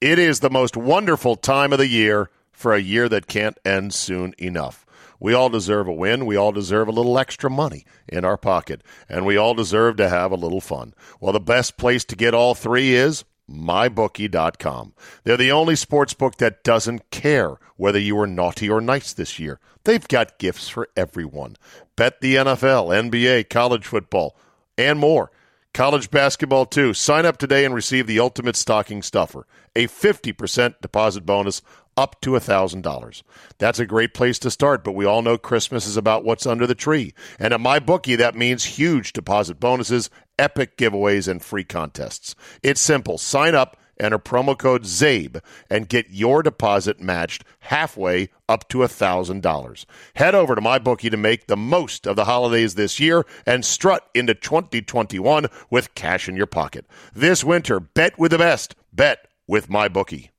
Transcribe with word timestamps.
It 0.00 0.18
is 0.18 0.40
the 0.40 0.48
most 0.48 0.78
wonderful 0.78 1.36
time 1.36 1.72
of 1.74 1.78
the 1.78 1.86
year 1.86 2.30
for 2.52 2.72
a 2.72 2.80
year 2.80 3.06
that 3.10 3.26
can't 3.26 3.58
end 3.66 3.92
soon 3.92 4.34
enough. 4.38 4.86
We 5.18 5.34
all 5.34 5.50
deserve 5.50 5.88
a 5.88 5.92
win. 5.92 6.24
We 6.24 6.36
all 6.36 6.52
deserve 6.52 6.88
a 6.88 6.92
little 6.92 7.18
extra 7.18 7.50
money 7.50 7.84
in 8.08 8.24
our 8.24 8.38
pocket. 8.38 8.82
And 9.10 9.26
we 9.26 9.36
all 9.36 9.52
deserve 9.52 9.96
to 9.98 10.08
have 10.08 10.32
a 10.32 10.36
little 10.36 10.62
fun. 10.62 10.94
Well, 11.20 11.34
the 11.34 11.40
best 11.40 11.76
place 11.76 12.06
to 12.06 12.16
get 12.16 12.32
all 12.32 12.54
three 12.54 12.94
is 12.94 13.24
mybookie.com. 13.50 14.94
They're 15.24 15.36
the 15.36 15.52
only 15.52 15.76
sports 15.76 16.14
book 16.14 16.36
that 16.36 16.64
doesn't 16.64 17.10
care 17.10 17.58
whether 17.76 17.98
you 17.98 18.16
were 18.16 18.26
naughty 18.26 18.70
or 18.70 18.80
nice 18.80 19.12
this 19.12 19.38
year. 19.38 19.60
They've 19.84 20.08
got 20.08 20.38
gifts 20.38 20.70
for 20.70 20.88
everyone. 20.96 21.56
Bet 21.96 22.22
the 22.22 22.36
NFL, 22.36 23.10
NBA, 23.10 23.50
college 23.50 23.86
football, 23.86 24.34
and 24.78 24.98
more. 24.98 25.30
College 25.72 26.10
basketball, 26.10 26.66
too. 26.66 26.92
Sign 26.92 27.24
up 27.24 27.36
today 27.36 27.64
and 27.64 27.74
receive 27.74 28.06
the 28.06 28.20
ultimate 28.20 28.56
stocking 28.56 29.02
stuffer 29.02 29.46
a 29.76 29.86
50% 29.86 30.74
deposit 30.80 31.24
bonus 31.24 31.62
up 31.96 32.20
to 32.22 32.30
$1,000. 32.30 33.22
That's 33.58 33.78
a 33.78 33.86
great 33.86 34.14
place 34.14 34.38
to 34.40 34.50
start, 34.50 34.82
but 34.82 34.92
we 34.92 35.04
all 35.04 35.22
know 35.22 35.38
Christmas 35.38 35.86
is 35.86 35.96
about 35.96 36.24
what's 36.24 36.46
under 36.46 36.66
the 36.66 36.74
tree. 36.74 37.14
And 37.38 37.52
at 37.52 37.60
MyBookie, 37.60 38.18
that 38.18 38.34
means 38.34 38.64
huge 38.64 39.12
deposit 39.12 39.60
bonuses, 39.60 40.10
epic 40.38 40.76
giveaways, 40.76 41.28
and 41.28 41.42
free 41.42 41.64
contests. 41.64 42.34
It's 42.62 42.80
simple. 42.80 43.18
Sign 43.18 43.54
up, 43.54 43.76
enter 44.00 44.18
promo 44.18 44.56
code 44.56 44.84
ZABE, 44.84 45.40
and 45.68 45.88
get 45.88 46.10
your 46.10 46.42
deposit 46.42 47.00
matched 47.00 47.44
halfway 47.60 48.30
up 48.48 48.68
to 48.68 48.78
$1,000. 48.78 49.84
Head 50.14 50.34
over 50.34 50.54
to 50.54 50.60
MyBookie 50.60 51.10
to 51.10 51.16
make 51.16 51.46
the 51.46 51.56
most 51.56 52.06
of 52.06 52.16
the 52.16 52.24
holidays 52.24 52.74
this 52.74 52.98
year 52.98 53.24
and 53.46 53.64
strut 53.64 54.08
into 54.14 54.34
2021 54.34 55.46
with 55.70 55.94
cash 55.94 56.28
in 56.28 56.36
your 56.36 56.46
pocket. 56.46 56.86
This 57.14 57.44
winter, 57.44 57.78
bet 57.80 58.18
with 58.18 58.32
the 58.32 58.38
best. 58.38 58.74
Bet 58.92 59.28
with 59.46 59.68
MyBookie. 59.68 60.30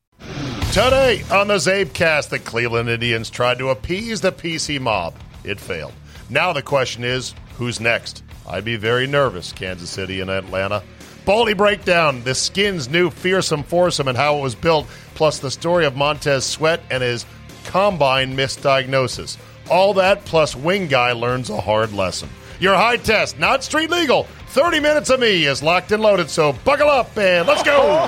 Today 0.71 1.23
on 1.31 1.47
the 1.49 1.55
Zabecast, 1.55 2.29
the 2.29 2.39
Cleveland 2.39 2.89
Indians 2.89 3.29
tried 3.29 3.57
to 3.57 3.69
appease 3.69 4.21
the 4.21 4.31
PC 4.31 4.79
mob. 4.79 5.13
It 5.43 5.59
failed. 5.59 5.93
Now 6.29 6.53
the 6.53 6.61
question 6.61 7.03
is, 7.03 7.35
who's 7.57 7.81
next? 7.81 8.23
I'd 8.47 8.63
be 8.63 8.77
very 8.77 9.05
nervous, 9.05 9.51
Kansas 9.51 9.89
City 9.89 10.21
and 10.21 10.29
Atlanta. 10.29 10.81
Baldy 11.25 11.53
breakdown, 11.53 12.23
the 12.23 12.33
Skins' 12.33 12.89
new 12.89 13.11
fearsome 13.11 13.63
foursome 13.63 14.07
and 14.07 14.17
how 14.17 14.37
it 14.37 14.41
was 14.41 14.55
built, 14.55 14.87
plus 15.13 15.39
the 15.39 15.51
story 15.51 15.85
of 15.85 15.95
Montez 15.95 16.45
Sweat 16.45 16.81
and 16.89 17.03
his 17.03 17.25
combine 17.65 18.35
misdiagnosis. 18.35 19.37
All 19.69 19.93
that 19.95 20.25
plus 20.25 20.55
Wing 20.55 20.87
Guy 20.87 21.11
learns 21.11 21.49
a 21.49 21.61
hard 21.61 21.93
lesson. 21.93 22.29
Your 22.59 22.75
high 22.75 22.97
test, 22.97 23.39
not 23.39 23.63
street 23.63 23.89
legal. 23.89 24.23
30 24.47 24.79
minutes 24.79 25.09
of 25.09 25.19
me 25.19 25.45
is 25.45 25.63
locked 25.63 25.91
and 25.91 26.01
loaded, 26.01 26.29
so 26.29 26.53
buckle 26.65 26.89
up 26.89 27.15
and 27.17 27.47
let's 27.47 27.63
go. 27.63 28.05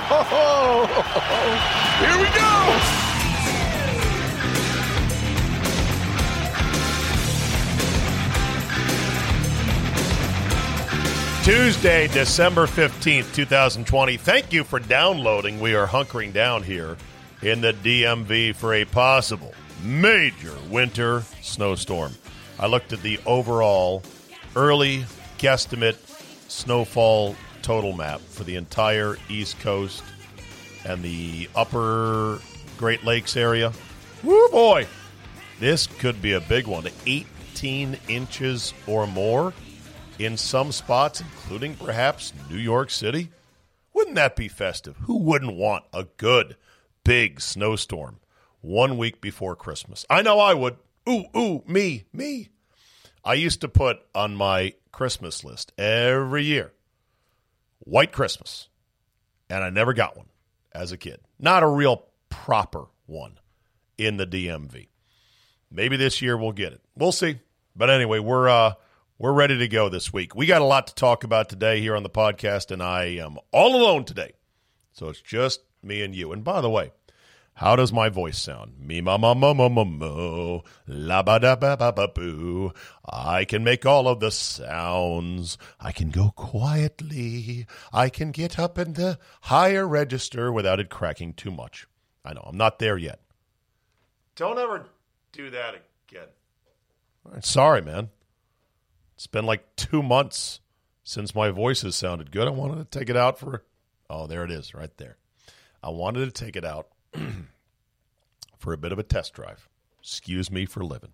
Here 2.00 2.18
we 2.18 2.26
go. 2.38 3.03
Tuesday, 11.44 12.08
December 12.08 12.66
15th, 12.66 13.34
2020. 13.34 14.16
Thank 14.16 14.50
you 14.50 14.64
for 14.64 14.78
downloading. 14.78 15.60
We 15.60 15.74
are 15.74 15.86
hunkering 15.86 16.32
down 16.32 16.62
here 16.62 16.96
in 17.42 17.60
the 17.60 17.74
DMV 17.74 18.54
for 18.54 18.72
a 18.72 18.86
possible 18.86 19.52
major 19.82 20.54
winter 20.70 21.22
snowstorm. 21.42 22.14
I 22.58 22.66
looked 22.66 22.94
at 22.94 23.02
the 23.02 23.20
overall 23.26 24.02
early 24.56 25.04
guesstimate 25.36 25.98
snowfall 26.48 27.36
total 27.60 27.92
map 27.92 28.22
for 28.22 28.44
the 28.44 28.56
entire 28.56 29.18
East 29.28 29.60
Coast 29.60 30.02
and 30.86 31.02
the 31.02 31.50
upper 31.54 32.40
Great 32.78 33.04
Lakes 33.04 33.36
area. 33.36 33.70
Woo 34.22 34.48
boy! 34.48 34.86
This 35.60 35.88
could 35.88 36.22
be 36.22 36.32
a 36.32 36.40
big 36.40 36.66
one. 36.66 36.86
18 37.04 37.98
inches 38.08 38.72
or 38.86 39.06
more 39.06 39.52
in 40.18 40.36
some 40.36 40.72
spots, 40.72 41.20
including 41.20 41.74
perhaps 41.74 42.32
New 42.50 42.58
York 42.58 42.90
City. 42.90 43.30
Wouldn't 43.92 44.16
that 44.16 44.36
be 44.36 44.48
festive? 44.48 44.96
Who 45.02 45.18
wouldn't 45.18 45.54
want 45.54 45.84
a 45.92 46.04
good, 46.16 46.56
big 47.04 47.40
snowstorm 47.40 48.20
one 48.60 48.98
week 48.98 49.20
before 49.20 49.56
Christmas? 49.56 50.04
I 50.10 50.22
know 50.22 50.38
I 50.38 50.54
would. 50.54 50.76
Ooh, 51.08 51.24
ooh, 51.36 51.62
me, 51.66 52.04
me. 52.12 52.48
I 53.24 53.34
used 53.34 53.60
to 53.62 53.68
put 53.68 54.00
on 54.14 54.36
my 54.36 54.74
Christmas 54.92 55.44
list 55.44 55.72
every 55.78 56.44
year 56.44 56.72
White 57.80 58.12
Christmas. 58.12 58.68
And 59.50 59.62
I 59.62 59.70
never 59.70 59.92
got 59.92 60.16
one 60.16 60.26
as 60.72 60.92
a 60.92 60.96
kid. 60.96 61.20
Not 61.38 61.62
a 61.62 61.68
real 61.68 62.06
proper 62.30 62.86
one 63.06 63.38
in 63.98 64.16
the 64.16 64.26
DMV. 64.26 64.88
Maybe 65.70 65.96
this 65.96 66.22
year 66.22 66.36
we'll 66.36 66.52
get 66.52 66.72
it. 66.72 66.80
We'll 66.96 67.12
see. 67.12 67.40
But 67.76 67.90
anyway, 67.90 68.20
we're 68.20 68.48
uh 68.48 68.74
we're 69.24 69.32
ready 69.32 69.56
to 69.56 69.68
go 69.68 69.88
this 69.88 70.12
week. 70.12 70.36
We 70.36 70.44
got 70.44 70.60
a 70.60 70.66
lot 70.66 70.86
to 70.88 70.94
talk 70.94 71.24
about 71.24 71.48
today 71.48 71.80
here 71.80 71.96
on 71.96 72.02
the 72.02 72.10
podcast, 72.10 72.70
and 72.70 72.82
I 72.82 73.04
am 73.04 73.38
all 73.52 73.74
alone 73.74 74.04
today. 74.04 74.32
So 74.92 75.08
it's 75.08 75.22
just 75.22 75.60
me 75.82 76.02
and 76.02 76.14
you. 76.14 76.30
And 76.30 76.44
by 76.44 76.60
the 76.60 76.68
way, 76.68 76.92
how 77.54 77.74
does 77.74 77.90
my 77.90 78.10
voice 78.10 78.38
sound? 78.38 78.78
Me 78.78 79.00
ma 79.00 79.16
ma 79.16 79.32
ma 79.32 79.54
ma 79.54 79.70
ma 79.70 79.82
mo 79.82 80.62
la 80.86 81.22
ba 81.22 81.40
da 81.40 81.56
ba 81.56 81.74
ba 81.74 81.90
ba 81.90 82.06
boo. 82.06 82.74
I 83.02 83.46
can 83.46 83.64
make 83.64 83.86
all 83.86 84.08
of 84.08 84.20
the 84.20 84.30
sounds. 84.30 85.56
I 85.80 85.90
can 85.90 86.10
go 86.10 86.32
quietly. 86.36 87.66
I 87.94 88.10
can 88.10 88.30
get 88.30 88.58
up 88.58 88.78
in 88.78 88.92
the 88.92 89.18
higher 89.40 89.88
register 89.88 90.52
without 90.52 90.80
it 90.80 90.90
cracking 90.90 91.32
too 91.32 91.50
much. 91.50 91.86
I 92.26 92.34
know 92.34 92.42
I'm 92.44 92.58
not 92.58 92.78
there 92.78 92.98
yet. 92.98 93.20
Don't 94.36 94.58
ever 94.58 94.84
do 95.32 95.48
that 95.48 95.76
again. 96.10 96.28
Sorry, 97.40 97.80
man. 97.80 98.10
It's 99.14 99.26
been 99.26 99.46
like 99.46 99.76
two 99.76 100.02
months 100.02 100.60
since 101.02 101.34
my 101.34 101.50
voice 101.50 101.82
has 101.82 101.96
sounded 101.96 102.30
good. 102.30 102.48
I 102.48 102.50
wanted 102.50 102.90
to 102.90 102.98
take 102.98 103.08
it 103.08 103.16
out 103.16 103.38
for. 103.38 103.64
Oh, 104.10 104.26
there 104.26 104.44
it 104.44 104.50
is, 104.50 104.74
right 104.74 104.94
there. 104.96 105.16
I 105.82 105.90
wanted 105.90 106.24
to 106.24 106.44
take 106.44 106.56
it 106.56 106.64
out 106.64 106.88
for 108.58 108.72
a 108.72 108.78
bit 108.78 108.92
of 108.92 108.98
a 108.98 109.02
test 109.02 109.34
drive. 109.34 109.68
Excuse 110.00 110.50
me 110.50 110.66
for 110.66 110.84
living. 110.84 111.12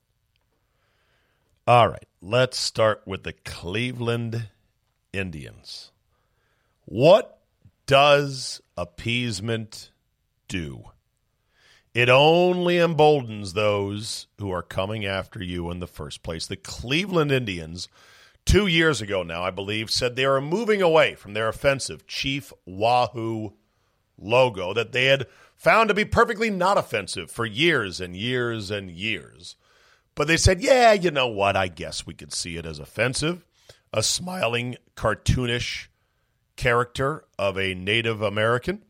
All 1.67 1.89
right, 1.89 2.09
let's 2.21 2.59
start 2.59 3.03
with 3.07 3.23
the 3.23 3.33
Cleveland 3.33 4.49
Indians. 5.13 5.93
What 6.85 7.39
does 7.87 8.61
appeasement 8.77 9.91
do? 10.49 10.85
It 11.93 12.09
only 12.09 12.79
emboldens 12.79 13.53
those 13.53 14.29
who 14.39 14.51
are 14.53 14.63
coming 14.63 15.05
after 15.05 15.43
you 15.43 15.71
in 15.71 15.81
the 15.81 15.89
first 15.89 16.23
place. 16.23 16.47
The 16.47 16.57
Cleveland 16.57 17.33
Indians, 17.33 17.89
two 18.45 18.69
years 18.69 19.01
ago 19.01 19.25
now, 19.25 19.43
I 19.43 19.51
believe, 19.51 19.91
said 19.91 20.15
they 20.15 20.25
are 20.25 20.41
moving 20.41 20.81
away 20.81 21.17
from 21.17 21.35
their 21.35 21.49
offensive 21.49 22.07
Chief 22.07 22.53
Wahoo 22.65 23.55
logo 24.17 24.73
that 24.73 24.93
they 24.93 25.07
had 25.07 25.27
found 25.57 25.89
to 25.89 25.95
be 25.95 26.05
perfectly 26.05 26.49
not 26.49 26.79
offensive 26.79 27.31
for 27.31 27.45
years 27.45 28.01
and 28.01 28.15
years 28.15 28.71
and 28.71 28.91
years. 28.91 29.57
But 30.15 30.29
they 30.29 30.37
said, 30.37 30.61
yeah, 30.61 30.93
you 30.93 31.11
know 31.11 31.29
what? 31.29 31.57
I 31.57 31.69
guess 31.69 32.07
we 32.07 32.15
could 32.15 32.33
see 32.33 32.57
it 32.57 32.67
as 32.67 32.79
offensive. 32.79 33.45
A 33.93 34.03
smiling, 34.03 34.77
cartoonish 34.95 35.89
character 36.55 37.25
of 37.39 37.59
a 37.59 37.75
Native 37.75 38.23
American. 38.23 38.85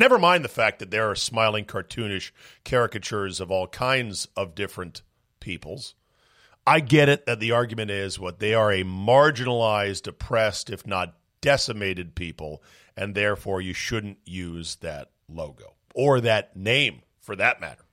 Never 0.00 0.18
mind 0.18 0.42
the 0.42 0.48
fact 0.48 0.78
that 0.78 0.90
there 0.90 1.10
are 1.10 1.14
smiling, 1.14 1.66
cartoonish 1.66 2.30
caricatures 2.64 3.38
of 3.38 3.50
all 3.50 3.66
kinds 3.66 4.26
of 4.34 4.54
different 4.54 5.02
peoples. 5.40 5.94
I 6.66 6.80
get 6.80 7.10
it 7.10 7.26
that 7.26 7.38
the 7.38 7.52
argument 7.52 7.90
is 7.90 8.18
what 8.18 8.38
they 8.38 8.54
are 8.54 8.72
a 8.72 8.82
marginalized, 8.82 10.06
oppressed, 10.06 10.70
if 10.70 10.86
not 10.86 11.18
decimated 11.42 12.14
people, 12.14 12.62
and 12.96 13.14
therefore 13.14 13.60
you 13.60 13.74
shouldn't 13.74 14.16
use 14.24 14.76
that 14.76 15.10
logo 15.28 15.74
or 15.94 16.22
that 16.22 16.56
name 16.56 17.02
for 17.20 17.36
that 17.36 17.60
matter. 17.60 17.84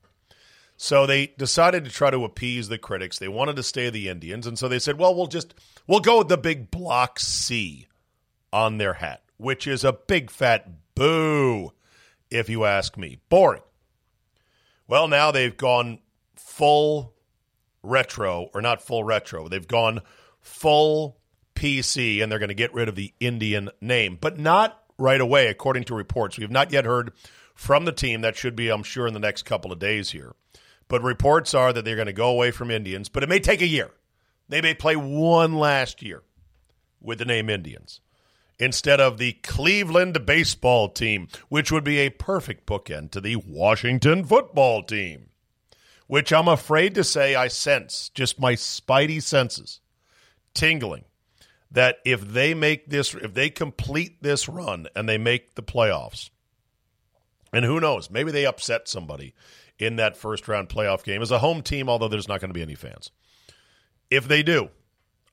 So 0.78 1.06
they 1.06 1.34
decided 1.38 1.84
to 1.84 1.92
try 1.92 2.10
to 2.10 2.24
appease 2.24 2.70
the 2.70 2.78
critics. 2.78 3.20
They 3.20 3.28
wanted 3.28 3.58
to 3.58 3.64
stay 3.64 3.90
the 3.90 4.08
Indians, 4.08 4.48
and 4.48 4.58
so 4.58 4.70
they 4.70 4.80
said, 4.80 4.98
"Well, 4.98 5.14
we'll 5.14 5.28
just 5.28 5.54
we'll 5.88 6.00
go 6.00 6.20
with 6.20 6.30
the 6.30 6.38
big 6.38 6.72
block 6.72 7.20
C 7.20 7.88
on 8.54 8.78
their 8.78 8.94
hat, 8.94 9.24
which 9.36 9.68
is 9.68 9.84
a 9.84 9.92
big 9.92 10.32
fat 10.32 10.96
boo, 10.96 11.74
if 12.30 12.50
you 12.50 12.66
ask 12.66 12.98
me. 12.98 13.20
Boring." 13.30 13.62
Well, 14.88 15.08
now 15.08 15.32
they've 15.32 15.56
gone 15.56 16.00
full 16.36 17.14
retro, 17.84 18.50
or 18.54 18.62
not 18.62 18.82
full 18.82 19.04
retro. 19.04 19.48
They've 19.48 19.68
gone 19.68 20.02
full 20.40 21.18
PC, 21.56 22.22
and 22.22 22.32
they're 22.32 22.40
going 22.40 22.50
to 22.50 22.56
get 22.56 22.74
rid 22.74 22.88
of 22.88 22.96
the 22.96 23.14
Indian 23.20 23.70
name, 23.82 24.18
but 24.20 24.40
not 24.40 24.82
right 24.98 25.20
away, 25.20 25.48
according 25.48 25.84
to 25.86 25.96
reports. 25.96 26.38
We 26.38 26.44
have 26.44 26.52
not 26.52 26.72
yet 26.72 26.86
heard 26.86 27.12
from 27.56 27.86
the 27.86 27.92
team. 27.92 28.22
That 28.22 28.36
should 28.36 28.56
be, 28.56 28.70
I'm 28.70 28.84
sure, 28.84 29.08
in 29.08 29.14
the 29.14 29.20
next 29.20 29.44
couple 29.44 29.72
of 29.72 29.80
days 29.80 30.12
here. 30.12 30.34
But 30.88 31.04
reports 31.04 31.54
are 31.54 31.74
that 31.74 31.84
they're 31.84 31.96
going 31.96 32.08
to 32.08 32.14
go 32.14 32.30
away 32.30 32.52
from 32.52 32.72
Indians, 32.72 33.10
but 33.10 33.24
it 33.24 33.30
may 33.30 33.40
take 33.40 33.62
a 33.62 33.68
year. 33.68 33.92
They 34.48 34.62
may 34.62 34.74
play 34.74 34.96
one 34.96 35.56
last 35.56 36.02
year 36.02 36.24
with 37.02 37.20
the 37.20 37.26
name 37.26 37.50
Indians. 37.50 38.00
Instead 38.60 39.00
of 39.00 39.18
the 39.18 39.34
Cleveland 39.44 40.26
baseball 40.26 40.90
team, 40.90 41.28
which 41.50 41.72
would 41.72 41.84
be 41.84 42.00
a 42.00 42.10
perfect 42.10 42.66
bookend 42.66 43.12
to 43.12 43.22
the 43.22 43.36
Washington 43.36 44.24
football 44.24 44.84
team, 44.84 45.30
which 46.08 46.34
I'm 46.34 46.48
afraid 46.48 46.96
to 46.96 47.04
say 47.04 47.36
I 47.36 47.48
sense, 47.48 48.10
just 48.14 48.40
my 48.40 48.54
spidey 48.54 49.22
senses 49.22 49.80
tingling, 50.54 51.06
that 51.70 51.98
if 52.06 52.22
they 52.22 52.54
make 52.54 52.90
this, 52.90 53.14
if 53.14 53.34
they 53.34 53.50
complete 53.50 54.24
this 54.24 54.48
run 54.50 54.88
and 54.96 55.08
they 55.08 55.18
make 55.18 55.56
the 55.56 55.64
playoffs, 55.64 56.30
and 57.54 57.64
who 57.64 57.80
knows, 57.80 58.10
maybe 58.10 58.32
they 58.32 58.46
upset 58.46 58.88
somebody 58.88 59.34
in 59.80 59.98
that 59.98 60.18
first 60.18 60.48
round 60.48 60.70
playoff 60.70 61.04
game 61.04 61.22
as 61.22 61.32
a 61.32 61.40
home 61.40 61.62
team, 61.62 61.90
although 61.90 62.08
there's 62.08 62.28
not 62.28 62.42
going 62.42 62.50
to 62.50 62.54
be 62.54 62.62
any 62.62 62.76
fans. 62.76 63.12
If 64.10 64.28
they 64.28 64.44
do, 64.44 64.70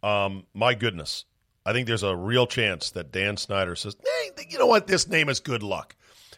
um, 0.02 0.46
my 0.52 0.74
goodness, 0.74 1.24
I 1.66 1.72
think 1.72 1.86
there's 1.86 2.02
a 2.02 2.14
real 2.14 2.46
chance 2.46 2.90
that 2.90 3.12
Dan 3.12 3.36
Snyder 3.36 3.74
says, 3.74 3.96
hey, 4.02 4.46
you 4.50 4.58
know 4.58 4.66
what? 4.66 4.86
This 4.86 5.08
name 5.08 5.28
is 5.28 5.40
good 5.40 5.62
luck. 5.62 5.96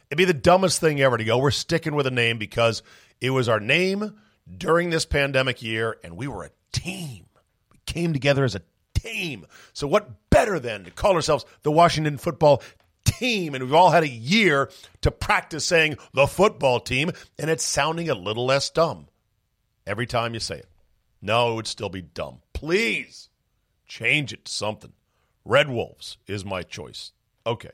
It'd 0.08 0.18
be 0.18 0.24
the 0.24 0.34
dumbest 0.34 0.80
thing 0.80 1.00
ever 1.00 1.16
to 1.16 1.24
go, 1.24 1.38
we're 1.38 1.50
sticking 1.50 1.96
with 1.96 2.06
a 2.06 2.12
name 2.12 2.38
because 2.38 2.82
it 3.20 3.30
was 3.30 3.48
our 3.48 3.58
name 3.58 4.18
during 4.56 4.90
this 4.90 5.04
pandemic 5.04 5.62
year 5.62 5.96
and 6.04 6.16
we 6.16 6.28
were 6.28 6.44
a 6.44 6.50
team. 6.72 7.26
We 7.72 7.80
came 7.86 8.12
together 8.12 8.44
as 8.44 8.54
a 8.54 8.62
team. 8.94 9.46
So, 9.72 9.86
what 9.86 10.30
better 10.30 10.60
than 10.60 10.84
to 10.84 10.90
call 10.90 11.14
ourselves 11.14 11.44
the 11.62 11.72
Washington 11.72 12.18
football 12.18 12.62
team? 13.04 13.54
And 13.54 13.64
we've 13.64 13.74
all 13.74 13.90
had 13.90 14.04
a 14.04 14.08
year 14.08 14.70
to 15.02 15.10
practice 15.10 15.64
saying 15.64 15.96
the 16.12 16.26
football 16.26 16.78
team, 16.80 17.10
and 17.38 17.50
it's 17.50 17.64
sounding 17.64 18.08
a 18.08 18.14
little 18.14 18.46
less 18.46 18.70
dumb 18.70 19.08
every 19.86 20.06
time 20.06 20.34
you 20.34 20.40
say 20.40 20.58
it. 20.58 20.68
No, 21.20 21.52
it 21.52 21.54
would 21.56 21.66
still 21.66 21.88
be 21.88 22.02
dumb. 22.02 22.40
Please 22.52 23.28
change 23.86 24.32
it 24.32 24.44
to 24.44 24.52
something. 24.52 24.92
Red 25.46 25.70
Wolves 25.70 26.18
is 26.26 26.44
my 26.44 26.62
choice. 26.62 27.12
Okay. 27.46 27.70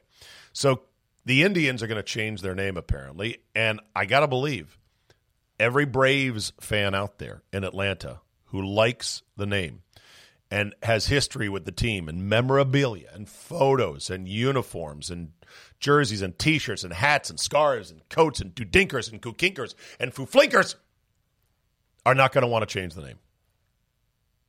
So 0.52 0.82
the 1.24 1.42
Indians 1.42 1.82
are 1.82 1.86
going 1.86 1.96
to 1.96 2.02
change 2.02 2.42
their 2.42 2.54
name 2.54 2.76
apparently, 2.76 3.38
and 3.54 3.80
I 3.96 4.04
got 4.04 4.20
to 4.20 4.28
believe 4.28 4.78
every 5.58 5.86
Braves 5.86 6.52
fan 6.60 6.94
out 6.94 7.18
there 7.18 7.42
in 7.52 7.64
Atlanta 7.64 8.20
who 8.46 8.62
likes 8.62 9.22
the 9.36 9.46
name 9.46 9.82
and 10.50 10.74
has 10.82 11.06
history 11.06 11.48
with 11.48 11.64
the 11.64 11.72
team 11.72 12.10
and 12.10 12.28
memorabilia 12.28 13.08
and 13.14 13.26
photos 13.26 14.10
and 14.10 14.28
uniforms 14.28 15.10
and 15.10 15.32
jerseys 15.80 16.20
and 16.20 16.38
t-shirts 16.38 16.84
and 16.84 16.92
hats 16.92 17.30
and 17.30 17.40
scarves 17.40 17.90
and 17.90 18.06
coats 18.10 18.40
and 18.40 18.54
doodinkers 18.54 19.10
and 19.10 19.22
kookinkers 19.22 19.74
and 19.98 20.12
fooflinkers 20.12 20.74
are 22.04 22.14
not 22.14 22.32
going 22.32 22.42
to 22.42 22.48
want 22.48 22.68
to 22.68 22.72
change 22.72 22.92
the 22.92 23.02
name. 23.02 23.18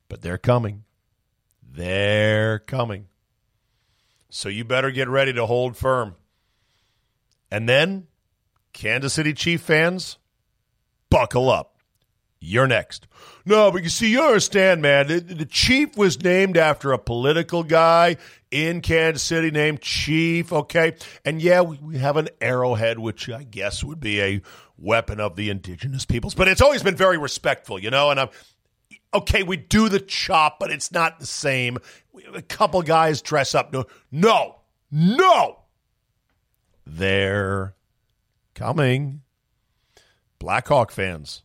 But 0.08 0.20
they're 0.20 0.36
coming. 0.36 0.84
They're 1.62 2.58
coming. 2.58 3.06
So 4.34 4.48
you 4.48 4.64
better 4.64 4.90
get 4.90 5.08
ready 5.08 5.32
to 5.34 5.46
hold 5.46 5.76
firm. 5.76 6.16
And 7.52 7.68
then, 7.68 8.08
Kansas 8.72 9.12
City 9.12 9.32
Chief 9.32 9.60
fans, 9.60 10.18
buckle 11.08 11.48
up. 11.48 11.76
You're 12.40 12.66
next. 12.66 13.06
No, 13.46 13.70
but 13.70 13.84
you 13.84 13.88
see, 13.88 14.10
you 14.10 14.20
understand, 14.24 14.82
man. 14.82 15.06
The, 15.06 15.20
the, 15.20 15.46
chief 15.46 15.96
was 15.96 16.20
named 16.20 16.56
after 16.56 16.92
a 16.92 16.98
political 16.98 17.62
guy 17.62 18.16
in 18.50 18.80
Kansas 18.80 19.22
City 19.22 19.52
named 19.52 19.80
Chief, 19.80 20.52
okay? 20.52 20.96
And 21.24 21.40
yeah, 21.40 21.60
we, 21.60 21.78
we 21.78 21.98
have 21.98 22.16
an 22.16 22.28
arrowhead, 22.40 22.98
which 22.98 23.30
I 23.30 23.44
guess 23.44 23.84
would 23.84 24.00
be 24.00 24.20
a 24.20 24.42
weapon 24.76 25.20
of 25.20 25.36
the 25.36 25.48
indigenous 25.48 26.04
peoples, 26.04 26.34
but 26.34 26.48
it's 26.48 26.60
always 26.60 26.82
been 26.82 26.96
very 26.96 27.18
respectful, 27.18 27.78
you 27.78 27.90
know? 27.90 28.10
And 28.10 28.18
I'm, 28.18 28.30
okay, 29.14 29.42
we 29.42 29.56
do 29.56 29.88
the 29.88 30.00
chop, 30.00 30.58
but 30.58 30.70
it's 30.70 30.92
not 30.92 31.20
the 31.20 31.26
same. 31.26 31.78
A 32.34 32.42
couple 32.42 32.82
guys 32.82 33.22
dress 33.22 33.54
up. 33.54 33.72
No, 33.72 33.86
no, 34.10 34.56
no. 34.90 35.58
They're 36.86 37.74
coming. 38.54 39.22
Blackhawk 40.38 40.90
fans. 40.90 41.42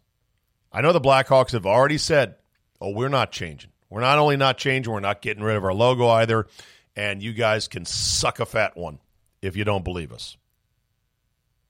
I 0.72 0.82
know 0.82 0.92
the 0.92 1.02
Blackhawks 1.02 1.52
have 1.52 1.66
already 1.66 1.98
said, 1.98 2.36
oh, 2.82 2.92
we're 2.92 3.10
not 3.10 3.32
changing. 3.32 3.72
We're 3.90 4.02
not 4.02 4.20
only 4.20 4.38
not 4.38 4.58
changing, 4.58 4.92
we're 4.92 5.00
not 5.00 5.22
getting 5.22 5.44
rid 5.44 5.56
of 5.56 5.64
our 5.64 5.74
logo 5.74 6.08
either. 6.10 6.48
And 6.96 7.24
you 7.24 7.34
guys 7.34 7.68
can 7.68 7.86
suck 7.86 8.40
a 8.40 8.46
fat 8.46 8.76
one 8.76 9.00
if 9.42 9.56
you 9.56 9.64
don't 9.64 9.84
believe 9.84 10.12
us. 10.12 10.38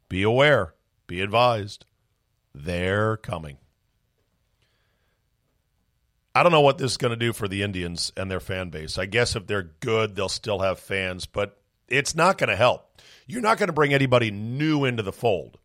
Be 0.09 0.23
aware, 0.23 0.73
be 1.07 1.21
advised. 1.21 1.85
They're 2.53 3.15
coming. 3.17 3.57
I 6.35 6.43
don't 6.43 6.51
know 6.51 6.61
what 6.61 6.77
this 6.77 6.91
is 6.91 6.97
going 6.97 7.11
to 7.11 7.17
do 7.17 7.33
for 7.33 7.47
the 7.47 7.63
Indians 7.63 8.11
and 8.15 8.29
their 8.29 8.39
fan 8.39 8.69
base. 8.69 8.97
I 8.97 9.05
guess 9.05 9.35
if 9.35 9.47
they're 9.47 9.71
good, 9.79 10.15
they'll 10.15 10.29
still 10.29 10.59
have 10.59 10.79
fans, 10.79 11.25
but 11.25 11.59
it's 11.87 12.15
not 12.15 12.37
going 12.37 12.49
to 12.49 12.55
help. 12.55 13.01
You're 13.27 13.41
not 13.41 13.57
going 13.57 13.67
to 13.67 13.73
bring 13.73 13.93
anybody 13.93 14.31
new 14.31 14.85
into 14.85 15.03
the 15.03 15.11
fold 15.11 15.57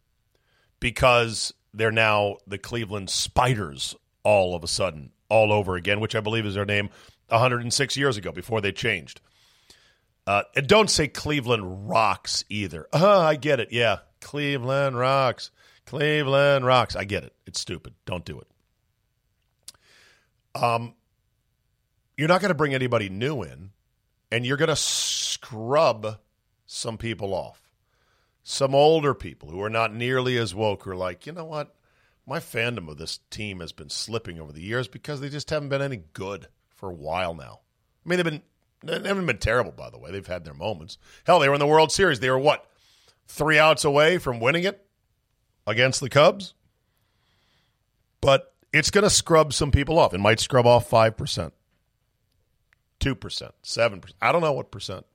because 0.81 1.52
they're 1.72 1.93
now 1.93 2.37
the 2.46 2.58
Cleveland 2.58 3.11
Spiders 3.11 3.94
all 4.22 4.55
of 4.55 4.64
a 4.64 4.69
sudden, 4.69 5.12
all 5.28 5.52
over 5.52 5.76
again, 5.76 6.00
which 6.00 6.14
I 6.14 6.20
believe 6.20 6.46
is 6.46 6.55
their 6.55 6.64
name 6.64 6.88
106 7.28 7.96
years 7.96 8.17
ago 8.17 8.32
before 8.32 8.60
they 8.60 8.72
changed. 8.72 9.20
Uh, 10.26 10.43
and 10.56 10.67
don't 10.67 10.88
say 10.88 11.08
Cleveland 11.08 11.88
Rocks 11.88 12.44
either. 12.49 12.87
Uh, 12.93 13.20
I 13.20 13.37
get 13.37 13.60
it. 13.60 13.69
Yeah. 13.70 13.99
Cleveland 14.20 14.96
Rocks. 14.96 15.50
Cleveland 15.84 16.64
Rocks. 16.64 16.96
I 16.96 17.05
get 17.05 17.25
it. 17.25 17.34
It's 17.46 17.60
stupid. 17.60 17.93
Don't 18.06 18.25
do 18.25 18.40
it. 18.40 18.46
Um, 20.54 20.94
you're 22.16 22.28
not 22.28 22.40
going 22.40 22.50
to 22.50 22.54
bring 22.54 22.74
anybody 22.74 23.08
new 23.08 23.42
in, 23.42 23.70
and 24.30 24.46
you're 24.46 24.56
going 24.56 24.68
to 24.68 24.76
scrub 24.76 26.18
some 26.66 26.98
people 26.98 27.34
off. 27.34 27.60
Some 28.42 28.74
older 28.74 29.14
people 29.14 29.50
who 29.50 29.62
are 29.62 29.70
not 29.70 29.94
nearly 29.94 30.36
as 30.36 30.54
woke 30.54 30.86
are 30.86 30.96
like, 30.96 31.26
you 31.26 31.32
know 31.32 31.44
what? 31.46 31.74
My 32.26 32.38
fandom 32.38 32.88
of 32.88 32.98
this 32.98 33.20
team 33.30 33.60
has 33.60 33.72
been 33.72 33.90
slipping 33.90 34.38
over 34.38 34.52
the 34.52 34.62
years 34.62 34.88
because 34.88 35.20
they 35.20 35.28
just 35.28 35.50
haven't 35.50 35.68
been 35.70 35.82
any 35.82 36.02
good 36.12 36.48
for 36.68 36.90
a 36.90 36.94
while 36.94 37.34
now. 37.34 37.60
I 38.04 38.08
mean, 38.08 38.18
they've 38.18 38.24
been 38.24 38.42
they 38.82 39.08
haven't 39.08 39.26
been 39.26 39.38
terrible, 39.38 39.72
by 39.72 39.90
the 39.90 39.98
way. 39.98 40.10
They've 40.10 40.26
had 40.26 40.44
their 40.44 40.54
moments. 40.54 40.98
Hell, 41.26 41.40
they 41.40 41.48
were 41.48 41.54
in 41.54 41.60
the 41.60 41.66
World 41.66 41.90
Series. 41.90 42.20
They 42.20 42.30
were 42.30 42.38
what? 42.38 42.66
Three 43.26 43.58
outs 43.58 43.84
away 43.84 44.18
from 44.18 44.40
winning 44.40 44.64
it 44.64 44.86
against 45.66 46.00
the 46.00 46.10
Cubs. 46.10 46.54
But 48.20 48.53
it's 48.74 48.90
going 48.90 49.04
to 49.04 49.10
scrub 49.10 49.52
some 49.52 49.70
people 49.70 50.00
off. 50.00 50.14
It 50.14 50.18
might 50.18 50.40
scrub 50.40 50.66
off 50.66 50.90
5%, 50.90 51.52
2%, 52.98 53.50
7%. 53.62 54.12
I 54.20 54.32
don't 54.32 54.42
know 54.42 54.52
what 54.52 54.72
percent. 54.72 55.06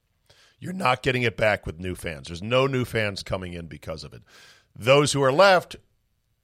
You're 0.60 0.72
not 0.72 1.04
getting 1.04 1.24
it 1.24 1.36
back 1.36 1.66
with 1.66 1.78
new 1.78 1.94
fans. 1.94 2.28
There's 2.28 2.42
no 2.42 2.68
new 2.68 2.86
fans 2.86 3.22
coming 3.22 3.52
in 3.52 3.66
because 3.68 4.06
of 4.06 4.14
it. 4.14 4.22
Those 4.74 5.12
who 5.12 5.22
are 5.22 5.32
left, 5.32 5.76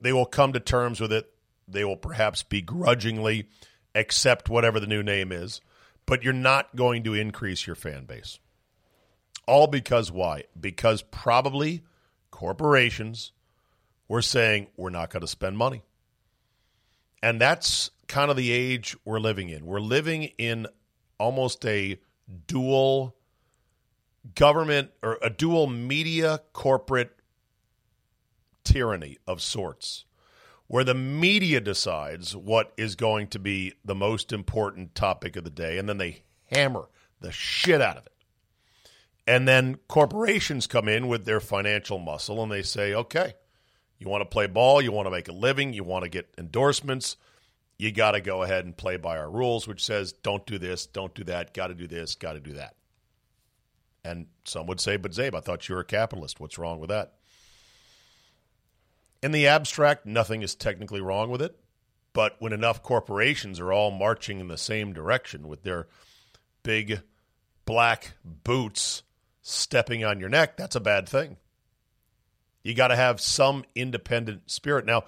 they 0.02 0.12
will 0.12 0.26
come 0.26 0.52
to 0.54 0.60
terms 0.60 1.00
with 1.00 1.14
it. 1.14 1.32
They 1.70 1.86
will 1.86 1.96
perhaps 1.96 2.44
begrudgingly 2.44 3.48
accept 3.96 4.50
whatever 4.50 4.82
the 4.82 4.88
new 4.88 5.02
name 5.02 5.32
is, 5.32 5.62
but 6.06 6.22
you're 6.22 6.34
not 6.34 6.76
going 6.76 7.04
to 7.06 7.14
increase 7.14 7.66
your 7.66 7.78
fan 7.78 8.04
base. 8.04 8.40
All 9.48 9.68
because 9.68 10.12
why? 10.12 10.44
Because 10.60 11.02
probably 11.02 11.82
corporations 12.30 13.32
were 14.10 14.22
saying, 14.22 14.68
we're 14.76 14.90
not 14.90 15.12
going 15.12 15.22
to 15.22 15.28
spend 15.28 15.58
money. 15.58 15.82
And 17.26 17.42
that's 17.42 17.90
kind 18.08 18.30
of 18.30 18.38
the 18.38 18.52
age 18.52 18.96
we're 19.04 19.20
living 19.20 19.50
in. 19.50 19.66
We're 19.66 19.80
living 19.80 20.26
in 20.38 20.68
almost 21.18 21.66
a 21.66 22.00
dual 22.46 23.16
government 24.36 24.92
or 25.02 25.18
a 25.24 25.32
dual 25.32 25.66
media 25.66 26.42
corporate 26.54 27.18
tyranny 28.64 29.18
of 29.26 29.42
sorts, 29.42 30.06
where 30.68 30.84
the 30.84 30.94
media 30.94 31.60
decides 31.60 32.36
what 32.36 32.72
is 32.78 32.96
going 32.96 33.30
to 33.30 33.40
be 33.40 33.74
the 33.84 33.96
most 33.96 34.32
important 34.32 34.94
topic 34.94 35.36
of 35.36 35.44
the 35.44 35.50
day, 35.50 35.80
and 35.80 35.90
then 35.90 35.98
they 35.98 36.22
hammer 36.52 36.90
the 37.22 37.32
shit 37.32 37.82
out 37.82 37.98
of 37.98 38.06
it. 38.06 38.14
And 39.26 39.48
then 39.48 39.80
corporations 39.88 40.68
come 40.68 40.88
in 40.88 41.08
with 41.08 41.26
their 41.26 41.40
financial 41.40 41.98
muscle 41.98 42.44
and 42.44 42.52
they 42.52 42.62
say, 42.62 42.94
okay, 42.94 43.34
you 44.00 44.10
want 44.10 44.22
to 44.22 44.26
play 44.26 44.48
ball, 44.48 44.82
you 44.82 44.92
want 44.92 45.06
to 45.08 45.12
make 45.12 45.28
a 45.28 45.34
living, 45.34 45.74
you 45.74 45.84
want 45.84 46.04
to 46.04 46.10
get 46.10 46.34
endorsements, 46.38 47.18
you 47.78 47.92
got 47.92 48.12
to 48.12 48.22
go 48.22 48.44
ahead 48.44 48.66
and 48.66 48.76
play 48.76 48.98
by 48.98 49.18
our 49.18 49.30
rules, 49.30 49.68
which 49.68 49.84
says 49.84 50.12
don't 50.12 50.46
do 50.46 50.58
this, 50.58 50.86
don't 50.86 51.14
do 51.14 51.24
that, 51.26 51.54
got 51.54 51.68
to 51.68 51.74
do 51.74 51.88
this, 51.88 52.16
got 52.16 52.34
to 52.34 52.40
do 52.40 52.54
that. 52.54 52.76
And 54.04 54.28
some 54.44 54.68
would 54.68 54.80
say, 54.80 54.98
but 54.98 55.12
Zabe, 55.12 55.36
I 55.36 55.40
thought 55.40 55.68
you 55.68 55.76
were 55.76 55.82
a 55.82 55.86
capitalist. 55.86 56.40
What's 56.40 56.60
wrong 56.60 56.80
with 56.80 56.90
that? 56.90 57.14
In 59.24 59.32
the 59.32 59.48
abstract, 59.48 60.06
nothing 60.06 60.44
is 60.44 60.54
technically 60.54 61.02
wrong 61.02 61.32
with 61.32 61.42
it. 61.42 61.58
But 62.14 62.36
when 62.40 62.54
enough 62.54 62.84
corporations 62.84 63.60
are 63.60 63.74
all 63.74 63.92
marching 63.92 64.40
in 64.40 64.48
the 64.48 64.58
same 64.58 64.94
direction 64.94 65.48
with 65.48 65.64
their 65.64 65.88
big 66.64 67.02
black 67.66 68.14
boots 68.24 69.04
stepping 69.42 70.06
on 70.06 70.20
your 70.20 70.30
neck, 70.30 70.56
that's 70.56 70.76
a 70.76 70.80
bad 70.80 71.10
thing. 71.10 71.38
You 72.66 72.74
got 72.74 72.88
to 72.88 72.96
have 72.96 73.22
some 73.22 73.64
independent 73.76 74.50
spirit. 74.50 74.86
Now, 74.86 75.04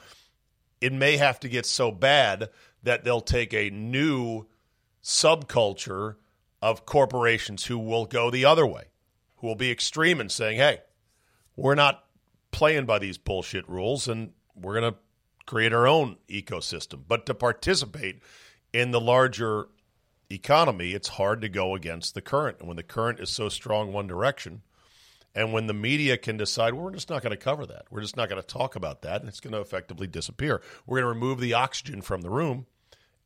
it 0.80 0.94
may 0.94 1.18
have 1.18 1.40
to 1.40 1.50
get 1.50 1.66
so 1.66 1.92
bad 1.92 2.50
that 2.84 3.04
they'll 3.04 3.20
take 3.20 3.54
a 3.54 3.72
new 3.72 4.46
subculture 5.04 6.16
of 6.62 6.86
corporations 6.86 7.66
who 7.66 7.80
will 7.80 8.06
go 8.06 8.30
the 8.30 8.46
other 8.46 8.66
way. 8.66 8.84
who 9.38 9.48
will 9.48 9.56
be 9.56 9.72
extreme 9.72 10.20
in 10.20 10.30
saying, 10.30 10.58
hey, 10.58 10.80
we're 11.56 11.76
not 11.76 12.04
playing 12.52 12.86
by 12.86 13.00
these 13.00 13.18
bullshit 13.18 13.68
rules 13.70 14.08
and 14.08 14.32
we're 14.56 14.80
going 14.80 14.94
to 14.94 15.00
create 15.46 15.74
our 15.74 15.88
own 15.88 16.18
ecosystem. 16.30 17.02
But 17.08 17.26
to 17.28 17.34
participate 17.34 18.20
in 18.74 18.92
the 18.92 19.02
larger 19.02 19.68
economy, 20.30 20.92
it's 20.94 21.08
hard 21.08 21.42
to 21.42 21.50
go 21.50 21.76
against 21.76 22.14
the 22.14 22.22
current. 22.22 22.58
And 22.60 22.68
when 22.68 22.78
the 22.78 22.84
current 22.84 23.20
is 23.20 23.30
so 23.30 23.50
strong 23.50 23.94
one 23.94 24.08
direction, 24.08 24.62
and 25.38 25.54
when 25.54 25.68
the 25.68 25.74
media 25.74 26.18
can 26.18 26.36
decide, 26.36 26.74
well, 26.74 26.86
we're 26.86 26.92
just 26.92 27.12
not 27.12 27.22
going 27.22 27.30
to 27.30 27.38
cover 27.38 27.64
that, 27.68 27.86
we're 27.92 28.02
just 28.02 28.18
not 28.18 28.28
going 28.28 28.42
to 28.42 28.48
talk 28.48 28.76
about 28.76 29.04
that, 29.04 29.22
and 29.22 29.30
it's 29.30 29.40
going 29.40 29.54
to 29.54 29.62
effectively 29.62 30.08
disappear. 30.08 30.64
We're 30.88 30.98
going 30.98 31.14
to 31.14 31.20
remove 31.20 31.40
the 31.40 31.54
oxygen 31.54 32.02
from 32.02 32.22
the 32.22 32.30
room, 32.32 32.66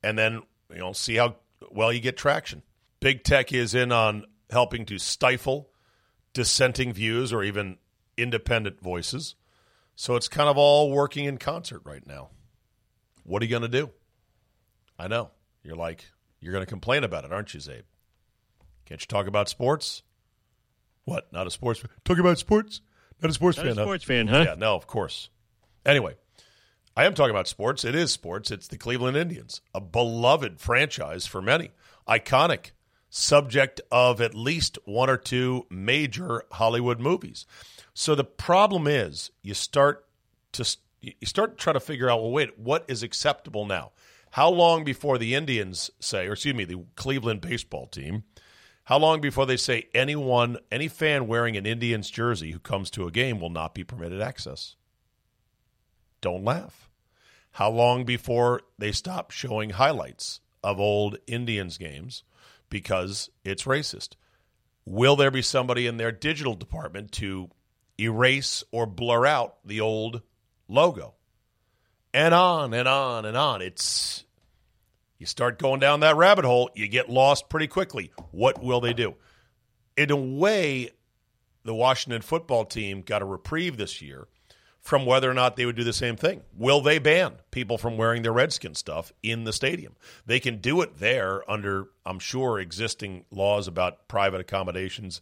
and 0.04 0.20
then 0.20 0.42
you 0.70 0.80
know 0.80 0.92
see 0.92 1.16
how 1.16 1.38
well 1.72 1.94
you 1.94 2.02
get 2.02 2.18
traction. 2.18 2.64
Big 3.00 3.24
tech 3.24 3.54
is 3.54 3.74
in 3.74 3.94
on 3.94 4.26
helping 4.50 4.86
to 4.88 5.00
stifle 5.00 5.70
dissenting 6.34 6.92
views 6.92 7.32
or 7.32 7.44
even 7.44 7.78
independent 8.18 8.82
voices. 8.82 9.36
So 9.96 10.18
it's 10.18 10.28
kind 10.28 10.50
of 10.50 10.58
all 10.58 10.92
working 10.92 11.26
in 11.26 11.38
concert 11.38 11.82
right 11.86 12.06
now. 12.06 12.30
What 13.24 13.42
are 13.42 13.46
you 13.46 13.52
going 13.52 13.62
to 13.62 13.70
do? 13.70 13.90
I 15.00 15.08
know. 15.08 15.32
You're 15.64 15.78
like, 15.78 16.06
you're 16.42 16.52
going 16.52 16.66
to 16.66 16.70
complain 16.70 17.06
about 17.06 17.24
it, 17.24 17.32
aren't 17.32 17.54
you, 17.54 17.62
Zabe? 17.62 17.84
Can't 18.86 19.00
you 19.00 19.08
talk 19.08 19.28
about 19.28 19.48
sports? 19.48 20.04
What? 21.12 21.34
Not 21.34 21.46
a 21.46 21.52
sports 21.52 21.82
fan? 21.82 21.90
Talk 22.06 22.20
about 22.20 22.38
sports? 22.38 22.80
Not 23.22 23.32
a 23.32 23.34
sports 23.34 23.58
Not 23.58 23.66
fan. 23.66 23.78
a 23.78 23.82
sports 23.82 24.04
fan, 24.06 24.28
huh? 24.28 24.46
Yeah, 24.48 24.56
no, 24.56 24.76
of 24.76 24.88
course. 24.88 25.30
Anyway, 25.86 26.16
I 26.96 27.06
am 27.06 27.14
talking 27.14 27.32
about 27.32 27.50
sports. 27.50 27.84
It 27.84 27.96
is 27.96 28.14
sports. 28.14 28.50
It's 28.50 28.70
the 28.70 28.78
Cleveland 28.78 29.18
Indians, 29.18 29.60
a 29.76 29.82
beloved 29.82 30.62
franchise 30.62 31.26
for 31.26 31.42
many, 31.42 31.72
iconic, 32.08 32.72
subject 33.10 33.82
of 33.92 34.22
at 34.22 34.34
least 34.34 34.78
one 34.86 35.10
or 35.10 35.18
two 35.18 35.66
major 35.70 36.44
Hollywood 36.54 37.02
movies. 37.02 37.46
So 37.94 38.16
the 38.16 38.24
problem 38.24 38.88
is, 38.88 39.32
you 39.42 39.54
start 39.54 40.06
to 40.54 40.66
you 41.02 41.14
start 41.26 41.58
to 41.58 41.62
try 41.64 41.74
to 41.74 41.80
figure 41.82 42.10
out. 42.10 42.22
Well, 42.22 42.32
wait, 42.32 42.58
what 42.58 42.86
is 42.88 43.04
acceptable 43.04 43.66
now? 43.66 43.92
How 44.32 44.50
long 44.50 44.86
before 44.86 45.18
the 45.18 45.36
Indians 45.36 45.92
say, 46.00 46.26
or 46.28 46.34
excuse 46.34 46.56
me, 46.56 46.64
the 46.64 46.86
Cleveland 46.96 47.42
baseball 47.42 47.88
team? 47.88 48.24
How 48.92 48.98
long 48.98 49.22
before 49.22 49.46
they 49.46 49.56
say 49.56 49.88
anyone, 49.94 50.58
any 50.70 50.90
fan 50.90 51.26
wearing 51.26 51.56
an 51.56 51.66
Indians 51.66 52.10
jersey 52.10 52.52
who 52.52 52.60
comes 52.60 52.92
to 52.92 53.08
a 53.08 53.12
game 53.12 53.40
will 53.40 53.50
not 53.50 53.74
be 53.74 53.86
permitted 53.86 54.22
access? 54.22 54.76
Don't 56.20 56.44
laugh. 56.44 56.90
How 57.52 57.70
long 57.70 58.04
before 58.04 58.64
they 58.78 58.92
stop 58.92 59.32
showing 59.32 59.70
highlights 59.70 60.42
of 60.62 60.78
old 60.82 61.16
Indians 61.26 61.78
games 61.78 62.24
because 62.70 63.30
it's 63.46 63.64
racist? 63.64 64.16
Will 64.86 65.16
there 65.16 65.32
be 65.32 65.42
somebody 65.42 65.88
in 65.88 65.96
their 65.96 66.12
digital 66.12 66.56
department 66.56 67.14
to 67.14 67.50
erase 67.98 68.62
or 68.74 68.86
blur 68.86 69.26
out 69.26 69.56
the 69.64 69.80
old 69.80 70.22
logo? 70.68 71.14
And 72.14 72.34
on 72.34 72.74
and 72.74 72.90
on 72.90 73.24
and 73.24 73.38
on. 73.38 73.62
It's 73.62 74.26
you 75.22 75.28
start 75.28 75.60
going 75.60 75.80
down 75.80 76.00
that 76.00 76.18
rabbit 76.18 76.46
hole, 76.46 76.72
you 76.74 76.88
get 76.88 77.08
lost 77.08 77.48
pretty 77.48 77.68
quickly. 77.68 78.12
What 78.32 78.64
will 78.64 78.82
they 78.82 78.92
do? 78.92 79.14
In 79.96 80.10
a 80.10 80.16
way, 80.16 80.90
the 81.64 81.76
Washington 81.76 82.24
football 82.24 82.66
team 82.66 83.04
got 83.04 83.22
a 83.22 83.26
reprieve 83.26 83.78
this 83.78 84.02
year 84.02 84.28
from 84.80 85.06
whether 85.06 85.30
or 85.30 85.36
not 85.36 85.56
they 85.56 85.68
would 85.68 85.76
do 85.76 85.84
the 85.84 85.94
same 85.94 86.16
thing. 86.16 86.42
Will 86.58 86.82
they 86.82 86.98
ban 86.98 87.36
people 87.52 87.78
from 87.78 87.98
wearing 87.98 88.24
their 88.24 88.34
Redskin 88.34 88.74
stuff 88.74 89.12
in 89.22 89.44
the 89.44 89.54
stadium? 89.54 89.96
They 90.26 90.40
can 90.40 90.58
do 90.58 90.82
it 90.82 90.98
there 90.98 91.48
under, 91.48 91.90
I'm 92.04 92.18
sure, 92.18 92.60
existing 92.60 93.26
laws 93.30 93.68
about 93.68 94.08
private 94.08 94.42
accommodations 94.42 95.22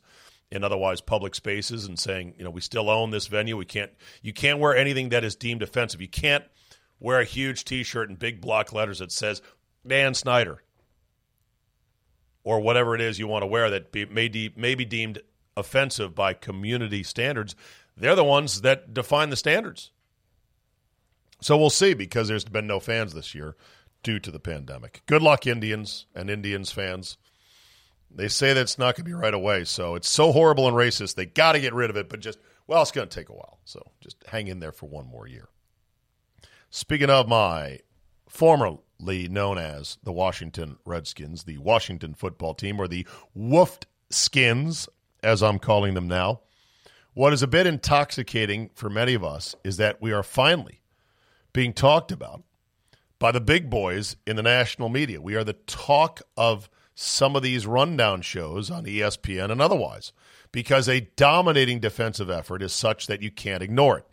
in 0.50 0.64
otherwise 0.64 1.02
public 1.02 1.36
spaces 1.36 1.84
and 1.84 2.00
saying, 2.00 2.36
you 2.38 2.46
know, 2.46 2.52
we 2.52 2.62
still 2.62 2.90
own 2.90 3.12
this 3.12 3.28
venue. 3.28 3.58
We 3.58 3.66
can't 3.66 3.92
you 4.22 4.32
can't 4.32 4.60
wear 4.60 4.78
anything 4.78 5.10
that 5.10 5.26
is 5.26 5.36
deemed 5.36 5.62
offensive. 5.62 6.00
You 6.00 6.08
can't 6.08 6.46
wear 7.02 7.20
a 7.20 7.26
huge 7.26 7.66
t-shirt 7.66 8.10
in 8.10 8.16
big 8.16 8.40
block 8.40 8.72
letters 8.72 9.00
that 9.00 9.12
says 9.12 9.42
Dan 9.90 10.14
Snyder 10.14 10.64
or 12.44 12.60
whatever 12.60 12.96
it 12.96 13.02
is 13.02 13.20
you 13.20 13.28
want 13.28 13.44
to 13.44 13.48
wear 13.48 13.70
that 13.70 13.92
be, 13.92 14.06
may, 14.06 14.30
de- 14.30 14.54
may 14.56 14.76
be 14.76 14.86
deemed 14.86 15.22
offensive 15.58 16.16
by 16.16 16.34
community 16.34 17.04
standards. 17.04 17.56
They're 17.98 18.16
the 18.16 18.24
ones 18.24 18.62
that 18.62 18.94
define 18.94 19.30
the 19.30 19.36
standards. 19.36 19.92
So 21.42 21.58
we'll 21.58 21.70
see 21.70 21.94
because 21.94 22.28
there's 22.28 22.46
been 22.46 22.68
no 22.68 22.80
fans 22.80 23.14
this 23.14 23.36
year 23.36 23.56
due 24.04 24.20
to 24.20 24.32
the 24.32 24.40
pandemic. 24.40 25.04
Good 25.06 25.22
luck, 25.22 25.46
Indians 25.46 26.06
and 26.16 26.30
Indians 26.30 26.72
fans. 26.72 27.18
They 28.12 28.28
say 28.28 28.54
that 28.54 28.62
it's 28.62 28.80
not 28.80 28.96
going 28.96 29.06
to 29.06 29.10
be 29.10 29.14
right 29.14 29.34
away. 29.34 29.66
So 29.66 29.96
it's 29.96 30.10
so 30.10 30.32
horrible 30.32 30.68
and 30.68 30.76
racist. 30.76 31.16
They 31.16 31.26
got 31.26 31.54
to 31.54 31.60
get 31.60 31.74
rid 31.74 31.90
of 31.90 31.98
it, 31.98 32.10
but 32.10 32.20
just, 32.20 32.40
well, 32.68 32.82
it's 32.82 32.92
going 32.92 33.08
to 33.08 33.16
take 33.16 33.30
a 33.30 33.34
while. 33.34 33.60
So 33.66 33.92
just 34.02 34.18
hang 34.28 34.48
in 34.48 34.60
there 34.60 34.72
for 34.72 34.88
one 34.88 35.06
more 35.06 35.28
year. 35.28 35.50
Speaking 36.72 37.10
of 37.10 37.28
my 37.28 37.80
formerly 38.28 38.80
known 39.00 39.58
as 39.58 39.98
the 40.04 40.12
Washington 40.12 40.78
Redskins, 40.86 41.44
the 41.44 41.58
Washington 41.58 42.14
football 42.14 42.54
team, 42.54 42.80
or 42.80 42.88
the 42.88 43.08
Woofed 43.38 43.86
Skins, 44.10 44.90
as 45.24 45.42
I'm 45.44 45.60
calling 45.60 45.94
them 45.94 46.08
now, 46.08 46.42
what 47.14 47.34
is 47.34 47.44
a 47.44 47.48
bit 47.48 47.68
intoxicating 47.68 48.70
for 48.74 48.90
many 48.90 49.14
of 49.14 49.24
us 49.24 49.56
is 49.64 49.78
that 49.78 50.02
we 50.02 50.12
are 50.12 50.24
finally 50.24 50.82
being 51.54 51.74
talked 51.74 52.12
about 52.12 52.44
by 53.18 53.32
the 53.32 53.42
big 53.42 53.70
boys 53.70 54.16
in 54.26 54.36
the 54.36 54.44
national 54.44 54.90
media. 54.90 55.20
We 55.20 55.36
are 55.36 55.44
the 55.44 55.54
talk 55.54 56.22
of 56.38 56.70
some 56.96 57.36
of 57.36 57.44
these 57.44 57.66
rundown 57.66 58.22
shows 58.22 58.70
on 58.70 58.86
ESPN 58.86 59.52
and 59.52 59.62
otherwise 59.62 60.12
because 60.52 60.88
a 60.90 61.02
dominating 61.16 61.80
defensive 61.80 62.30
effort 62.30 62.62
is 62.62 62.74
such 62.74 63.08
that 63.08 63.22
you 63.22 63.32
can't 63.32 63.64
ignore 63.64 63.98
it. 64.00 64.06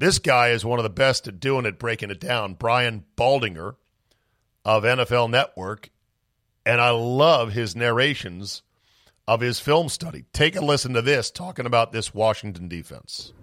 This 0.00 0.18
guy 0.18 0.48
is 0.48 0.64
one 0.64 0.78
of 0.78 0.82
the 0.82 0.88
best 0.88 1.28
at 1.28 1.40
doing 1.40 1.66
it, 1.66 1.78
breaking 1.78 2.10
it 2.10 2.20
down. 2.20 2.54
Brian 2.54 3.04
Baldinger 3.18 3.76
of 4.64 4.82
NFL 4.82 5.28
Network. 5.28 5.90
And 6.64 6.80
I 6.80 6.88
love 6.88 7.52
his 7.52 7.76
narrations 7.76 8.62
of 9.28 9.42
his 9.42 9.60
film 9.60 9.90
study. 9.90 10.24
Take 10.32 10.56
a 10.56 10.64
listen 10.64 10.94
to 10.94 11.02
this 11.02 11.30
talking 11.30 11.66
about 11.66 11.92
this 11.92 12.14
Washington 12.14 12.66
defense. 12.66 13.34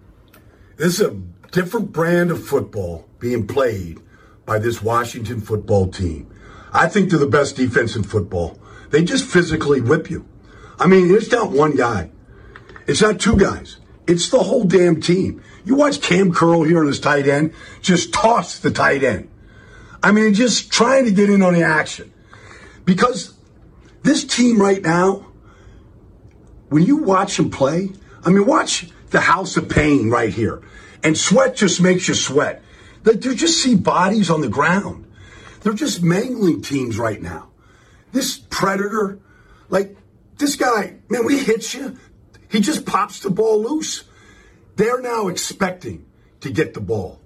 This 0.76 0.98
is 0.98 1.06
a 1.06 1.14
different 1.52 1.92
brand 1.92 2.32
of 2.32 2.44
football 2.44 3.08
being 3.20 3.46
played 3.46 4.00
by 4.44 4.58
this 4.58 4.82
Washington 4.82 5.40
football 5.40 5.86
team. 5.86 6.28
I 6.72 6.88
think 6.88 7.10
they're 7.10 7.20
the 7.20 7.28
best 7.28 7.54
defense 7.54 7.94
in 7.94 8.02
football. 8.02 8.58
They 8.90 9.04
just 9.04 9.24
physically 9.24 9.80
whip 9.80 10.10
you. 10.10 10.26
I 10.80 10.88
mean, 10.88 11.14
it's 11.14 11.30
not 11.30 11.52
one 11.52 11.76
guy. 11.76 12.10
It's 12.88 13.00
not 13.00 13.20
two 13.20 13.36
guys. 13.36 13.76
It's 14.08 14.30
the 14.30 14.42
whole 14.42 14.64
damn 14.64 15.00
team. 15.00 15.42
You 15.66 15.74
watch 15.74 16.00
Cam 16.00 16.32
Curl 16.32 16.62
here 16.62 16.80
on 16.80 16.86
his 16.86 16.98
tight 16.98 17.28
end, 17.28 17.52
just 17.82 18.12
toss 18.12 18.58
the 18.58 18.70
tight 18.70 19.04
end. 19.04 19.30
I 20.02 20.12
mean, 20.12 20.32
just 20.32 20.72
trying 20.72 21.04
to 21.04 21.10
get 21.10 21.28
in 21.28 21.42
on 21.42 21.52
the 21.52 21.62
action. 21.62 22.12
Because 22.86 23.34
this 24.02 24.24
team 24.24 24.58
right 24.58 24.80
now, 24.80 25.26
when 26.70 26.84
you 26.84 26.96
watch 26.96 27.36
them 27.36 27.50
play, 27.50 27.90
I 28.24 28.30
mean, 28.30 28.46
watch 28.46 28.88
the 29.10 29.20
House 29.20 29.58
of 29.58 29.68
Pain 29.68 30.08
right 30.08 30.32
here. 30.32 30.62
And 31.02 31.16
sweat 31.16 31.54
just 31.54 31.82
makes 31.82 32.08
you 32.08 32.14
sweat. 32.14 32.62
Like, 33.04 33.22
you 33.24 33.34
just 33.34 33.62
see 33.62 33.76
bodies 33.76 34.30
on 34.30 34.40
the 34.40 34.48
ground. 34.48 35.06
They're 35.60 35.74
just 35.74 36.02
mangling 36.02 36.62
teams 36.62 36.98
right 36.98 37.20
now. 37.20 37.50
This 38.12 38.38
predator, 38.38 39.18
like, 39.68 39.96
this 40.38 40.56
guy, 40.56 40.96
man, 41.10 41.26
we 41.26 41.38
hit 41.38 41.74
you. 41.74 41.98
He 42.50 42.60
just 42.60 42.86
pops 42.86 43.20
the 43.20 43.30
ball 43.30 43.62
loose. 43.62 44.04
They're 44.76 45.00
now 45.00 45.28
expecting 45.28 46.06
to 46.40 46.50
get 46.50 46.74
the 46.74 46.80
ball. 46.80 47.20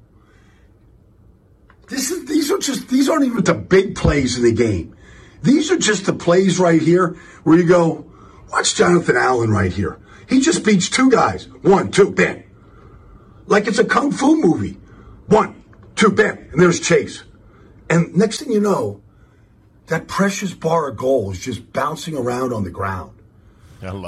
Is, 1.90 2.24
these 2.26 2.50
are 2.50 2.58
just 2.58 2.88
these 2.88 3.08
aren't 3.08 3.26
even 3.26 3.44
the 3.44 3.54
big 3.54 3.94
plays 3.94 4.38
in 4.38 4.44
the 4.44 4.52
game. 4.52 4.96
These 5.42 5.70
are 5.70 5.76
just 5.76 6.06
the 6.06 6.12
plays 6.12 6.58
right 6.58 6.80
here 6.80 7.16
where 7.42 7.58
you 7.58 7.66
go, 7.66 8.10
watch 8.50 8.74
Jonathan 8.74 9.16
Allen 9.16 9.50
right 9.50 9.72
here. 9.72 9.98
He 10.28 10.40
just 10.40 10.64
beats 10.64 10.88
two 10.88 11.10
guys. 11.10 11.48
One, 11.62 11.90
two, 11.90 12.10
bam. 12.10 12.44
Like 13.46 13.66
it's 13.66 13.78
a 13.78 13.84
kung 13.84 14.12
fu 14.12 14.40
movie. 14.40 14.78
One, 15.26 15.62
two, 15.96 16.10
bam. 16.10 16.38
And 16.52 16.60
there's 16.60 16.80
Chase. 16.80 17.24
And 17.90 18.16
next 18.16 18.38
thing 18.38 18.52
you 18.52 18.60
know, 18.60 19.02
that 19.88 20.08
precious 20.08 20.54
bar 20.54 20.88
of 20.88 20.96
gold 20.96 21.34
is 21.34 21.40
just 21.40 21.72
bouncing 21.72 22.16
around 22.16 22.52
on 22.52 22.64
the 22.64 22.70
ground. 22.70 23.18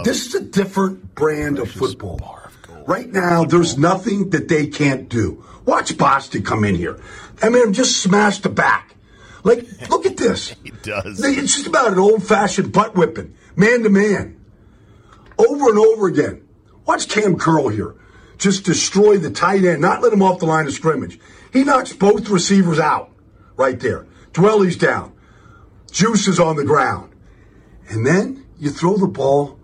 This 0.04 0.26
it. 0.26 0.28
is 0.28 0.34
a 0.34 0.40
different 0.44 1.14
brand 1.14 1.58
of 1.58 1.70
football. 1.70 2.20
of. 2.22 2.88
Right 2.88 3.10
now, 3.10 3.44
there's 3.44 3.78
nothing 3.78 4.30
that 4.30 4.48
they 4.48 4.66
can't 4.66 5.08
do. 5.08 5.44
Watch 5.64 5.96
Boston 5.96 6.42
come 6.42 6.64
in 6.64 6.74
here. 6.74 7.00
I 7.42 7.48
mean, 7.48 7.72
just 7.72 8.02
smash 8.02 8.40
the 8.40 8.50
back. 8.50 8.94
Like, 9.42 9.66
look 9.90 10.06
at 10.06 10.16
this. 10.16 10.54
He 10.64 10.70
does. 10.70 11.24
It's 11.24 11.54
just 11.54 11.66
about 11.66 11.92
an 11.92 11.98
old 11.98 12.22
fashioned 12.26 12.72
butt 12.72 12.94
whipping, 12.94 13.34
man 13.56 13.82
to 13.82 13.90
man. 13.90 14.38
Over 15.38 15.70
and 15.70 15.78
over 15.78 16.06
again. 16.06 16.46
Watch 16.86 17.08
Cam 17.08 17.38
Curl 17.38 17.68
here. 17.68 17.94
Just 18.36 18.64
destroy 18.64 19.16
the 19.16 19.30
tight 19.30 19.64
end, 19.64 19.80
not 19.80 20.02
let 20.02 20.12
him 20.12 20.22
off 20.22 20.40
the 20.40 20.46
line 20.46 20.66
of 20.66 20.72
scrimmage. 20.72 21.18
He 21.52 21.64
knocks 21.64 21.92
both 21.94 22.28
receivers 22.28 22.78
out 22.78 23.10
right 23.56 23.80
there. 23.80 24.06
Dwelley's 24.32 24.76
down. 24.76 25.14
Juice 25.90 26.28
is 26.28 26.38
on 26.38 26.56
the 26.56 26.64
ground. 26.64 27.14
And 27.88 28.04
then 28.06 28.44
you 28.58 28.70
throw 28.70 28.98
the 28.98 29.06
ball 29.06 29.58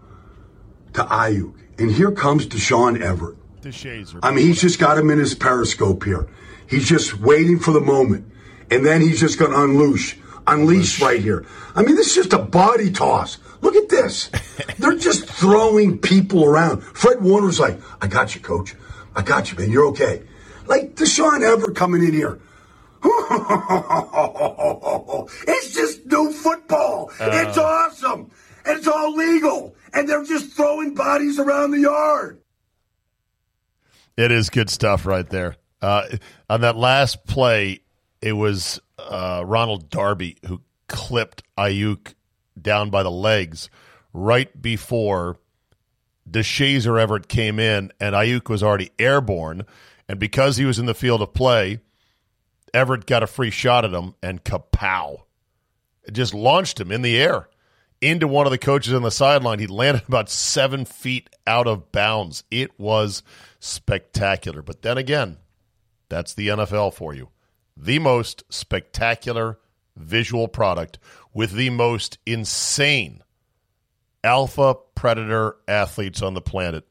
to 0.94 1.02
Aiyuk. 1.02 1.54
And 1.78 1.90
here 1.90 2.10
comes 2.12 2.46
Deshaun 2.46 3.00
Everett. 3.00 3.36
Deshazor. 3.62 4.20
I 4.22 4.32
mean, 4.32 4.46
he's 4.46 4.60
just 4.60 4.78
got 4.78 4.98
him 4.98 5.10
in 5.10 5.18
his 5.18 5.34
periscope 5.34 6.04
here. 6.04 6.28
He's 6.66 6.88
just 6.88 7.18
waiting 7.18 7.58
for 7.58 7.72
the 7.72 7.80
moment. 7.80 8.30
And 8.70 8.84
then 8.86 9.00
he's 9.00 9.20
just 9.20 9.38
going 9.38 9.50
to 9.50 9.62
unleash, 9.62 10.16
unleash 10.46 11.00
right 11.00 11.20
here. 11.20 11.44
I 11.74 11.82
mean, 11.82 11.96
this 11.96 12.08
is 12.08 12.14
just 12.14 12.32
a 12.32 12.38
body 12.38 12.92
toss. 12.92 13.38
Look 13.60 13.74
at 13.74 13.88
this. 13.88 14.30
They're 14.78 14.96
just 14.96 15.24
throwing 15.24 15.98
people 15.98 16.44
around. 16.44 16.82
Fred 16.82 17.20
Warner's 17.20 17.58
like, 17.58 17.80
I 18.00 18.06
got 18.06 18.34
you, 18.34 18.40
coach. 18.40 18.74
I 19.14 19.22
got 19.22 19.50
you, 19.50 19.58
man. 19.58 19.70
You're 19.70 19.86
okay. 19.88 20.22
Like 20.66 20.94
Deshaun 20.94 21.42
Everett 21.42 21.76
coming 21.76 22.04
in 22.04 22.12
here. 22.12 22.38
it's 25.48 25.74
just 25.74 26.06
new 26.06 26.32
football. 26.32 27.10
Uh. 27.18 27.30
it's 27.32 27.58
awesome. 27.58 28.30
And 28.70 28.78
it's 28.78 28.86
all 28.86 29.16
legal. 29.16 29.74
And 29.92 30.08
they're 30.08 30.22
just 30.22 30.52
throwing 30.52 30.94
bodies 30.94 31.40
around 31.40 31.72
the 31.72 31.80
yard. 31.80 32.40
It 34.16 34.30
is 34.30 34.48
good 34.48 34.70
stuff 34.70 35.06
right 35.06 35.28
there. 35.28 35.56
Uh, 35.82 36.04
on 36.48 36.60
that 36.60 36.76
last 36.76 37.26
play, 37.26 37.80
it 38.22 38.34
was 38.34 38.78
uh, 38.96 39.42
Ronald 39.44 39.90
Darby 39.90 40.36
who 40.46 40.62
clipped 40.86 41.42
Aiyuk 41.58 42.14
down 42.60 42.90
by 42.90 43.02
the 43.02 43.10
legs 43.10 43.70
right 44.12 44.62
before 44.62 45.38
Deshazor 46.30 47.00
Everett 47.00 47.26
came 47.26 47.58
in, 47.58 47.90
and 47.98 48.14
Aiyuk 48.14 48.48
was 48.48 48.62
already 48.62 48.92
airborne. 49.00 49.64
And 50.08 50.20
because 50.20 50.58
he 50.58 50.64
was 50.64 50.78
in 50.78 50.86
the 50.86 50.94
field 50.94 51.22
of 51.22 51.34
play, 51.34 51.80
Everett 52.72 53.06
got 53.06 53.24
a 53.24 53.26
free 53.26 53.50
shot 53.50 53.84
at 53.84 53.92
him, 53.92 54.14
and 54.22 54.44
kapow! 54.44 55.22
It 56.04 56.12
just 56.12 56.34
launched 56.34 56.78
him 56.78 56.92
in 56.92 57.02
the 57.02 57.18
air 57.18 57.48
into 58.00 58.26
one 58.26 58.46
of 58.46 58.52
the 58.52 58.58
coaches 58.58 58.94
on 58.94 59.02
the 59.02 59.10
sideline. 59.10 59.58
He 59.58 59.66
landed 59.66 60.04
about 60.08 60.30
seven 60.30 60.84
feet 60.84 61.30
out 61.46 61.66
of 61.66 61.92
bounds. 61.92 62.44
It 62.50 62.78
was 62.78 63.22
spectacular. 63.58 64.62
But 64.62 64.82
then 64.82 64.98
again, 64.98 65.38
that's 66.08 66.34
the 66.34 66.48
NFL 66.48 66.94
for 66.94 67.14
you. 67.14 67.28
The 67.76 67.98
most 67.98 68.44
spectacular 68.48 69.58
visual 69.96 70.48
product 70.48 70.98
with 71.32 71.52
the 71.52 71.70
most 71.70 72.18
insane 72.26 73.22
alpha 74.24 74.74
predator 74.94 75.56
athletes 75.66 76.20
on 76.22 76.34
the 76.34 76.40
planet 76.40 76.86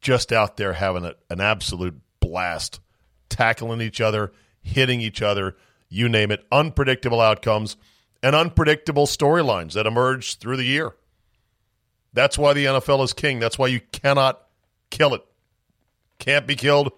just 0.00 0.32
out 0.32 0.56
there 0.56 0.74
having 0.74 1.04
a, 1.04 1.14
an 1.30 1.40
absolute 1.40 1.98
blast, 2.20 2.78
tackling 3.30 3.80
each 3.80 4.00
other, 4.00 4.32
hitting 4.62 5.00
each 5.00 5.22
other, 5.22 5.56
you 5.88 6.08
name 6.08 6.30
it, 6.30 6.44
unpredictable 6.52 7.20
outcomes 7.20 7.76
and 8.24 8.34
unpredictable 8.34 9.06
storylines 9.06 9.74
that 9.74 9.86
emerge 9.86 10.38
through 10.38 10.56
the 10.56 10.64
year. 10.64 10.94
That's 12.14 12.38
why 12.38 12.54
the 12.54 12.64
NFL 12.64 13.04
is 13.04 13.12
king. 13.12 13.38
That's 13.38 13.58
why 13.58 13.66
you 13.66 13.80
cannot 13.92 14.40
kill 14.88 15.12
it. 15.12 15.22
Can't 16.18 16.46
be 16.46 16.56
killed, 16.56 16.90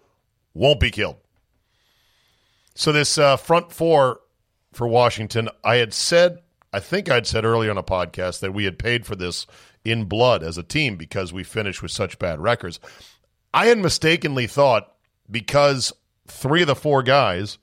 won't 0.55 0.79
be 0.79 0.93
killed. 0.93 1.17
So, 2.77 2.93
this 2.93 3.19
uh, 3.19 3.37
front 3.37 3.73
four 3.73 4.21
for 4.73 4.87
Washington, 4.87 5.49
I 5.65 5.77
had 5.77 5.93
said, 5.93 6.39
I 6.73 6.79
think 6.79 7.11
I'd 7.11 7.27
said 7.27 7.45
earlier 7.45 7.73
on 7.73 7.79
a 7.79 7.83
podcast 7.83 8.39
that 8.41 8.55
we 8.55 8.65
had 8.65 8.79
paid 8.79 9.05
for 9.05 9.17
this 9.17 9.49
in 9.85 10.05
blood 10.05 10.45
as 10.45 10.59
a 10.59 10.63
team 10.63 10.95
because 10.95 11.33
we 11.33 11.43
finished 11.43 11.83
with 11.83 11.91
such 11.91 12.21
bad 12.21 12.39
records. 12.39 12.79
I 13.53 13.67
had 13.67 13.79
mistakenly 13.79 14.47
thought 14.47 14.95
because 15.29 15.93
three 16.29 16.61
of 16.61 16.69
the 16.69 16.77
four 16.77 17.03
guys, 17.03 17.59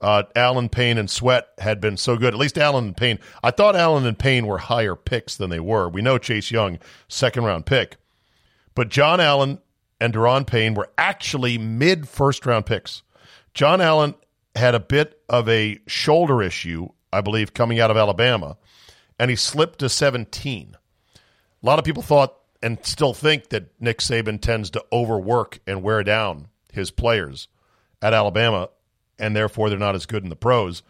uh, 0.00 0.24
Allen, 0.36 0.68
Payne, 0.68 0.98
and 0.98 1.10
Sweat, 1.10 1.48
had 1.58 1.80
been 1.80 1.96
so 1.96 2.16
good. 2.16 2.34
At 2.34 2.40
least 2.40 2.58
Allen 2.58 2.86
and 2.86 2.96
Payne. 2.96 3.18
I 3.42 3.50
thought 3.50 3.76
Allen 3.76 4.06
and 4.06 4.18
Payne 4.18 4.46
were 4.46 4.58
higher 4.58 4.94
picks 4.94 5.36
than 5.36 5.50
they 5.50 5.60
were. 5.60 5.88
We 5.88 6.02
know 6.02 6.18
Chase 6.18 6.50
Young, 6.50 6.78
second 7.08 7.44
round 7.44 7.66
pick. 7.66 7.96
But 8.74 8.90
John 8.90 9.20
Allen 9.20 9.58
and 10.00 10.14
Daron 10.14 10.46
Payne 10.46 10.74
were 10.74 10.90
actually 10.96 11.58
mid 11.58 12.08
first 12.08 12.46
round 12.46 12.66
picks. 12.66 13.02
John 13.54 13.80
Allen 13.80 14.14
had 14.54 14.74
a 14.74 14.80
bit 14.80 15.20
of 15.28 15.48
a 15.48 15.78
shoulder 15.86 16.42
issue, 16.42 16.88
I 17.12 17.20
believe, 17.20 17.54
coming 17.54 17.80
out 17.80 17.90
of 17.90 17.96
Alabama, 17.96 18.56
and 19.18 19.30
he 19.30 19.36
slipped 19.36 19.80
to 19.80 19.88
17. 19.88 20.76
A 21.60 21.66
lot 21.66 21.78
of 21.78 21.84
people 21.84 22.02
thought 22.02 22.36
and 22.62 22.78
still 22.84 23.14
think 23.14 23.48
that 23.48 23.68
Nick 23.80 23.98
Saban 23.98 24.40
tends 24.40 24.70
to 24.70 24.84
overwork 24.92 25.60
and 25.66 25.82
wear 25.82 26.02
down 26.02 26.48
his 26.72 26.90
players 26.90 27.48
at 28.02 28.14
Alabama, 28.14 28.68
and 29.18 29.34
therefore 29.34 29.68
they're 29.68 29.78
not 29.78 29.94
as 29.94 30.06
good 30.06 30.22
in 30.22 30.30
the 30.30 30.36
pros. 30.36 30.82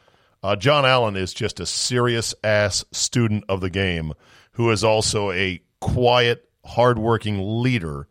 Uh, 0.42 0.56
John 0.56 0.84
Allen 0.84 1.16
is 1.16 1.34
just 1.34 1.60
a 1.60 1.66
serious 1.66 2.34
ass 2.44 2.84
student 2.92 3.44
of 3.48 3.60
the 3.60 3.70
game 3.70 4.12
who 4.52 4.70
is 4.70 4.84
also 4.84 5.30
a 5.32 5.60
quiet, 5.80 6.48
hardworking 6.64 7.62
leader 7.62 8.08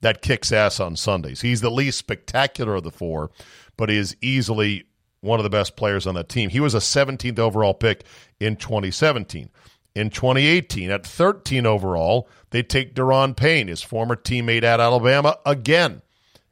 that 0.00 0.22
kicks 0.22 0.52
ass 0.52 0.80
on 0.80 0.96
Sundays. 0.96 1.42
He's 1.42 1.60
the 1.60 1.70
least 1.70 1.98
spectacular 1.98 2.76
of 2.76 2.84
the 2.84 2.90
four, 2.90 3.30
but 3.76 3.88
he 3.88 3.96
is 3.96 4.16
easily 4.20 4.84
one 5.20 5.38
of 5.38 5.44
the 5.44 5.50
best 5.50 5.76
players 5.76 6.06
on 6.06 6.14
that 6.14 6.28
team. 6.28 6.48
He 6.50 6.60
was 6.60 6.74
a 6.74 6.78
17th 6.78 7.38
overall 7.38 7.74
pick 7.74 8.04
in 8.38 8.56
2017. 8.56 9.50
In 9.94 10.08
2018, 10.08 10.90
at 10.90 11.06
13 11.06 11.66
overall, 11.66 12.28
they 12.50 12.62
take 12.62 12.94
Daron 12.94 13.36
Payne, 13.36 13.68
his 13.68 13.82
former 13.82 14.16
teammate 14.16 14.62
at 14.62 14.80
Alabama, 14.80 15.38
again. 15.44 16.02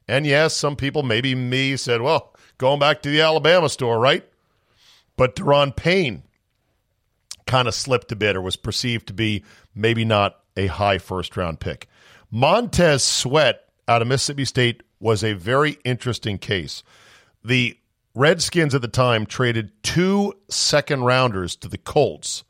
And 0.07 0.25
yes, 0.25 0.55
some 0.55 0.75
people, 0.75 1.03
maybe 1.03 1.35
me, 1.35 1.77
said, 1.77 2.01
well, 2.01 2.28
going 2.59 2.79
back 2.79 3.01
to 3.01 3.09
the 3.09 3.21
Alabama 3.21 3.67
store, 3.67 3.97
right? 3.97 4.23
But 5.17 5.35
Daron 5.35 5.75
Payne 5.75 6.21
kind 7.47 7.67
of 7.67 7.73
slipped 7.73 8.11
a 8.11 8.15
bit 8.15 8.35
or 8.35 8.41
was 8.41 8.55
perceived 8.55 9.07
to 9.07 9.13
be 9.13 9.43
maybe 9.73 10.05
not 10.05 10.37
a 10.55 10.67
high 10.67 10.99
first 10.99 11.35
round 11.35 11.59
pick. 11.59 11.87
Montez 12.29 13.03
Sweat 13.03 13.65
out 13.87 14.03
of 14.03 14.07
Mississippi 14.07 14.45
State 14.45 14.83
was 14.99 15.23
a 15.23 15.33
very 15.33 15.79
interesting 15.83 16.37
case. 16.37 16.83
The 17.43 17.75
Redskins 18.13 18.75
at 18.75 18.81
the 18.81 18.87
time 18.87 19.25
traded 19.25 19.71
two 19.81 20.33
second 20.49 21.05
rounders 21.05 21.55
to 21.57 21.67
the 21.67 21.77
Colts 21.77 22.43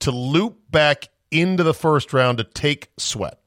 to 0.00 0.10
loop 0.10 0.58
back 0.70 1.10
into 1.30 1.62
the 1.62 1.74
first 1.74 2.12
round 2.12 2.38
to 2.38 2.44
take 2.44 2.90
Sweat. 2.98 3.38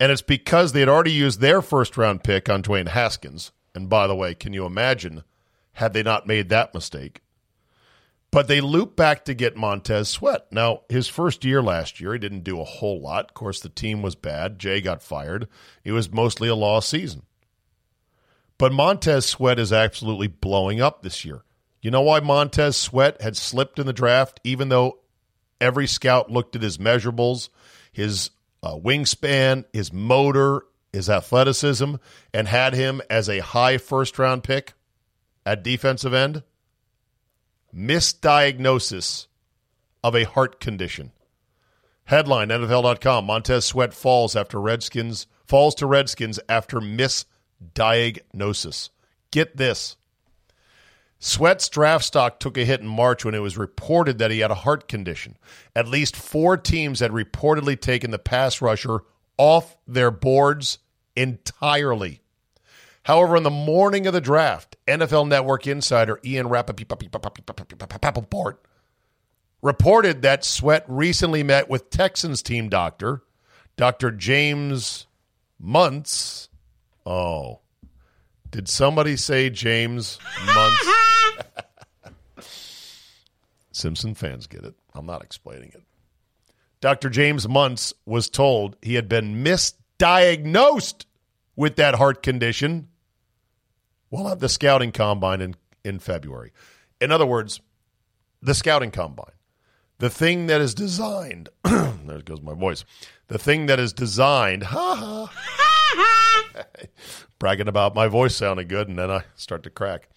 And 0.00 0.10
it's 0.10 0.22
because 0.22 0.72
they 0.72 0.80
had 0.80 0.88
already 0.88 1.12
used 1.12 1.40
their 1.40 1.60
first 1.60 1.96
round 1.96 2.24
pick 2.24 2.48
on 2.48 2.62
Dwayne 2.62 2.88
Haskins. 2.88 3.52
And 3.74 3.88
by 3.88 4.06
the 4.06 4.14
way, 4.14 4.34
can 4.34 4.52
you 4.52 4.66
imagine 4.66 5.24
had 5.72 5.92
they 5.92 6.02
not 6.02 6.26
made 6.26 6.48
that 6.48 6.74
mistake? 6.74 7.20
But 8.30 8.48
they 8.48 8.60
loop 8.60 8.96
back 8.96 9.24
to 9.26 9.34
get 9.34 9.56
Montez 9.56 10.08
Sweat. 10.08 10.46
Now, 10.50 10.80
his 10.88 11.06
first 11.06 11.44
year 11.44 11.62
last 11.62 12.00
year, 12.00 12.14
he 12.14 12.18
didn't 12.18 12.42
do 12.42 12.60
a 12.60 12.64
whole 12.64 13.00
lot. 13.00 13.26
Of 13.26 13.34
course, 13.34 13.60
the 13.60 13.68
team 13.68 14.02
was 14.02 14.16
bad. 14.16 14.58
Jay 14.58 14.80
got 14.80 15.02
fired. 15.02 15.46
It 15.84 15.92
was 15.92 16.10
mostly 16.10 16.48
a 16.48 16.56
lost 16.56 16.88
season. 16.88 17.22
But 18.58 18.72
Montez 18.72 19.26
Sweat 19.26 19.58
is 19.58 19.72
absolutely 19.72 20.26
blowing 20.26 20.80
up 20.80 21.02
this 21.02 21.24
year. 21.24 21.42
You 21.80 21.90
know 21.90 22.00
why 22.00 22.20
Montez 22.20 22.76
Sweat 22.76 23.20
had 23.20 23.36
slipped 23.36 23.78
in 23.78 23.86
the 23.86 23.92
draft, 23.92 24.40
even 24.42 24.68
though 24.68 25.00
every 25.60 25.86
scout 25.86 26.30
looked 26.30 26.56
at 26.56 26.62
his 26.62 26.78
measurables, 26.78 27.50
his 27.92 28.30
uh, 28.62 28.74
wingspan, 28.74 29.64
his 29.72 29.92
motor, 29.92 30.64
his 30.94 31.10
athleticism, 31.10 31.96
and 32.32 32.48
had 32.48 32.74
him 32.74 33.02
as 33.10 33.28
a 33.28 33.40
high 33.40 33.78
first 33.78 34.18
round 34.18 34.44
pick 34.44 34.74
at 35.44 35.62
defensive 35.62 36.14
end? 36.14 36.42
misdiagnosis 37.74 39.26
of 40.02 40.14
a 40.14 40.24
heart 40.24 40.60
condition. 40.60 41.12
Headline 42.04 42.48
NFL.com 42.48 43.24
Montez 43.24 43.64
Sweat 43.64 43.94
falls 43.94 44.36
after 44.36 44.60
Redskins 44.60 45.26
falls 45.46 45.74
to 45.76 45.86
Redskins 45.86 46.38
after 46.48 46.80
misdiagnosis. 46.80 48.90
Get 49.30 49.56
this. 49.56 49.96
Sweat's 51.18 51.70
draft 51.70 52.04
stock 52.04 52.38
took 52.38 52.58
a 52.58 52.66
hit 52.66 52.80
in 52.80 52.86
March 52.86 53.24
when 53.24 53.34
it 53.34 53.40
was 53.40 53.56
reported 53.56 54.18
that 54.18 54.30
he 54.30 54.40
had 54.40 54.50
a 54.50 54.56
heart 54.56 54.88
condition. 54.88 55.38
At 55.74 55.88
least 55.88 56.16
four 56.16 56.58
teams 56.58 57.00
had 57.00 57.12
reportedly 57.12 57.80
taken 57.80 58.10
the 58.10 58.18
pass 58.18 58.60
rusher 58.60 59.00
off 59.38 59.74
their 59.86 60.10
boards 60.10 60.80
entirely. 61.16 62.20
However, 63.04 63.36
on 63.36 63.42
the 63.42 63.50
morning 63.50 64.06
of 64.06 64.14
the 64.14 64.20
draft, 64.20 64.76
NFL 64.86 65.28
Network 65.28 65.66
insider 65.66 66.20
Ian 66.24 66.48
Rapoport 66.48 66.84
reported 69.60 70.22
that 70.22 70.44
Sweat 70.44 70.84
recently 70.88 71.42
met 71.42 71.68
with 71.68 71.90
Texans 71.90 72.42
team 72.42 72.68
doctor, 72.68 73.22
Dr. 73.76 74.10
James 74.10 75.06
Muntz. 75.58 76.48
Oh, 77.04 77.60
did 78.50 78.68
somebody 78.68 79.16
say 79.16 79.50
James 79.50 80.18
Muntz? 80.46 80.88
Simpson 83.72 84.14
fans 84.14 84.46
get 84.46 84.64
it. 84.64 84.74
I'm 84.94 85.06
not 85.06 85.22
explaining 85.22 85.70
it. 85.74 85.82
Dr. 86.80 87.10
James 87.10 87.48
Muntz 87.48 87.92
was 88.06 88.28
told 88.28 88.76
he 88.80 88.94
had 88.94 89.08
been 89.08 89.42
misdiagnosed 89.98 91.04
with 91.56 91.76
that 91.76 91.94
heart 91.96 92.22
condition 92.22 92.88
We'll 94.14 94.28
have 94.28 94.38
the 94.38 94.48
scouting 94.48 94.92
combine 94.92 95.40
in, 95.40 95.56
in 95.84 95.98
February. 95.98 96.52
In 97.00 97.10
other 97.10 97.26
words, 97.26 97.60
the 98.40 98.54
scouting 98.54 98.92
combine. 98.92 99.32
The 99.98 100.08
thing 100.08 100.46
that 100.46 100.60
is 100.60 100.72
designed, 100.72 101.48
there 101.64 102.22
goes 102.24 102.40
my 102.40 102.54
voice. 102.54 102.84
The 103.26 103.40
thing 103.40 103.66
that 103.66 103.80
is 103.80 103.92
designed, 103.92 104.62
ha 104.66 105.28
ha, 105.34 106.64
bragging 107.40 107.66
about 107.66 107.96
my 107.96 108.06
voice 108.06 108.36
sounding 108.36 108.68
good, 108.68 108.86
and 108.88 108.96
then 108.96 109.10
I 109.10 109.24
start 109.34 109.64
to 109.64 109.70
crack. 109.70 110.08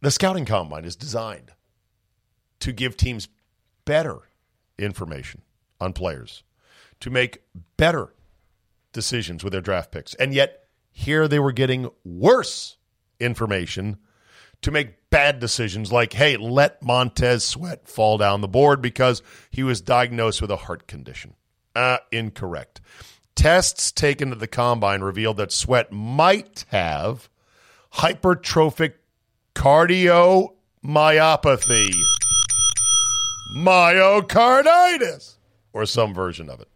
The 0.00 0.12
scouting 0.12 0.44
combine 0.44 0.84
is 0.84 0.94
designed 0.94 1.50
to 2.60 2.70
give 2.70 2.96
teams 2.96 3.26
better 3.84 4.20
information 4.78 5.42
on 5.80 5.94
players, 5.94 6.44
to 7.00 7.10
make 7.10 7.42
better 7.76 8.14
decisions 8.92 9.42
with 9.42 9.52
their 9.52 9.60
draft 9.60 9.90
picks. 9.90 10.14
And 10.14 10.34
yet, 10.34 10.64
here 10.90 11.26
they 11.26 11.38
were 11.38 11.52
getting 11.52 11.90
worse 12.04 12.76
information 13.18 13.98
to 14.62 14.70
make 14.70 15.10
bad 15.10 15.40
decisions 15.40 15.92
like, 15.92 16.12
hey, 16.12 16.36
let 16.36 16.82
Montez 16.82 17.44
Sweat 17.44 17.88
fall 17.88 18.18
down 18.18 18.40
the 18.40 18.48
board 18.48 18.80
because 18.80 19.22
he 19.50 19.62
was 19.62 19.80
diagnosed 19.80 20.40
with 20.40 20.50
a 20.50 20.56
heart 20.56 20.86
condition. 20.86 21.34
Uh, 21.74 21.98
incorrect. 22.10 22.80
Tests 23.34 23.92
taken 23.92 24.30
at 24.30 24.38
the 24.38 24.46
combine 24.46 25.00
revealed 25.00 25.38
that 25.38 25.52
Sweat 25.52 25.90
might 25.90 26.64
have 26.68 27.28
hypertrophic 27.94 28.94
cardiomyopathy, 29.54 31.90
myocarditis, 33.56 35.36
or 35.72 35.86
some 35.86 36.14
version 36.14 36.48
of 36.48 36.60
it. 36.60 36.68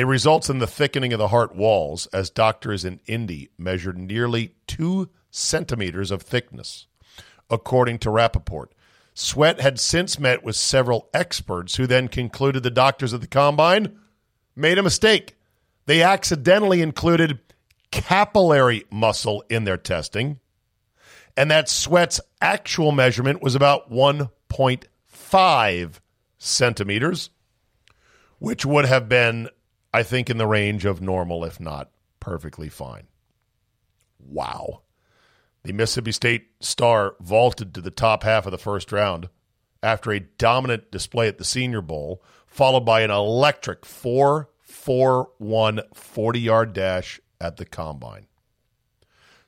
It 0.00 0.06
results 0.06 0.48
in 0.48 0.60
the 0.60 0.66
thickening 0.66 1.12
of 1.12 1.18
the 1.18 1.28
heart 1.28 1.54
walls 1.54 2.06
as 2.06 2.30
doctors 2.30 2.86
in 2.86 3.00
Indy 3.06 3.50
measured 3.58 3.98
nearly 3.98 4.54
two 4.66 5.10
centimeters 5.30 6.10
of 6.10 6.22
thickness, 6.22 6.86
according 7.50 7.98
to 7.98 8.10
Rapoport. 8.10 8.72
Sweat 9.12 9.60
had 9.60 9.78
since 9.78 10.18
met 10.18 10.42
with 10.42 10.56
several 10.56 11.10
experts 11.12 11.76
who 11.76 11.86
then 11.86 12.08
concluded 12.08 12.62
the 12.62 12.70
doctors 12.70 13.12
at 13.12 13.20
the 13.20 13.26
combine 13.26 13.98
made 14.56 14.78
a 14.78 14.82
mistake. 14.82 15.36
They 15.84 16.02
accidentally 16.02 16.80
included 16.80 17.38
papillary 17.92 18.90
muscle 18.90 19.44
in 19.50 19.64
their 19.64 19.76
testing, 19.76 20.40
and 21.36 21.50
that 21.50 21.68
Sweat's 21.68 22.22
actual 22.40 22.90
measurement 22.90 23.42
was 23.42 23.54
about 23.54 23.92
1.5 23.92 25.94
centimeters, 26.38 27.28
which 28.38 28.64
would 28.64 28.86
have 28.86 29.06
been, 29.06 29.50
I 29.92 30.02
think, 30.02 30.30
in 30.30 30.38
the 30.38 30.46
range 30.46 30.84
of 30.84 31.00
normal, 31.00 31.44
if 31.44 31.58
not 31.58 31.90
perfectly 32.20 32.68
fine. 32.68 33.08
Wow. 34.18 34.82
The 35.62 35.72
Mississippi 35.72 36.12
State 36.12 36.48
star 36.60 37.16
vaulted 37.20 37.74
to 37.74 37.80
the 37.80 37.90
top 37.90 38.22
half 38.22 38.46
of 38.46 38.52
the 38.52 38.58
first 38.58 38.92
round 38.92 39.28
after 39.82 40.12
a 40.12 40.20
dominant 40.20 40.90
display 40.90 41.28
at 41.28 41.38
the 41.38 41.44
Senior 41.44 41.80
Bowl, 41.80 42.22
followed 42.46 42.84
by 42.84 43.02
an 43.02 43.10
electric 43.10 43.84
4 43.84 44.48
4 44.60 45.30
1 45.38 45.80
40 45.92 46.40
yard 46.40 46.72
dash 46.72 47.20
at 47.40 47.56
the 47.56 47.64
combine. 47.64 48.26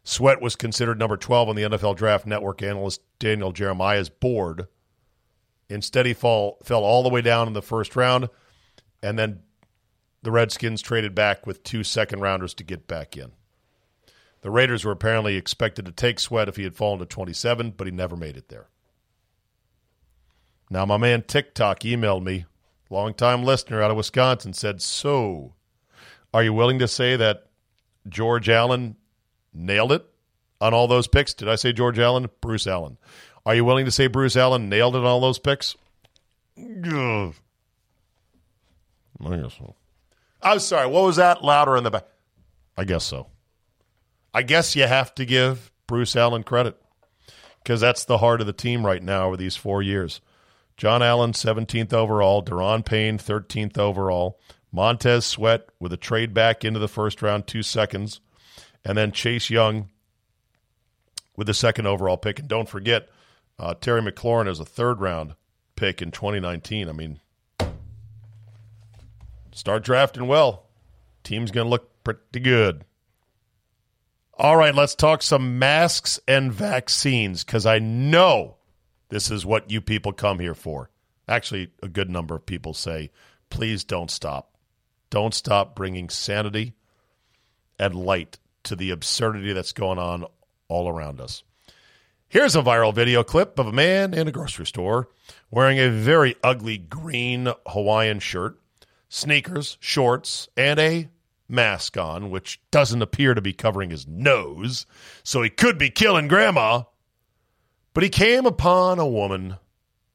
Sweat 0.05 0.42
was 0.42 0.57
considered 0.57 0.98
number 0.98 1.16
12 1.16 1.48
on 1.48 1.57
the 1.57 1.62
NFL 1.62 1.96
Draft 1.96 2.26
Network 2.26 2.61
analyst 2.61 3.02
Daniel 3.18 3.52
Jeremiah's 3.52 4.09
board. 4.09 4.66
Instead, 5.68 6.07
he 6.07 6.12
fall, 6.12 6.59
fell 6.64 6.83
all 6.83 7.02
the 7.02 7.09
way 7.09 7.22
down 7.22 7.46
in 7.46 7.52
the 7.52 7.62
first 7.62 7.94
round, 7.94 8.28
and 9.02 9.18
then 9.18 9.40
the 10.23 10.31
Redskins 10.31 10.83
traded 10.83 11.15
back 11.15 11.47
with 11.47 11.63
two 11.63 11.83
second 11.83 12.21
rounders 12.21 12.55
to 12.55 12.65
get 12.65 12.87
back 12.87 13.17
in. 13.17 13.33
The 14.43 14.51
Raiders 14.51 14.85
were 14.85 14.93
apparently 14.93 15.37
expected 15.37 15.85
to 15.87 15.93
take 15.93 16.19
Sweat 16.19 16.49
if 16.49 16.57
he 16.57 16.65
had 16.65 16.75
fallen 16.75 16.99
to 16.99 17.07
27, 17.07 17.73
but 17.77 17.87
he 17.87 17.93
never 17.93 18.17
made 18.17 18.37
it 18.37 18.49
there. 18.49 18.69
Now, 20.69 20.85
my 20.87 20.97
man 20.97 21.23
TikTok 21.23 21.81
emailed 21.81 22.25
me, 22.25 22.47
longtime 22.91 23.45
listener 23.45 23.83
out 23.83 23.91
of 23.91 23.97
Wisconsin, 23.97 24.53
said, 24.53 24.81
So, 24.81 25.55
are 26.33 26.43
you 26.43 26.53
willing 26.53 26.79
to 26.79 26.89
say 26.89 27.15
that 27.17 27.47
George 28.09 28.49
Allen 28.49 28.97
nailed 29.53 29.93
it 29.93 30.05
on 30.61 30.75
all 30.75 30.89
those 30.89 31.07
picks? 31.07 31.35
Did 31.35 31.49
I 31.49 31.57
say 31.57 31.73
George 31.73 31.99
Allen? 31.99 32.29
Bruce 32.41 32.67
Allen. 32.67 32.97
Are 33.45 33.55
you 33.55 33.65
willing 33.65 33.85
to 33.85 33.91
say 33.91 34.07
Bruce 34.07 34.37
Allen 34.37 34.69
nailed 34.69 34.97
it 34.97 35.01
on 35.01 35.05
all 35.05 35.21
those 35.21 35.39
picks? 35.39 35.77
Ugh. 36.59 37.35
I 39.25 39.37
guess 39.37 39.55
so. 39.59 39.75
I'm 40.42 40.59
sorry. 40.59 40.87
What 40.87 41.05
was 41.05 41.16
that? 41.16 41.44
Louder 41.44 41.76
in 41.76 41.85
the 41.85 41.90
back. 41.90 42.07
I 42.76 42.85
guess 42.85 43.05
so. 43.05 43.28
I 44.35 44.42
guess 44.42 44.74
you 44.74 44.87
have 44.87 45.14
to 45.16 45.24
give 45.24 45.70
Bruce 45.87 46.16
Allen 46.16 46.42
credit 46.42 46.81
because 47.62 47.81
that's 47.81 48.05
the 48.05 48.18
heart 48.18 48.40
of 48.40 48.46
the 48.46 48.52
team 48.52 48.85
right 48.85 49.02
now 49.02 49.26
over 49.26 49.37
these 49.37 49.57
four 49.57 49.83
years. 49.83 50.20
John 50.76 51.02
Allen, 51.02 51.33
17th 51.33 51.92
overall. 51.92 52.42
Daron 52.42 52.85
Payne, 52.85 53.18
13th 53.18 53.78
overall. 53.78 54.40
Montez 54.72 55.26
Sweat 55.26 55.68
with 55.78 55.92
a 55.92 55.98
trade 55.98 56.33
back 56.33 56.64
into 56.64 56.81
the 56.81 56.88
first 56.88 57.20
round, 57.20 57.46
two 57.46 57.62
seconds. 57.62 58.20
And 58.85 58.96
then 58.96 59.12
Chase 59.12 59.50
Young 59.50 59.90
with 61.37 61.46
the 61.46 61.55
second 61.55 61.87
overall 61.87 62.16
pick. 62.16 62.38
And 62.38 62.48
don't 62.48 62.68
forget, 62.68 63.09
uh, 63.59 63.74
Terry 63.74 64.00
McLaurin 64.00 64.48
is 64.48 64.61
a 64.61 64.64
third 64.64 65.00
round 65.00 65.35
pick 65.76 66.00
in 66.02 66.11
2019. 66.11 66.88
I 66.88 66.92
mean, 66.92 67.20
start 69.53 69.85
drafting 69.85 70.27
well. 70.27 70.67
Team's 71.25 71.51
going 71.51 71.67
to 71.67 71.71
look 71.71 72.03
pretty 72.05 72.41
good. 72.41 72.85
All 74.35 74.57
right, 74.57 74.75
let's 74.75 74.95
talk 74.95 75.23
some 75.23 75.59
masks 75.59 76.19
and 76.27 76.53
vaccines 76.53 77.45
because 77.45 77.67
I 77.67 77.79
know 77.79 78.57
this 79.09 79.31
is 79.31 79.47
what 79.47 79.71
you 79.71 79.81
people 79.81 80.12
come 80.12 80.38
here 80.38 80.55
for. 80.55 80.91
Actually, 81.29 81.71
a 81.83 81.88
good 81.88 82.11
number 82.11 82.35
of 82.35 82.47
people 82.47 82.75
say, 82.75 83.11
please 83.51 83.85
don't 83.85 84.11
stop. 84.11 84.57
Don't 85.11 85.35
stop 85.35 85.77
bringing 85.77 86.09
sanity 86.09 86.73
and 87.79 87.95
light 87.95 88.38
to 88.65 88.75
the 88.75 88.91
absurdity 88.91 89.53
that's 89.53 89.73
going 89.73 89.99
on 89.99 90.25
all 90.69 90.88
around 90.88 91.21
us. 91.21 91.43
Here's 92.29 92.57
a 92.57 92.62
viral 92.62 92.95
video 92.95 93.23
clip 93.23 93.59
of 93.59 93.67
a 93.67 93.73
man 93.73 94.15
in 94.15 94.27
a 94.27 94.33
grocery 94.33 94.65
store 94.65 95.11
wearing 95.51 95.79
a 95.79 95.91
very 95.91 96.35
ugly 96.43 96.79
green 96.79 97.53
Hawaiian 97.67 98.21
shirt, 98.21 98.59
sneakers, 99.12 99.77
shorts, 99.79 100.48
and 100.57 100.81
a 100.81 101.09
mask 101.46 101.98
on, 101.98 102.31
which 102.31 102.61
doesn't 102.70 103.03
appear 103.03 103.35
to 103.35 103.42
be 103.42 103.53
covering 103.53 103.90
his 103.90 104.07
nose, 104.09 104.87
so 105.22 105.42
he 105.42 105.51
could 105.51 105.77
be 105.77 105.90
killing 105.90 106.29
grandma. 106.29 106.83
But 107.92 108.05
he 108.05 108.09
came 108.09 108.46
upon 108.46 108.98
a 108.98 109.07
woman 109.07 109.57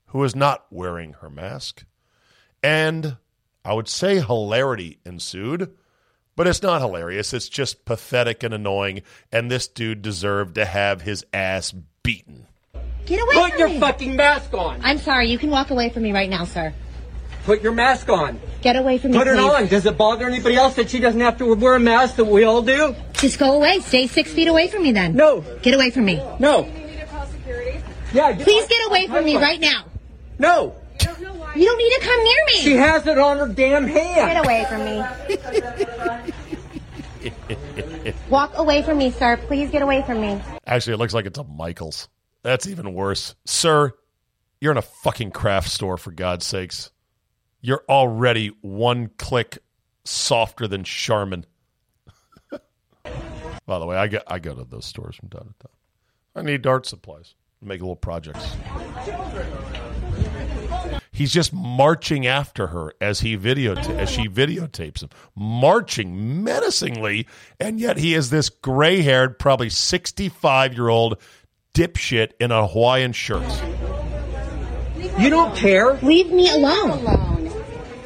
who 0.08 0.18
was 0.18 0.36
not 0.36 0.66
wearing 0.72 1.14
her 1.22 1.30
mask, 1.30 1.86
and 2.64 3.18
I 3.64 3.74
would 3.74 3.88
say 3.88 4.20
hilarity 4.20 5.00
ensued. 5.06 5.72
But 6.36 6.46
it's 6.46 6.62
not 6.62 6.82
hilarious. 6.82 7.34
It's 7.34 7.50
just 7.50 7.84
pathetic 7.84 8.44
and 8.44 8.54
annoying. 8.54 9.02
And 9.32 9.50
this 9.50 9.68
dude 9.68 10.04
deserved 10.04 10.54
to 10.54 10.66
have 10.66 11.02
his 11.02 11.26
ass 11.34 11.74
beaten. 12.04 12.46
Get 13.08 13.20
away 13.20 13.34
Put 13.34 13.50
from 13.52 13.60
your 13.60 13.70
me. 13.70 13.80
fucking 13.80 14.16
mask 14.16 14.54
on. 14.54 14.80
I'm 14.84 15.00
sorry. 15.00 15.32
You 15.32 15.40
can 15.40 15.50
walk 15.50 15.72
away 15.72 15.90
from 15.90 16.04
me 16.04 16.14
right 16.14 16.30
now, 16.30 16.46
sir. 16.46 16.76
Put 17.48 17.62
your 17.62 17.72
mask 17.72 18.10
on. 18.10 18.42
Get 18.62 18.76
away 18.76 18.98
from 18.98 19.12
me, 19.12 19.18
Put 19.20 19.28
it 19.28 19.38
please. 19.38 19.50
on. 19.50 19.68
Does 19.68 19.86
it 19.86 19.98
bother 19.98 20.28
anybody 20.28 20.58
else 20.58 20.76
that 20.76 20.90
she 20.90 21.00
doesn't 21.00 21.22
have 21.22 21.38
to 21.38 21.56
wear 21.56 21.76
a 21.76 21.80
mask 21.80 22.18
that 22.18 22.26
we 22.26 22.44
all 22.44 22.62
do? 22.62 22.94
Just 23.14 23.40
go 23.40 23.54
away. 23.54 23.80
Stay 23.80 24.08
six 24.08 24.34
feet 24.34 24.50
away 24.50 24.68
from 24.68 24.84
me 24.84 24.92
then. 24.92 25.16
No. 25.16 25.40
Get 25.62 25.74
away 25.74 25.90
from 25.90 26.04
me. 26.04 26.22
No. 26.42 26.70
Yeah. 28.12 28.36
Please 28.36 28.68
get 28.68 28.86
away 28.90 29.08
from 29.08 29.24
me 29.24 29.38
right 29.38 29.62
now. 29.62 29.86
No. 30.38 30.76
You 31.56 31.66
don't 31.66 31.78
need 31.78 31.94
to 31.94 32.02
come 32.02 32.22
near 32.22 32.46
me. 32.48 32.54
She 32.56 32.74
has 32.74 33.08
it 33.08 33.18
on 33.18 33.38
her 33.38 33.48
damn 33.48 33.88
hand. 33.88 34.30
Get 34.30 34.44
away 34.44 34.66
from 34.68 34.84
me. 38.04 38.14
Walk 38.30 38.58
away 38.58 38.82
from 38.82 38.98
me, 38.98 39.10
sir. 39.12 39.38
Please 39.48 39.72
get 39.72 39.82
away 39.82 40.02
from 40.02 40.20
me. 40.20 40.42
Actually, 40.66 40.96
it 40.96 40.98
looks 40.98 41.14
like 41.14 41.26
it's 41.26 41.40
a 41.40 41.46
Michaels. 41.46 42.10
That's 42.44 42.68
even 42.68 42.94
worse. 42.94 43.36
Sir, 43.46 43.94
you're 44.60 44.74
in 44.74 44.78
a 44.78 44.82
fucking 44.82 45.32
craft 45.32 45.70
store, 45.70 45.96
for 45.96 46.12
God's 46.12 46.46
sakes. 46.46 46.92
You're 47.68 47.84
already 47.90 48.54
one 48.62 49.10
click 49.18 49.58
softer 50.06 50.70
than 50.70 50.86
Charmin. 50.86 51.46
By 53.66 53.80
the 53.80 53.86
way, 53.86 53.98
I 53.98 54.08
go, 54.08 54.20
I 54.26 54.40
go 54.40 54.56
to 54.56 54.64
those 54.64 54.86
stores 54.86 55.18
from 55.18 55.28
time 55.28 55.54
to 55.60 55.68
time. 55.68 55.76
I 56.34 56.44
need 56.44 56.66
art 56.66 56.86
supplies. 56.86 57.36
Make 57.62 57.82
little 57.82 57.98
projects. 57.98 58.56
He's 61.12 61.34
just 61.34 61.52
marching 61.52 62.26
after 62.26 62.68
her 62.68 62.94
as 63.02 63.20
he 63.20 63.36
videota- 63.36 63.98
as 63.98 64.10
she 64.10 64.30
videotapes 64.30 65.04
him, 65.04 65.10
marching 65.36 66.46
menacingly, 66.46 67.28
and 67.60 67.82
yet 67.82 67.98
he 67.98 68.14
is 68.14 68.30
this 68.30 68.48
gray-haired, 68.48 69.40
probably 69.40 69.70
sixty-five-year-old 69.70 71.22
dipshit 71.74 72.32
in 72.40 72.52
a 72.52 72.66
Hawaiian 72.66 73.12
shirt. 73.12 73.44
You 75.20 75.30
don't 75.30 75.54
care. 75.54 75.96
Leave 75.96 76.32
me 76.32 76.50
alone. 76.50 77.37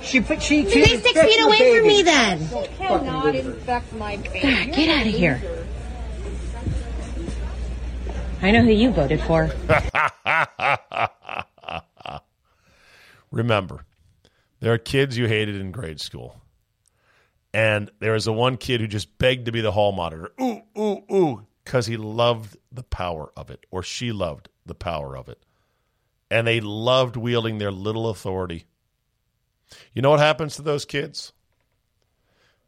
She 0.02 0.22
put 0.22 0.42
she. 0.42 0.64
she 0.64 0.70
Stay 0.70 0.84
six 0.86 0.94
infects 1.08 1.22
feet 1.22 1.38
your 1.40 1.48
away 1.48 1.80
from 1.80 1.88
me 1.88 2.02
then. 2.02 2.48
cannot 2.78 3.36
infect 3.36 3.94
my 3.94 4.18
baby. 4.18 4.40
God, 4.42 4.76
get 4.76 4.90
out 4.90 5.08
of 5.08 5.14
here. 5.14 5.42
I 8.42 8.52
know 8.52 8.64
who 8.64 8.72
you 8.72 8.92
voted 8.92 9.22
for. 9.22 9.50
remember, 13.32 13.86
there 14.60 14.74
are 14.74 14.78
kids 14.80 15.18
you 15.18 15.28
hated 15.28 15.56
in 15.56 15.72
grade 15.72 16.02
school. 16.02 16.42
And 17.54 17.92
there 18.00 18.14
was 18.14 18.28
a 18.28 18.32
one 18.32 18.58
kid 18.58 18.82
who 18.82 18.88
just 18.88 19.18
begged 19.18 19.46
to 19.46 19.52
be 19.52 19.62
the 19.62 19.72
hall 19.72 19.92
monitor. 19.92 20.32
Ooh, 20.42 20.62
ooh, 20.78 21.04
ooh, 21.12 21.46
because 21.64 21.86
he 21.86 21.98
loved 21.98 22.58
the 22.72 22.84
power 22.84 23.32
of 23.36 23.50
it, 23.52 23.66
or 23.72 23.84
she 23.84 24.12
loved 24.12 24.50
the 24.66 24.74
power 24.74 25.18
of 25.18 25.28
it. 25.30 25.44
And 26.30 26.48
they 26.48 26.62
loved 26.62 27.18
wielding 27.18 27.58
their 27.58 27.72
little 27.72 28.10
authority. 28.10 28.66
You 29.94 30.02
know 30.02 30.12
what 30.12 30.20
happens 30.20 30.56
to 30.56 30.62
those 30.62 30.86
kids? 30.86 31.34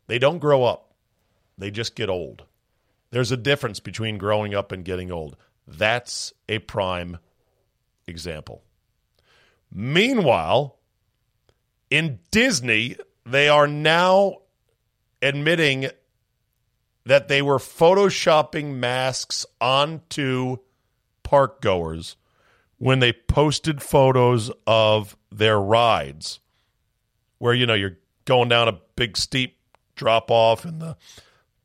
They 0.07 0.19
don't 0.19 0.39
grow 0.39 0.63
up, 0.63 0.93
they 1.57 1.71
just 1.71 1.95
get 1.95 2.09
old. 2.09 2.43
There's 3.11 3.31
a 3.31 3.37
difference 3.37 3.79
between 3.79 4.17
growing 4.17 4.55
up 4.55 4.71
and 4.71 4.83
getting 4.83 5.11
old. 5.11 5.37
That's 5.67 6.33
a 6.49 6.59
prime 6.59 7.19
example. 8.07 8.63
Meanwhile, 9.71 10.77
in 11.89 12.19
Disney, 12.31 12.97
they 13.25 13.49
are 13.49 13.67
now 13.67 14.37
admitting 15.21 15.89
that 17.05 17.27
they 17.27 17.41
were 17.41 17.59
photoshopping 17.59 18.75
masks 18.75 19.45
onto 19.61 20.57
park 21.21 21.61
goers 21.61 22.15
when 22.77 22.99
they 22.99 23.13
posted 23.13 23.81
photos 23.81 24.51
of 24.67 25.15
their 25.31 25.59
rides 25.59 26.39
where 27.43 27.53
you 27.53 27.65
know 27.65 27.73
you're 27.73 27.97
going 28.23 28.47
down 28.47 28.69
a 28.69 28.79
big 28.95 29.17
steep 29.17 29.58
drop 29.95 30.32
off 30.32 30.63
in 30.63 30.79
the 30.79 30.95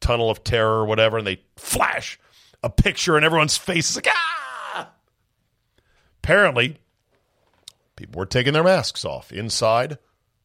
tunnel 0.01 0.29
of 0.29 0.43
terror 0.43 0.81
or 0.81 0.85
whatever 0.85 1.19
and 1.19 1.27
they 1.27 1.41
flash 1.55 2.19
a 2.65 2.69
picture 2.69 3.15
and 3.15 3.25
everyone's 3.25 3.57
face 3.57 3.91
is 3.91 3.97
like 3.97 4.09
ah 4.11 4.91
apparently 6.19 6.79
people 7.95 8.19
were 8.19 8.27
taking 8.27 8.53
their 8.53 8.65
masks 8.65 9.05
off 9.05 9.31
inside 9.31 9.99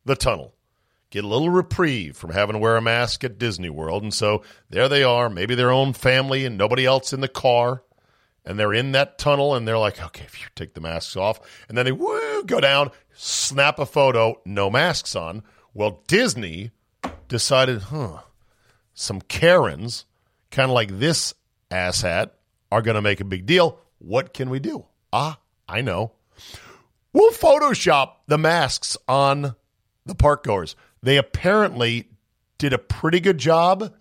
the 0.06 0.16
tunnel 0.16 0.54
get 1.10 1.24
a 1.24 1.28
little 1.28 1.50
reprieve 1.50 2.16
from 2.16 2.30
having 2.30 2.54
to 2.54 2.60
wear 2.60 2.76
a 2.76 2.82
mask 2.82 3.24
at 3.24 3.38
Disney 3.38 3.70
World. 3.70 4.02
And 4.02 4.12
so 4.12 4.42
there 4.72 4.90
they 4.90 5.04
are, 5.04 5.30
maybe 5.30 5.54
their 5.54 5.70
own 5.70 5.94
family 5.94 6.44
and 6.44 6.58
nobody 6.58 6.88
else 6.88 7.14
in 7.14 7.22
the 7.22 7.28
car. 7.28 7.84
And 8.46 8.60
they're 8.60 8.74
in 8.74 8.92
that 8.92 9.18
tunnel 9.18 9.56
and 9.56 9.68
they're 9.68 9.78
like, 9.78 10.04
okay, 10.04 10.26
if 10.26 10.42
you 10.42 10.48
take 10.56 10.74
the 10.74 10.82
masks 10.82 11.16
off. 11.16 11.40
And 11.70 11.78
then 11.78 11.86
they 11.86 11.92
woo, 11.92 12.44
go 12.44 12.60
down, 12.60 12.92
snap 13.14 13.80
a 13.80 13.86
photo, 13.86 14.42
no 14.46 14.70
masks 14.70 15.16
on. 15.16 15.44
Well, 15.74 16.04
Disney 16.08 16.72
decided, 17.28 17.84
huh, 17.84 18.20
some 18.94 19.22
Karens, 19.22 20.06
kind 20.52 20.70
of 20.70 20.76
like 20.76 21.00
this 21.00 21.34
asshat, 21.72 22.32
are 22.72 22.82
going 22.82 22.96
to 22.96 23.02
make 23.02 23.22
a 23.22 23.26
big 23.26 23.46
deal. 23.46 23.80
What 24.00 24.34
can 24.34 24.50
we 24.50 24.60
do? 24.60 24.86
Ah, 25.12 25.40
I 25.68 25.82
know. 25.82 26.12
We'll 27.14 27.32
Photoshop 27.32 28.14
the 28.28 28.38
masks 28.38 28.98
on 29.08 29.56
the 30.06 30.16
park 30.16 30.44
goers. 30.44 30.76
They 31.02 31.18
apparently 31.18 32.10
did 32.58 32.74
a 32.74 32.78
pretty 32.78 33.20
good 33.20 33.38
job, 33.38 33.94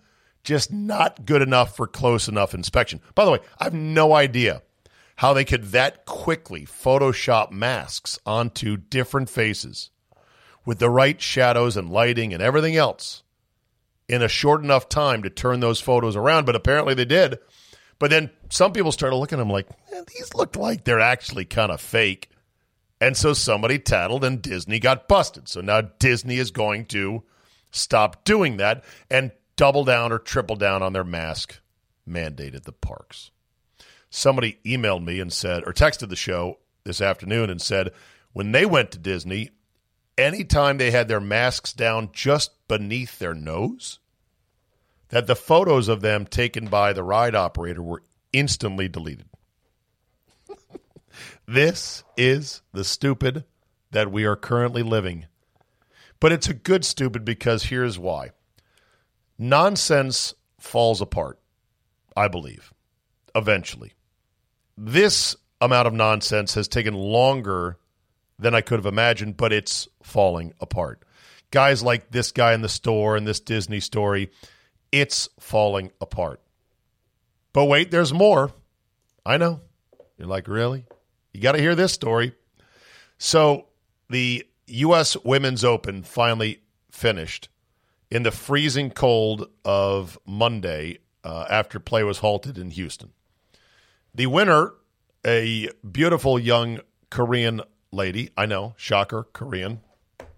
just 0.43 0.71
not 0.71 1.25
good 1.25 1.41
enough 1.41 1.75
for 1.75 1.87
close 1.87 2.27
enough 2.27 2.53
inspection. 2.53 3.01
By 3.15 3.25
the 3.25 3.31
way, 3.31 3.39
I 3.59 3.65
have 3.65 3.73
no 3.73 4.13
idea 4.13 4.61
how 5.17 5.33
they 5.33 5.45
could 5.45 5.65
that 5.65 6.05
quickly 6.05 6.65
Photoshop 6.65 7.51
masks 7.51 8.19
onto 8.25 8.77
different 8.77 9.29
faces 9.29 9.89
with 10.65 10.79
the 10.79 10.89
right 10.89 11.21
shadows 11.21 11.77
and 11.77 11.89
lighting 11.89 12.33
and 12.33 12.41
everything 12.41 12.75
else 12.75 13.23
in 14.07 14.21
a 14.21 14.27
short 14.27 14.63
enough 14.63 14.89
time 14.89 15.23
to 15.23 15.29
turn 15.29 15.59
those 15.59 15.79
photos 15.79 16.15
around. 16.15 16.45
But 16.45 16.55
apparently 16.55 16.93
they 16.93 17.05
did. 17.05 17.39
But 17.99 18.09
then 18.09 18.31
some 18.49 18.73
people 18.73 18.91
started 18.91 19.15
looking 19.15 19.37
at 19.37 19.41
them 19.41 19.49
like, 19.49 19.67
eh, 19.93 20.03
these 20.07 20.33
look 20.33 20.55
like 20.55 20.83
they're 20.83 20.99
actually 20.99 21.45
kind 21.45 21.71
of 21.71 21.79
fake. 21.79 22.29
And 22.99 23.15
so 23.15 23.33
somebody 23.33 23.79
tattled 23.79 24.23
and 24.23 24.41
Disney 24.41 24.79
got 24.79 25.07
busted. 25.07 25.47
So 25.47 25.61
now 25.61 25.81
Disney 25.81 26.37
is 26.37 26.51
going 26.51 26.85
to 26.87 27.23
stop 27.71 28.23
doing 28.23 28.57
that 28.57 28.83
and 29.09 29.31
double 29.55 29.83
down 29.83 30.11
or 30.11 30.19
triple 30.19 30.55
down 30.55 30.81
on 30.81 30.93
their 30.93 31.03
mask 31.03 31.59
mandate 32.05 32.55
at 32.55 32.65
the 32.65 32.71
parks. 32.71 33.31
Somebody 34.09 34.59
emailed 34.65 35.03
me 35.03 35.19
and 35.19 35.31
said, 35.31 35.63
or 35.65 35.73
texted 35.73 36.09
the 36.09 36.15
show 36.15 36.59
this 36.83 37.01
afternoon 37.01 37.49
and 37.49 37.61
said, 37.61 37.91
when 38.31 38.51
they 38.51 38.65
went 38.65 38.91
to 38.91 38.97
Disney, 38.97 39.49
anytime 40.17 40.77
they 40.77 40.91
had 40.91 41.07
their 41.07 41.19
masks 41.19 41.73
down 41.73 42.09
just 42.13 42.51
beneath 42.67 43.19
their 43.19 43.33
nose, 43.33 43.99
that 45.09 45.27
the 45.27 45.35
photos 45.35 45.87
of 45.87 46.01
them 46.01 46.25
taken 46.25 46.67
by 46.67 46.93
the 46.93 47.03
ride 47.03 47.35
operator 47.35 47.81
were 47.81 48.03
instantly 48.31 48.87
deleted. 48.87 49.27
This 51.47 52.03
is 52.17 52.61
the 52.71 52.83
stupid 52.83 53.43
that 53.91 54.11
we 54.11 54.25
are 54.25 54.35
currently 54.35 54.81
living. 54.81 55.27
But 56.19 56.31
it's 56.31 56.47
a 56.47 56.53
good 56.53 56.85
stupid 56.85 57.25
because 57.25 57.63
here's 57.63 57.99
why 57.99 58.31
nonsense 59.37 60.33
falls 60.59 61.01
apart, 61.01 61.39
I 62.15 62.27
believe, 62.27 62.73
eventually. 63.35 63.93
This 64.77 65.35
amount 65.61 65.87
of 65.87 65.93
nonsense 65.93 66.53
has 66.55 66.67
taken 66.67 66.93
longer 66.93 67.77
than 68.39 68.55
I 68.55 68.61
could 68.61 68.79
have 68.79 68.85
imagined, 68.85 69.37
but 69.37 69.53
it's 69.53 69.87
falling 70.01 70.53
apart. 70.59 71.03
Guys 71.51 71.83
like 71.83 72.11
this 72.11 72.31
guy 72.31 72.53
in 72.53 72.61
the 72.61 72.69
store 72.69 73.15
and 73.15 73.27
this 73.27 73.39
Disney 73.39 73.79
story, 73.79 74.31
it's 74.91 75.29
falling 75.39 75.91
apart. 76.01 76.41
But 77.53 77.65
wait, 77.65 77.91
there's 77.91 78.13
more. 78.13 78.51
I 79.25 79.37
know. 79.37 79.61
You're 80.17 80.27
like, 80.27 80.47
really? 80.47 80.85
You 81.33 81.41
got 81.41 81.53
to 81.53 81.61
hear 81.61 81.75
this 81.75 81.93
story. 81.93 82.33
So, 83.17 83.67
the 84.09 84.45
U.S. 84.67 85.15
Women's 85.23 85.63
Open 85.63 86.03
finally 86.03 86.61
finished 86.91 87.49
in 88.13 88.21
the 88.21 88.31
freezing 88.31 88.91
cold 88.91 89.49
of 89.65 90.19
Monday 90.23 90.99
uh, 91.23 91.47
after 91.49 91.79
play 91.79 92.03
was 92.03 92.19
halted 92.19 92.59
in 92.59 92.69
Houston. 92.69 93.11
The 94.13 94.27
winner, 94.27 94.73
a 95.25 95.69
beautiful 95.91 96.37
young 96.37 96.79
Korean 97.09 97.61
lady, 97.91 98.29
I 98.37 98.45
know, 98.45 98.75
shocker, 98.77 99.25
Korean, 99.33 99.81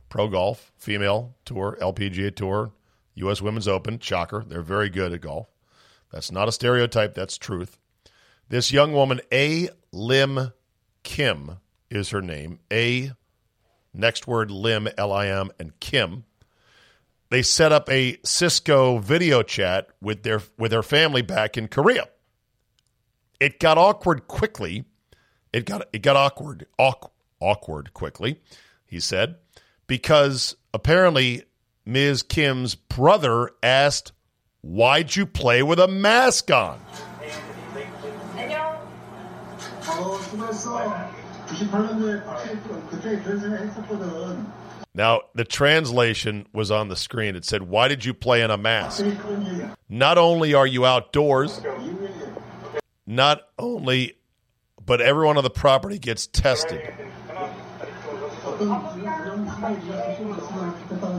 pro 0.08 0.30
golf, 0.30 0.72
female 0.78 1.36
tour, 1.44 1.78
LPGA 1.82 2.34
tour, 2.34 2.72
U.S. 3.16 3.42
Women's 3.42 3.68
Open, 3.68 4.00
shocker. 4.00 4.46
They're 4.48 4.62
very 4.62 4.90
good 4.90 5.12
at 5.12 5.20
golf. 5.20 5.50
That's 6.14 6.32
not 6.32 6.48
a 6.48 6.54
stereotype, 6.54 7.14
that's 7.14 7.38
truth. 7.38 7.78
This 8.48 8.72
young 8.72 8.94
woman, 8.94 9.20
A. 9.34 9.68
Lim 9.92 10.54
Kim 11.04 11.58
is 11.90 12.12
her 12.12 12.22
name. 12.22 12.60
A, 12.72 13.12
next 13.94 14.28
word, 14.28 14.50
Lim, 14.50 14.88
L 14.98 15.12
I 15.12 15.28
M, 15.28 15.52
and 15.60 15.78
Kim. 15.82 16.24
They 17.30 17.42
set 17.42 17.72
up 17.72 17.90
a 17.90 18.18
Cisco 18.24 19.00
video 19.00 19.42
chat 19.42 19.88
with 20.02 20.24
their 20.24 20.42
with 20.58 20.72
their 20.72 20.84
family 20.84 21.22
back 21.22 21.58
in 21.58 21.68
Korea. 21.68 22.08
It 23.40 23.60
got 23.60 23.78
awkward 23.78 24.28
quickly. 24.28 24.86
It 25.52 25.66
got 25.66 25.88
it 25.92 26.02
got 26.02 26.16
awkward 26.16 26.68
awk, 26.78 27.12
awkward 27.40 27.94
quickly. 27.94 28.42
He 28.86 29.00
said 29.00 29.38
because 29.88 30.56
apparently 30.74 31.44
Ms. 31.86 32.24
Kim's 32.24 32.76
brother 32.76 33.52
asked, 33.64 34.12
"Why'd 34.62 35.16
you 35.16 35.26
play 35.26 35.64
with 35.64 35.80
a 35.80 35.88
mask 35.88 36.52
on?" 36.52 36.80
Now, 44.96 45.24
the 45.34 45.44
translation 45.44 46.48
was 46.54 46.72
on 46.72 46.88
the 46.88 46.96
screen. 46.96 47.36
It 47.36 47.44
said, 47.44 47.64
Why 47.64 47.90
did 47.90 48.06
you 48.06 48.14
play 48.14 48.42
in 48.42 48.50
a 48.50 48.56
mask? 48.56 49.06
Not 49.90 50.18
only 50.18 50.54
are 50.54 50.66
you 50.66 50.86
outdoors, 50.86 51.60
not 53.06 53.42
only, 53.60 54.14
but 54.84 55.02
everyone 55.02 55.38
on 55.38 55.44
the 55.44 55.50
property 55.50 56.00
gets 56.00 56.28
tested. 56.28 56.82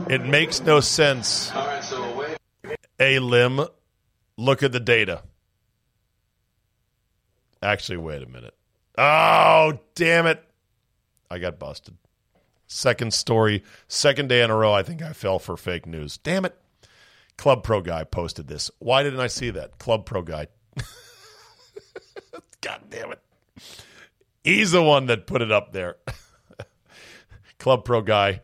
It 0.09 0.25
makes 0.25 0.59
no 0.61 0.79
sense. 0.79 1.51
A 2.99 3.19
Lim, 3.19 3.61
look 4.37 4.63
at 4.63 4.71
the 4.71 4.79
data. 4.79 5.21
Actually, 7.61 7.97
wait 7.97 8.23
a 8.23 8.27
minute. 8.27 8.55
Oh, 8.97 9.77
damn 9.93 10.25
it. 10.25 10.43
I 11.29 11.37
got 11.37 11.59
busted. 11.59 11.95
Second 12.67 13.13
story, 13.13 13.63
second 13.87 14.27
day 14.27 14.43
in 14.43 14.49
a 14.51 14.55
row, 14.55 14.73
I 14.73 14.83
think 14.83 15.01
I 15.01 15.13
fell 15.13 15.39
for 15.39 15.55
fake 15.55 15.85
news. 15.85 16.17
Damn 16.17 16.45
it. 16.45 16.55
Club 17.37 17.63
Pro 17.63 17.81
Guy 17.81 18.03
posted 18.03 18.47
this. 18.47 18.69
Why 18.79 19.03
didn't 19.03 19.19
I 19.19 19.27
see 19.27 19.51
that? 19.51 19.77
Club 19.77 20.05
Pro 20.05 20.21
Guy. 20.21 20.47
God 22.61 22.81
damn 22.89 23.11
it. 23.11 23.21
He's 24.43 24.71
the 24.71 24.83
one 24.83 25.05
that 25.07 25.27
put 25.27 25.41
it 25.41 25.51
up 25.51 25.71
there. 25.71 25.97
Club 27.59 27.85
Pro 27.85 28.01
Guy. 28.01 28.41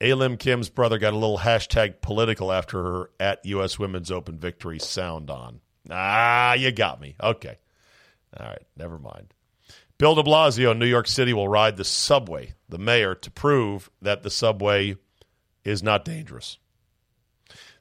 A 0.00 0.14
Lim 0.14 0.36
Kim's 0.36 0.68
brother 0.68 0.98
got 0.98 1.12
a 1.12 1.16
little 1.16 1.38
hashtag 1.38 2.00
political 2.00 2.52
after 2.52 2.82
her 2.82 3.10
at 3.18 3.44
U.S. 3.46 3.78
Women's 3.78 4.12
Open 4.12 4.38
victory 4.38 4.78
sound 4.78 5.28
on. 5.28 5.60
Ah, 5.90 6.54
you 6.54 6.70
got 6.70 7.00
me. 7.00 7.16
Okay. 7.20 7.58
All 8.38 8.46
right. 8.46 8.62
Never 8.76 8.98
mind. 8.98 9.34
Bill 9.98 10.14
de 10.14 10.22
Blasio 10.22 10.70
in 10.70 10.78
New 10.78 10.86
York 10.86 11.08
City 11.08 11.32
will 11.32 11.48
ride 11.48 11.76
the 11.76 11.84
subway, 11.84 12.54
the 12.68 12.78
mayor, 12.78 13.14
to 13.14 13.30
prove 13.30 13.90
that 14.00 14.22
the 14.22 14.30
subway 14.30 14.96
is 15.64 15.82
not 15.82 16.04
dangerous. 16.04 16.58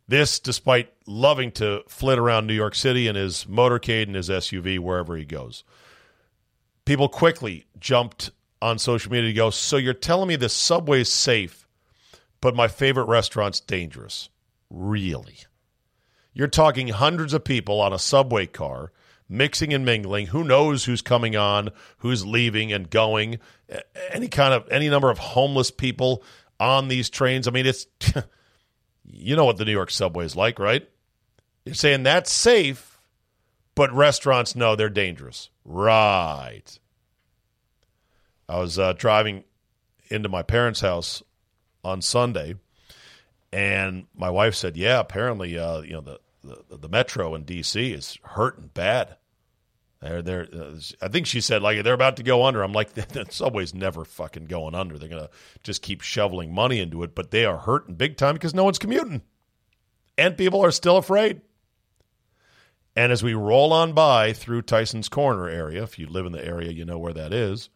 This, 0.08 0.40
despite 0.40 0.94
loving 1.06 1.52
to 1.54 1.84
flit 1.88 2.18
around 2.18 2.48
New 2.48 2.54
York 2.54 2.76
City 2.76 3.08
in 3.08 3.16
his 3.16 3.46
motorcade 3.46 4.04
and 4.04 4.16
his 4.16 4.30
SUV 4.30 4.80
wherever 4.80 5.18
he 5.18 5.26
goes. 5.26 5.64
People 6.86 7.10
quickly 7.10 7.66
jumped 7.78 8.32
on 8.62 8.80
social 8.80 9.12
media 9.12 9.30
to 9.30 9.34
go, 9.34 9.50
So 9.50 9.76
you're 9.76 9.94
telling 9.94 10.30
me 10.30 10.38
the 10.38 10.50
subway's 10.50 11.12
safe, 11.12 11.68
but 12.40 12.56
my 12.56 12.68
favorite 12.68 13.08
restaurant's 13.08 13.60
dangerous? 13.60 14.30
Really? 14.70 15.40
You're 16.34 16.48
talking 16.48 16.90
hundreds 16.90 17.34
of 17.34 17.44
people 17.44 17.82
on 17.82 17.92
a 17.92 18.00
subway 18.00 18.46
car 18.46 18.92
mixing 19.30 19.74
and 19.74 19.86
mingling. 19.86 20.28
Who 20.28 20.44
knows 20.44 20.86
who's 20.86 21.02
coming 21.02 21.36
on, 21.36 21.70
who's 22.00 22.26
leaving 22.26 22.72
and 22.72 22.90
going? 22.90 23.40
Any 24.12 24.28
kind 24.28 24.54
of 24.54 24.68
any 24.70 24.90
number 24.90 25.10
of 25.10 25.18
homeless 25.18 25.72
people 25.72 26.24
on 26.60 26.88
these 26.88 27.10
trains. 27.10 27.48
I 27.48 27.52
mean, 27.52 27.66
it's 27.66 27.88
you 29.06 29.36
know 29.36 29.46
what 29.46 29.58
the 29.58 29.66
New 29.66 29.72
York 29.72 29.92
subway 29.92 30.26
is 30.26 30.36
like, 30.36 30.60
right? 30.60 30.88
You're 31.66 31.76
saying 31.76 32.04
that's 32.04 32.32
safe, 32.32 33.00
but 33.76 33.94
restaurants 33.94 34.56
know 34.56 34.76
they're 34.76 34.90
dangerous, 34.90 35.50
right? 35.66 36.80
I 38.50 38.60
was 38.60 38.80
uh, 38.80 38.94
driving 38.94 39.44
into 40.10 40.30
my 40.30 40.42
parents' 40.42 40.80
house 40.80 41.22
on 41.84 42.02
Sunday, 42.02 42.56
and 43.52 44.08
my 44.16 44.30
wife 44.30 44.56
said, 44.56 44.78
"Yeah, 44.78 45.00
apparently, 45.00 45.58
uh, 45.58 45.82
you 45.82 45.92
know 45.94 46.02
the 46.02 46.20
the, 46.48 46.78
the 46.78 46.90
metro 46.90 47.36
in 47.36 47.44
D.C. 47.44 47.92
is 47.92 48.18
hurting 48.24 48.72
bad. 48.74 49.18
They're, 50.02 50.22
they're, 50.22 50.48
uh, 50.54 50.80
I 51.02 51.08
think 51.08 51.26
she 51.26 51.42
said 51.42 51.62
like 51.62 51.84
they're 51.84 51.94
about 51.94 52.18
to 52.18 52.24
go 52.24 52.46
under. 52.46 52.62
I'm 52.62 52.74
like, 52.74 52.94
the 52.94 53.26
subway's 53.30 53.74
never 53.74 54.06
fucking 54.06 54.46
going 54.46 54.76
under. 54.76 54.98
They're 54.98 55.10
gonna 55.10 55.30
just 55.64 55.82
keep 55.82 56.02
shoveling 56.02 56.54
money 56.54 56.80
into 56.80 57.04
it, 57.04 57.16
but 57.16 57.32
they 57.32 57.46
are 57.46 57.58
hurting 57.58 57.96
big 57.96 58.18
time 58.18 58.36
because 58.36 58.54
no 58.54 58.64
one's 58.64 58.80
commuting, 58.80 59.22
and 60.18 60.38
people 60.38 60.64
are 60.64 60.72
still 60.72 60.98
afraid. 60.98 61.42
And 62.96 63.12
as 63.12 63.24
we 63.24 63.36
roll 63.36 63.74
on 63.74 63.94
by 63.94 64.34
through 64.34 64.64
Tyson's 64.64 65.10
Corner 65.10 65.48
area, 65.48 65.84
if 65.84 66.00
you 66.00 66.08
live 66.08 66.26
in 66.26 66.32
the 66.32 66.44
area, 66.44 66.72
you 66.72 66.84
know 66.84 66.98
where 66.98 67.14
that 67.14 67.32
is. 67.32 67.70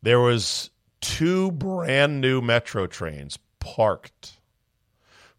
There 0.00 0.20
was 0.20 0.70
two 1.00 1.50
brand 1.50 2.20
new 2.20 2.40
metro 2.40 2.86
trains 2.86 3.38
parked, 3.58 4.38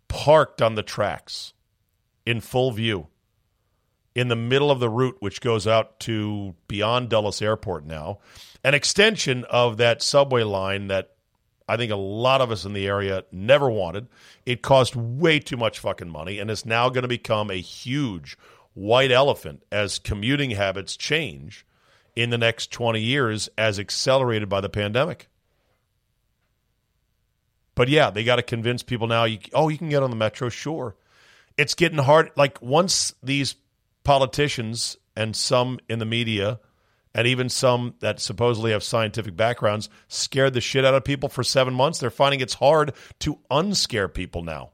parked 0.07 0.61
on 0.61 0.75
the 0.75 0.83
tracks 0.83 1.53
in 2.29 2.39
full 2.39 2.71
view 2.71 3.07
in 4.13 4.27
the 4.27 4.35
middle 4.35 4.69
of 4.69 4.79
the 4.79 4.89
route, 4.89 5.17
which 5.19 5.41
goes 5.41 5.65
out 5.65 5.99
to 5.99 6.53
beyond 6.67 7.09
Dulles 7.09 7.41
Airport 7.41 7.85
now, 7.85 8.19
an 8.63 8.75
extension 8.75 9.45
of 9.45 9.77
that 9.77 10.03
subway 10.03 10.43
line 10.43 10.89
that 10.89 11.15
I 11.67 11.75
think 11.75 11.91
a 11.91 11.95
lot 11.95 12.39
of 12.41 12.51
us 12.51 12.65
in 12.65 12.73
the 12.73 12.85
area 12.85 13.23
never 13.31 13.67
wanted. 13.67 14.09
It 14.45 14.61
cost 14.61 14.95
way 14.95 15.39
too 15.39 15.57
much 15.57 15.79
fucking 15.79 16.09
money 16.09 16.37
and 16.37 16.51
is 16.51 16.67
now 16.67 16.89
going 16.89 17.01
to 17.01 17.07
become 17.07 17.49
a 17.49 17.59
huge 17.59 18.37
white 18.75 19.11
elephant 19.11 19.63
as 19.71 19.97
commuting 19.97 20.51
habits 20.51 20.95
change 20.95 21.65
in 22.15 22.29
the 22.29 22.37
next 22.37 22.71
20 22.71 23.01
years 23.01 23.49
as 23.57 23.79
accelerated 23.79 24.49
by 24.49 24.61
the 24.61 24.69
pandemic. 24.69 25.29
But 27.73 27.89
yeah, 27.89 28.11
they 28.11 28.23
got 28.23 28.35
to 28.35 28.43
convince 28.43 28.83
people 28.83 29.07
now, 29.07 29.23
you, 29.23 29.39
oh, 29.51 29.69
you 29.69 29.79
can 29.79 29.89
get 29.89 30.03
on 30.03 30.11
the 30.11 30.15
metro, 30.15 30.49
sure. 30.49 30.95
It's 31.59 31.75
getting 31.75 31.97
hard. 31.97 32.31
Like 32.37 32.61
once 32.61 33.13
these 33.21 33.55
politicians 34.05 34.95
and 35.15 35.35
some 35.35 35.77
in 35.89 35.99
the 35.99 36.05
media 36.05 36.61
and 37.13 37.27
even 37.27 37.49
some 37.49 37.95
that 37.99 38.21
supposedly 38.21 38.71
have 38.71 38.81
scientific 38.81 39.35
backgrounds 39.35 39.89
scared 40.07 40.53
the 40.53 40.61
shit 40.61 40.85
out 40.85 40.93
of 40.93 41.03
people 41.03 41.27
for 41.27 41.43
seven 41.43 41.73
months. 41.73 41.99
They're 41.99 42.09
finding 42.09 42.39
it's 42.39 42.53
hard 42.53 42.93
to 43.19 43.39
unscare 43.51 44.11
people 44.11 44.41
now. 44.41 44.69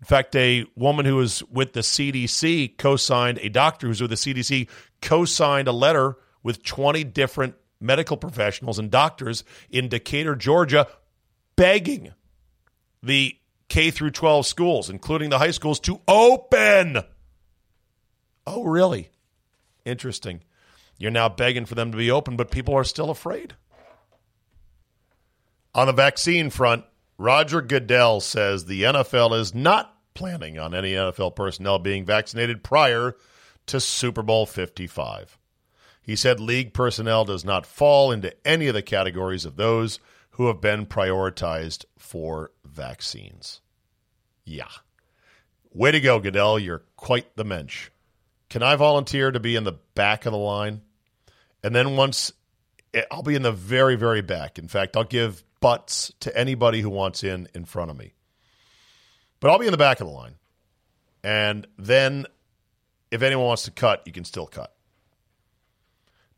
In 0.00 0.06
fact, 0.06 0.34
a 0.34 0.66
woman 0.74 1.06
who 1.06 1.16
was 1.16 1.44
with 1.44 1.72
the 1.72 1.80
CDC 1.80 2.76
co 2.76 2.96
signed, 2.96 3.38
a 3.40 3.48
doctor 3.48 3.86
who's 3.86 4.02
with 4.02 4.10
the 4.10 4.16
CDC 4.16 4.68
co 5.00 5.24
signed 5.24 5.68
a 5.68 5.72
letter 5.72 6.16
with 6.42 6.64
20 6.64 7.04
different 7.04 7.54
medical 7.80 8.16
professionals 8.16 8.78
and 8.78 8.90
doctors 8.90 9.44
in 9.70 9.88
Decatur, 9.88 10.34
Georgia, 10.34 10.88
begging 11.54 12.12
the 13.04 13.36
K 13.68 13.90
through 13.90 14.10
12 14.10 14.46
schools, 14.46 14.90
including 14.90 15.30
the 15.30 15.38
high 15.38 15.50
schools, 15.50 15.80
to 15.80 16.00
open. 16.06 16.98
Oh, 18.46 18.64
really? 18.64 19.10
Interesting. 19.84 20.42
You're 20.98 21.10
now 21.10 21.28
begging 21.28 21.66
for 21.66 21.74
them 21.74 21.90
to 21.90 21.98
be 21.98 22.10
open, 22.10 22.36
but 22.36 22.50
people 22.50 22.74
are 22.74 22.84
still 22.84 23.10
afraid. 23.10 23.54
On 25.74 25.86
the 25.86 25.92
vaccine 25.92 26.50
front, 26.50 26.84
Roger 27.18 27.60
Goodell 27.60 28.20
says 28.20 28.64
the 28.64 28.84
NFL 28.84 29.38
is 29.38 29.54
not 29.54 29.96
planning 30.14 30.58
on 30.58 30.74
any 30.74 30.92
NFL 30.92 31.34
personnel 31.34 31.78
being 31.78 32.04
vaccinated 32.04 32.62
prior 32.62 33.16
to 33.66 33.80
Super 33.80 34.22
Bowl 34.22 34.46
55. 34.46 35.38
He 36.00 36.16
said 36.16 36.38
league 36.38 36.74
personnel 36.74 37.24
does 37.24 37.44
not 37.44 37.66
fall 37.66 38.12
into 38.12 38.34
any 38.46 38.68
of 38.68 38.74
the 38.74 38.82
categories 38.82 39.44
of 39.44 39.56
those 39.56 39.98
who 40.34 40.48
have 40.48 40.60
been 40.60 40.84
prioritized 40.84 41.84
for 41.96 42.50
vaccines. 42.64 43.60
Yeah. 44.44 44.68
Way 45.72 45.92
to 45.92 46.00
go, 46.00 46.18
Goodell. 46.18 46.58
You're 46.58 46.82
quite 46.96 47.36
the 47.36 47.44
mensch. 47.44 47.90
Can 48.50 48.62
I 48.62 48.74
volunteer 48.74 49.30
to 49.30 49.38
be 49.38 49.54
in 49.54 49.62
the 49.62 49.78
back 49.94 50.26
of 50.26 50.32
the 50.32 50.38
line? 50.38 50.82
And 51.62 51.74
then 51.74 51.96
once 51.96 52.32
eh, 52.92 53.02
I'll 53.12 53.22
be 53.22 53.36
in 53.36 53.42
the 53.42 53.52
very, 53.52 53.94
very 53.94 54.22
back. 54.22 54.58
In 54.58 54.66
fact, 54.66 54.96
I'll 54.96 55.04
give 55.04 55.44
butts 55.60 56.12
to 56.20 56.36
anybody 56.36 56.80
who 56.80 56.90
wants 56.90 57.22
in 57.22 57.48
in 57.54 57.64
front 57.64 57.92
of 57.92 57.96
me. 57.96 58.14
But 59.38 59.50
I'll 59.50 59.58
be 59.60 59.66
in 59.66 59.72
the 59.72 59.78
back 59.78 60.00
of 60.00 60.08
the 60.08 60.12
line. 60.12 60.34
And 61.22 61.66
then 61.78 62.26
if 63.12 63.22
anyone 63.22 63.46
wants 63.46 63.62
to 63.64 63.70
cut, 63.70 64.02
you 64.04 64.12
can 64.12 64.24
still 64.24 64.48
cut. 64.48 64.74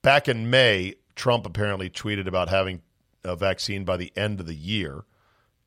Back 0.03 0.29
in 0.29 0.51
May, 0.51 0.97
Trump 1.15 1.47
apparently 1.47 1.89
tweeted 1.89 2.27
about 2.27 2.51
having 2.51 2.83
a 3.27 3.37
vaccine 3.37 3.85
by 3.85 3.97
the 3.97 4.13
end 4.17 4.41
of 4.41 4.47
the 4.47 4.55
year, 4.55 5.05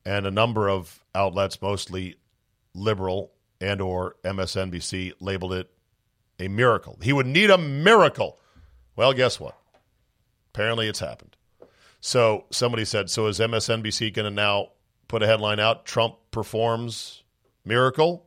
and 0.04 0.26
a 0.26 0.30
number 0.30 0.68
of 0.68 1.04
outlets, 1.14 1.60
mostly 1.60 2.16
liberal 2.74 3.32
and 3.60 3.80
or 3.80 4.16
MSNBC, 4.24 5.12
labeled 5.20 5.52
it 5.52 5.70
a 6.38 6.48
miracle. 6.48 6.98
He 7.02 7.12
would 7.12 7.26
need 7.26 7.50
a 7.50 7.58
miracle. 7.58 8.38
Well, 8.96 9.12
guess 9.12 9.38
what? 9.38 9.56
Apparently, 10.52 10.88
it's 10.88 11.00
happened. 11.00 11.36
So 12.00 12.46
somebody 12.50 12.84
said, 12.84 13.10
"So 13.10 13.26
is 13.26 13.38
MSNBC 13.38 14.10
going 14.10 14.24
to 14.24 14.30
now 14.30 14.70
put 15.06 15.22
a 15.22 15.26
headline 15.26 15.60
out? 15.60 15.84
Trump 15.84 16.16
performs 16.30 17.22
miracle." 17.64 18.26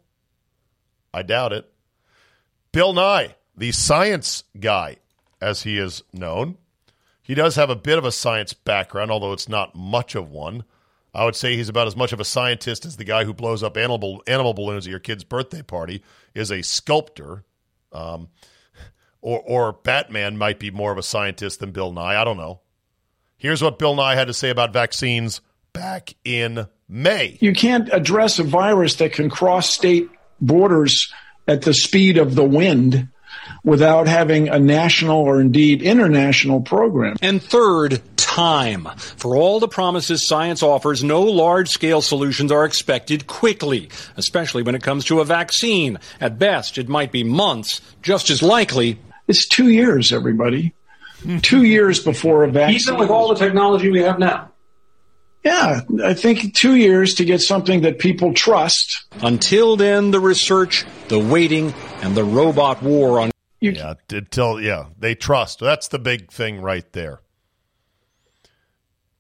I 1.14 1.24
doubt 1.24 1.54
it. 1.54 1.72
Bill 2.72 2.94
Nye, 2.94 3.36
the 3.56 3.72
science 3.72 4.44
guy, 4.60 4.98
as 5.42 5.64
he 5.64 5.78
is 5.78 6.04
known, 6.12 6.58
he 7.24 7.34
does 7.34 7.56
have 7.56 7.70
a 7.70 7.76
bit 7.76 7.98
of 7.98 8.06
a 8.06 8.12
science 8.12 8.54
background, 8.54 9.10
although 9.10 9.34
it's 9.34 9.50
not 9.50 9.74
much 9.74 10.14
of 10.14 10.30
one. 10.30 10.66
I 11.16 11.26
would 11.26 11.36
say 11.36 11.56
he's 11.56 11.70
about 11.70 11.88
as 11.88 11.96
much 11.96 12.12
of 12.12 12.20
a 12.20 12.26
scientist 12.26 12.86
as 12.86 12.98
the 12.98 13.04
guy 13.04 13.24
who 13.24 13.34
blows 13.34 13.64
up 13.64 13.78
animal 13.78 14.22
animal 14.28 14.54
balloons 14.54 14.86
at 14.86 14.92
your 14.92 15.00
kid's 15.00 15.24
birthday 15.24 15.62
party 15.62 16.04
is 16.34 16.52
a 16.52 16.62
sculptor. 16.62 17.46
Um, 17.92 18.30
or, 19.22 19.40
or 19.46 19.74
Batman 19.74 20.38
might 20.38 20.60
be 20.60 20.70
more 20.70 20.92
of 20.92 20.98
a 20.98 21.04
scientist 21.04 21.60
than 21.60 21.72
Bill 21.72 21.94
Nye. 21.94 22.20
I 22.20 22.24
don't 22.26 22.38
know. 22.38 22.60
Here's 23.38 23.62
what 23.62 23.80
Bill 23.80 23.96
Nye 23.96 24.16
had 24.16 24.28
to 24.28 24.34
say 24.34 24.50
about 24.50 24.74
vaccines 24.74 25.40
back 25.72 26.16
in 26.26 26.68
May. 26.90 27.38
You 27.40 27.54
can't 27.54 27.90
address 27.94 28.40
a 28.40 28.44
virus 28.44 28.96
that 28.96 29.14
can 29.14 29.30
cross 29.30 29.70
state 29.70 30.10
borders 30.42 31.12
at 31.48 31.62
the 31.62 31.74
speed 31.74 32.18
of 32.18 32.36
the 32.36 32.44
wind 32.44 33.10
without 33.64 34.08
having 34.08 34.50
a 34.50 34.60
national 34.60 35.22
or 35.22 35.40
indeed 35.40 35.82
international 35.82 36.62
program. 36.62 37.16
And 37.22 37.42
third, 37.42 38.02
time. 38.34 38.88
For 38.98 39.36
all 39.36 39.60
the 39.60 39.68
promises 39.68 40.28
science 40.28 40.64
offers, 40.64 41.04
no 41.04 41.22
large 41.22 41.70
scale 41.70 42.02
solutions 42.02 42.52
are 42.52 42.66
expected 42.66 43.28
quickly, 43.28 43.90
especially 44.18 44.64
when 44.64 44.74
it 44.74 44.82
comes 44.82 45.06
to 45.06 45.20
a 45.20 45.26
vaccine. 45.26 46.00
At 46.20 46.40
best, 46.40 46.80
it 46.80 46.90
might 46.90 47.12
be 47.12 47.24
months, 47.24 47.80
just 48.02 48.32
as 48.32 48.42
likely. 48.42 48.98
It's 49.28 49.48
two 49.48 49.70
years, 49.70 50.12
everybody. 50.12 50.74
two 51.44 51.64
years 51.64 52.04
before 52.04 52.44
a 52.44 52.50
vaccine. 52.50 52.94
Even 52.94 53.00
with 53.00 53.10
all 53.10 53.30
the 53.30 53.36
technology 53.36 53.92
we 53.92 54.02
have 54.02 54.18
now. 54.18 54.50
Yeah, 55.44 55.82
I 56.04 56.14
think 56.14 56.56
two 56.56 56.76
years 56.76 57.16
to 57.16 57.26
get 57.26 57.42
something 57.42 57.82
that 57.82 58.00
people 58.00 58.34
trust. 58.34 59.06
Until 59.22 59.76
then, 59.76 60.12
the 60.12 60.20
research, 60.20 60.86
the 61.10 61.20
waiting, 61.20 61.74
and 62.02 62.16
the 62.16 62.24
robot 62.24 62.82
war 62.82 63.20
on. 63.20 63.33
You 63.64 63.72
yeah, 63.72 63.94
until 64.10 64.60
yeah, 64.60 64.88
they 65.00 65.16
trust. 65.16 65.60
That's 65.60 65.88
the 65.88 65.98
big 65.98 66.30
thing 66.30 66.60
right 66.60 66.92
there. 66.92 67.22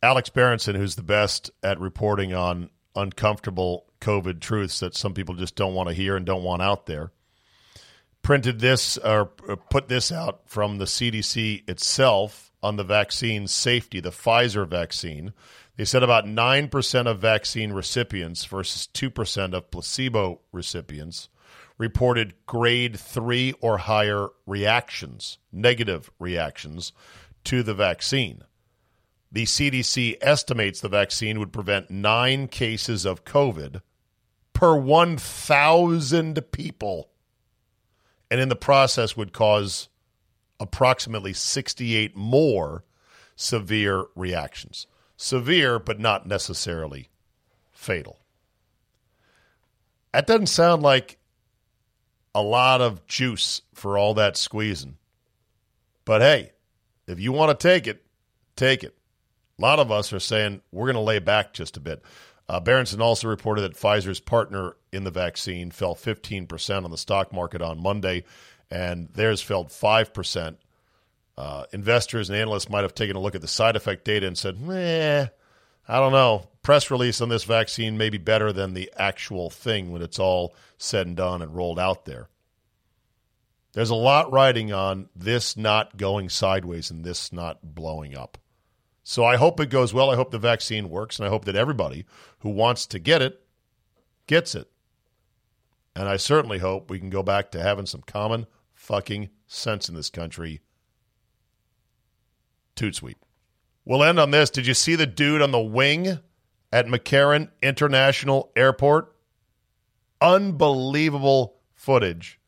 Alex 0.01 0.27
Berenson, 0.27 0.75
who's 0.75 0.95
the 0.95 1.01
best 1.01 1.49
at 1.63 1.79
reporting 1.79 2.33
on 2.33 2.69
uncomfortable 2.93 3.85
COVID 4.01 4.41
truths 4.41 4.81
that 4.81 4.97
some 4.97 5.13
people 5.13 5.35
just 5.35 5.55
don't 5.55 5.73
want 5.73 5.87
to 5.87 5.95
hear 5.95 6.17
and 6.17 6.25
don't 6.25 6.43
want 6.43 6.61
out 6.61 6.87
there, 6.87 7.13
printed 8.21 8.59
this 8.59 8.97
or 8.97 9.27
put 9.27 9.87
this 9.87 10.11
out 10.11 10.41
from 10.45 10.77
the 10.77 10.85
CDC 10.85 11.69
itself 11.69 12.51
on 12.61 12.75
the 12.75 12.83
vaccine 12.83 13.47
safety, 13.47 14.01
the 14.01 14.09
Pfizer 14.09 14.67
vaccine. 14.67 15.31
They 15.77 15.85
said 15.85 16.03
about 16.03 16.25
9% 16.25 17.07
of 17.07 17.19
vaccine 17.19 17.71
recipients 17.71 18.43
versus 18.43 18.89
2% 18.93 19.53
of 19.53 19.71
placebo 19.71 20.41
recipients 20.51 21.29
reported 21.77 22.33
grade 22.45 22.99
3 22.99 23.53
or 23.61 23.79
higher 23.79 24.29
reactions, 24.45 25.37
negative 25.51 26.11
reactions 26.19 26.93
to 27.43 27.63
the 27.63 27.73
vaccine. 27.73 28.43
The 29.31 29.45
CDC 29.45 30.17
estimates 30.21 30.79
the 30.79 30.89
vaccine 30.89 31.39
would 31.39 31.51
prevent 31.51 31.89
9 31.89 32.47
cases 32.47 33.05
of 33.05 33.25
COVID 33.25 33.81
per 34.53 34.75
1,000 34.75 36.51
people 36.51 37.09
and 38.33 38.41
in 38.41 38.49
the 38.49 38.55
process 38.55 39.15
would 39.15 39.31
cause 39.31 39.89
approximately 40.59 41.33
68 41.33 42.15
more 42.15 42.83
severe 43.35 44.05
reactions. 44.15 44.87
Severe, 45.17 45.77
but 45.77 45.99
not 45.99 46.25
necessarily 46.25 47.09
fatal. 47.71 48.21
That 50.13 50.25
doesn't 50.25 50.47
sound 50.47 50.81
like 50.81 51.19
a 52.35 52.41
lot 52.41 52.81
of 52.81 53.05
juice 53.07 53.61
for 53.73 53.97
all 53.97 54.13
that 54.15 54.37
squeezing. 54.37 54.97
But 56.05 56.21
hey, 56.21 56.51
if 57.07 57.19
you 57.19 57.31
want 57.31 57.57
to 57.57 57.67
take 57.67 57.87
it, 57.87 58.03
take 58.55 58.83
it. 58.83 58.95
A 59.59 59.61
lot 59.61 59.79
of 59.79 59.91
us 59.91 60.11
are 60.13 60.19
saying 60.19 60.61
we're 60.71 60.87
going 60.87 60.95
to 60.95 61.01
lay 61.01 61.19
back 61.19 61.53
just 61.53 61.77
a 61.77 61.79
bit. 61.79 62.03
Uh, 62.49 62.59
Berenson 62.59 63.01
also 63.01 63.27
reported 63.27 63.61
that 63.61 63.77
Pfizer's 63.77 64.19
partner 64.19 64.75
in 64.91 65.03
the 65.03 65.11
vaccine 65.11 65.71
fell 65.71 65.95
15% 65.95 66.83
on 66.83 66.91
the 66.91 66.97
stock 66.97 67.31
market 67.31 67.61
on 67.61 67.81
Monday, 67.81 68.25
and 68.69 69.07
theirs 69.13 69.41
fell 69.41 69.65
5%. 69.65 70.55
Uh, 71.37 71.65
investors 71.71 72.29
and 72.29 72.37
analysts 72.37 72.69
might 72.69 72.83
have 72.83 72.93
taken 72.93 73.15
a 73.15 73.19
look 73.19 73.35
at 73.35 73.41
the 73.41 73.47
side 73.47 73.75
effect 73.75 74.05
data 74.05 74.27
and 74.27 74.37
said, 74.37 74.57
eh, 74.69 75.27
I 75.87 75.99
don't 75.99 76.11
know. 76.11 76.47
Press 76.61 76.89
release 76.89 77.19
on 77.19 77.29
this 77.29 77.43
vaccine 77.43 77.97
may 77.97 78.09
be 78.09 78.17
better 78.17 78.53
than 78.53 78.73
the 78.73 78.91
actual 78.95 79.49
thing 79.49 79.91
when 79.91 80.01
it's 80.01 80.19
all 80.19 80.55
said 80.77 81.07
and 81.07 81.17
done 81.17 81.41
and 81.41 81.55
rolled 81.55 81.79
out 81.79 82.05
there. 82.05 82.29
There's 83.73 83.89
a 83.89 83.95
lot 83.95 84.31
riding 84.31 84.71
on 84.71 85.09
this 85.15 85.57
not 85.57 85.97
going 85.97 86.29
sideways 86.29 86.89
and 86.89 87.03
this 87.03 87.33
not 87.33 87.75
blowing 87.75 88.15
up. 88.15 88.37
So 89.03 89.25
I 89.25 89.35
hope 89.35 89.59
it 89.59 89.69
goes 89.69 89.93
well. 89.93 90.09
I 90.09 90.15
hope 90.15 90.31
the 90.31 90.39
vaccine 90.39 90.89
works, 90.89 91.19
and 91.19 91.25
I 91.25 91.29
hope 91.29 91.45
that 91.45 91.55
everybody 91.55 92.05
who 92.39 92.49
wants 92.49 92.85
to 92.87 92.99
get 92.99 93.21
it 93.21 93.41
gets 94.27 94.55
it. 94.55 94.69
And 95.95 96.07
I 96.07 96.17
certainly 96.17 96.59
hope 96.59 96.89
we 96.89 96.99
can 96.99 97.09
go 97.09 97.23
back 97.23 97.51
to 97.51 97.61
having 97.61 97.85
some 97.85 98.01
common 98.01 98.47
fucking 98.73 99.29
sense 99.47 99.89
in 99.89 99.95
this 99.95 100.09
country. 100.09 100.61
Toot 102.75 102.95
sweet. 102.95 103.17
We'll 103.85 104.03
end 104.03 104.19
on 104.19 104.31
this. 104.31 104.49
Did 104.49 104.65
you 104.65 104.73
see 104.73 104.95
the 104.95 105.05
dude 105.05 105.41
on 105.41 105.51
the 105.51 105.59
wing 105.59 106.19
at 106.71 106.87
McCarran 106.87 107.49
International 107.61 108.51
Airport? 108.55 109.13
Unbelievable 110.21 111.55
footage 111.73 112.39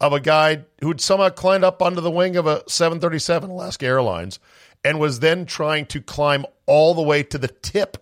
of 0.00 0.12
a 0.12 0.20
guy 0.20 0.64
who'd 0.80 1.00
somehow 1.00 1.28
climbed 1.28 1.64
up 1.64 1.80
onto 1.82 2.00
the 2.00 2.10
wing 2.10 2.36
of 2.36 2.46
a 2.46 2.62
737 2.68 3.50
Alaska 3.50 3.86
Airlines 3.86 4.38
and 4.84 4.98
was 4.98 5.20
then 5.20 5.46
trying 5.46 5.86
to 5.86 6.00
climb 6.00 6.44
all 6.66 6.94
the 6.94 7.02
way 7.02 7.22
to 7.22 7.38
the 7.38 7.48
tip 7.48 7.98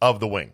of 0.00 0.20
the 0.20 0.28
wing. 0.28 0.52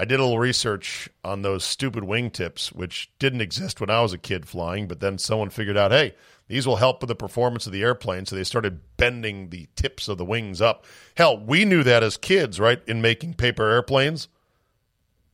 I 0.00 0.04
did 0.04 0.20
a 0.20 0.22
little 0.22 0.38
research 0.38 1.08
on 1.24 1.42
those 1.42 1.64
stupid 1.64 2.04
wingtips, 2.04 2.68
which 2.72 3.10
didn't 3.18 3.40
exist 3.40 3.80
when 3.80 3.90
I 3.90 4.00
was 4.00 4.12
a 4.12 4.18
kid 4.18 4.46
flying, 4.46 4.86
but 4.86 5.00
then 5.00 5.18
someone 5.18 5.50
figured 5.50 5.76
out, 5.76 5.90
hey, 5.90 6.14
these 6.46 6.66
will 6.66 6.76
help 6.76 7.00
with 7.00 7.08
the 7.08 7.16
performance 7.16 7.66
of 7.66 7.72
the 7.72 7.82
airplane. 7.82 8.24
So 8.24 8.36
they 8.36 8.44
started 8.44 8.80
bending 8.96 9.50
the 9.50 9.68
tips 9.74 10.06
of 10.06 10.16
the 10.16 10.24
wings 10.24 10.62
up. 10.62 10.86
Hell, 11.16 11.38
we 11.38 11.64
knew 11.64 11.82
that 11.82 12.04
as 12.04 12.16
kids, 12.16 12.60
right? 12.60 12.80
In 12.86 13.02
making 13.02 13.34
paper 13.34 13.68
airplanes. 13.68 14.28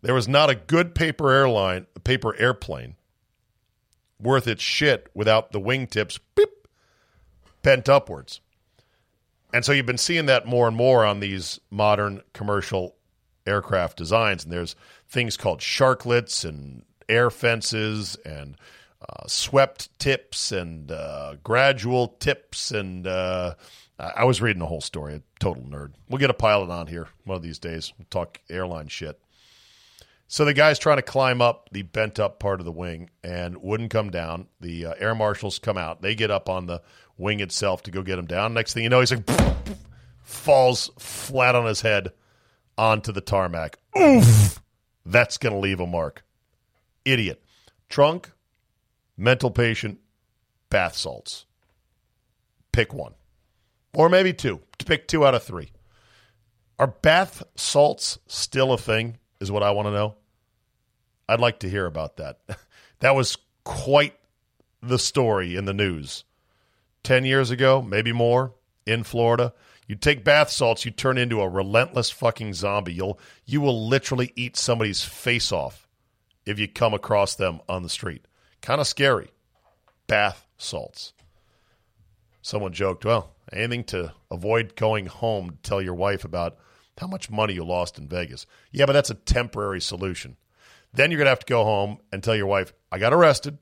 There 0.00 0.14
was 0.14 0.28
not 0.28 0.50
a 0.50 0.54
good 0.54 0.94
paper 0.94 1.30
airline, 1.30 1.86
paper 2.02 2.34
airplane 2.38 2.96
worth 4.18 4.46
its 4.46 4.62
shit 4.62 5.08
without 5.14 5.52
the 5.52 5.60
wingtips 5.60 6.18
bent 7.62 7.88
upwards. 7.88 8.40
And 9.52 9.64
so 9.64 9.72
you've 9.72 9.86
been 9.86 9.98
seeing 9.98 10.26
that 10.26 10.46
more 10.46 10.66
and 10.66 10.76
more 10.76 11.04
on 11.04 11.20
these 11.20 11.60
modern 11.70 12.22
commercial 12.32 12.96
aircraft 13.46 13.96
designs. 13.96 14.44
And 14.44 14.52
there's 14.52 14.76
things 15.08 15.36
called 15.36 15.60
sharklets 15.60 16.44
and 16.44 16.84
air 17.08 17.30
fences 17.30 18.16
and 18.24 18.56
uh, 19.00 19.26
swept 19.26 19.96
tips 19.98 20.52
and 20.52 20.90
uh, 20.90 21.36
gradual 21.42 22.08
tips. 22.20 22.70
And 22.70 23.06
uh, 23.06 23.54
I 23.98 24.24
was 24.24 24.40
reading 24.40 24.60
the 24.60 24.66
whole 24.66 24.80
story. 24.80 25.14
A 25.14 25.22
total 25.40 25.62
nerd. 25.64 25.92
We'll 26.08 26.18
get 26.18 26.30
a 26.30 26.34
pilot 26.34 26.70
on 26.70 26.86
here 26.86 27.08
one 27.24 27.36
of 27.36 27.42
these 27.42 27.58
days. 27.58 27.92
We'll 27.98 28.06
talk 28.10 28.40
airline 28.48 28.88
shit. 28.88 29.20
So 30.26 30.44
the 30.44 30.54
guy's 30.54 30.78
trying 30.78 30.96
to 30.96 31.02
climb 31.02 31.42
up 31.42 31.68
the 31.70 31.82
bent 31.82 32.18
up 32.18 32.40
part 32.40 32.60
of 32.60 32.66
the 32.66 32.72
wing 32.72 33.10
and 33.22 33.58
wouldn't 33.58 33.90
come 33.90 34.10
down. 34.10 34.48
The 34.60 34.86
uh, 34.86 34.94
air 34.98 35.14
marshals 35.14 35.58
come 35.58 35.76
out. 35.76 36.02
They 36.02 36.14
get 36.14 36.30
up 36.30 36.48
on 36.48 36.66
the 36.66 36.82
wing 37.18 37.40
itself 37.40 37.82
to 37.84 37.90
go 37.90 38.02
get 38.02 38.18
him 38.18 38.26
down. 38.26 38.54
Next 38.54 38.72
thing 38.72 38.82
you 38.82 38.88
know, 38.88 39.00
he's 39.00 39.12
like 39.12 39.28
falls 40.22 40.90
flat 40.98 41.54
on 41.54 41.66
his 41.66 41.82
head 41.82 42.12
onto 42.76 43.12
the 43.12 43.20
tarmac. 43.20 43.78
Oof! 43.98 44.60
That's 45.06 45.38
going 45.38 45.52
to 45.54 45.58
leave 45.58 45.80
a 45.80 45.86
mark. 45.86 46.24
Idiot. 47.04 47.42
Trunk, 47.88 48.32
mental 49.16 49.50
patient, 49.50 50.00
bath 50.70 50.96
salts. 50.96 51.46
Pick 52.72 52.92
one. 52.92 53.14
Or 53.94 54.08
maybe 54.08 54.32
two. 54.32 54.60
Pick 54.84 55.06
two 55.06 55.24
out 55.24 55.34
of 55.34 55.42
three. 55.42 55.70
Are 56.78 56.88
bath 56.88 57.42
salts 57.54 58.18
still 58.26 58.72
a 58.72 58.78
thing? 58.78 59.18
Is 59.40 59.52
what 59.52 59.62
I 59.62 59.70
want 59.70 59.86
to 59.86 59.92
know. 59.92 60.16
I'd 61.28 61.40
like 61.40 61.60
to 61.60 61.70
hear 61.70 61.86
about 61.86 62.16
that. 62.16 62.40
That 63.00 63.16
was 63.16 63.36
quite 63.64 64.14
the 64.80 64.98
story 64.98 65.56
in 65.56 65.66
the 65.66 65.74
news. 65.74 66.24
10 67.02 67.26
years 67.26 67.50
ago, 67.50 67.82
maybe 67.82 68.12
more, 68.12 68.54
in 68.86 69.02
Florida. 69.02 69.52
You 69.86 69.96
take 69.96 70.24
bath 70.24 70.50
salts, 70.50 70.84
you 70.84 70.90
turn 70.90 71.18
into 71.18 71.40
a 71.40 71.48
relentless 71.48 72.10
fucking 72.10 72.54
zombie. 72.54 72.94
You'll 72.94 73.18
you 73.44 73.60
will 73.60 73.86
literally 73.86 74.32
eat 74.34 74.56
somebody's 74.56 75.02
face 75.04 75.52
off 75.52 75.86
if 76.46 76.58
you 76.58 76.68
come 76.68 76.94
across 76.94 77.34
them 77.34 77.60
on 77.68 77.82
the 77.82 77.88
street. 77.88 78.26
Kind 78.62 78.80
of 78.80 78.86
scary. 78.86 79.30
Bath 80.06 80.46
salts. 80.56 81.12
Someone 82.40 82.72
joked, 82.72 83.04
well, 83.04 83.34
anything 83.52 83.84
to 83.84 84.12
avoid 84.30 84.76
going 84.76 85.06
home 85.06 85.50
to 85.50 85.56
tell 85.62 85.80
your 85.80 85.94
wife 85.94 86.24
about 86.24 86.58
how 86.98 87.06
much 87.06 87.30
money 87.30 87.54
you 87.54 87.64
lost 87.64 87.98
in 87.98 88.08
Vegas. 88.08 88.46
Yeah, 88.70 88.86
but 88.86 88.92
that's 88.92 89.10
a 89.10 89.14
temporary 89.14 89.80
solution. 89.80 90.36
Then 90.92 91.10
you're 91.10 91.18
going 91.18 91.26
to 91.26 91.30
have 91.30 91.40
to 91.40 91.46
go 91.46 91.64
home 91.64 91.98
and 92.12 92.22
tell 92.22 92.36
your 92.36 92.46
wife, 92.46 92.72
I 92.92 92.98
got 92.98 93.12
arrested. 93.12 93.58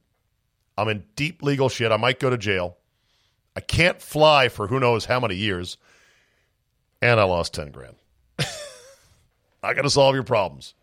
I'm 0.76 0.88
in 0.88 1.04
deep 1.16 1.42
legal 1.42 1.68
shit. 1.68 1.92
I 1.92 1.96
might 1.96 2.20
go 2.20 2.30
to 2.30 2.36
jail. 2.36 2.76
I 3.56 3.60
can't 3.60 4.00
fly 4.00 4.48
for 4.48 4.66
who 4.66 4.80
knows 4.80 5.04
how 5.04 5.20
many 5.20 5.36
years. 5.36 5.76
And 7.02 7.18
I 7.18 7.24
lost 7.24 7.52
10 7.54 7.72
grand. 7.72 7.96
I 9.62 9.74
got 9.74 9.82
to 9.82 9.90
solve 9.90 10.14
your 10.14 10.22
problems. 10.22 10.74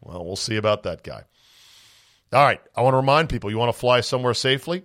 Well, 0.00 0.24
we'll 0.24 0.36
see 0.36 0.56
about 0.56 0.84
that 0.84 1.02
guy. 1.02 1.24
All 2.32 2.44
right. 2.44 2.60
I 2.76 2.82
want 2.82 2.94
to 2.94 2.98
remind 2.98 3.28
people 3.28 3.50
you 3.50 3.58
want 3.58 3.74
to 3.74 3.78
fly 3.78 4.00
somewhere 4.00 4.34
safely? 4.34 4.84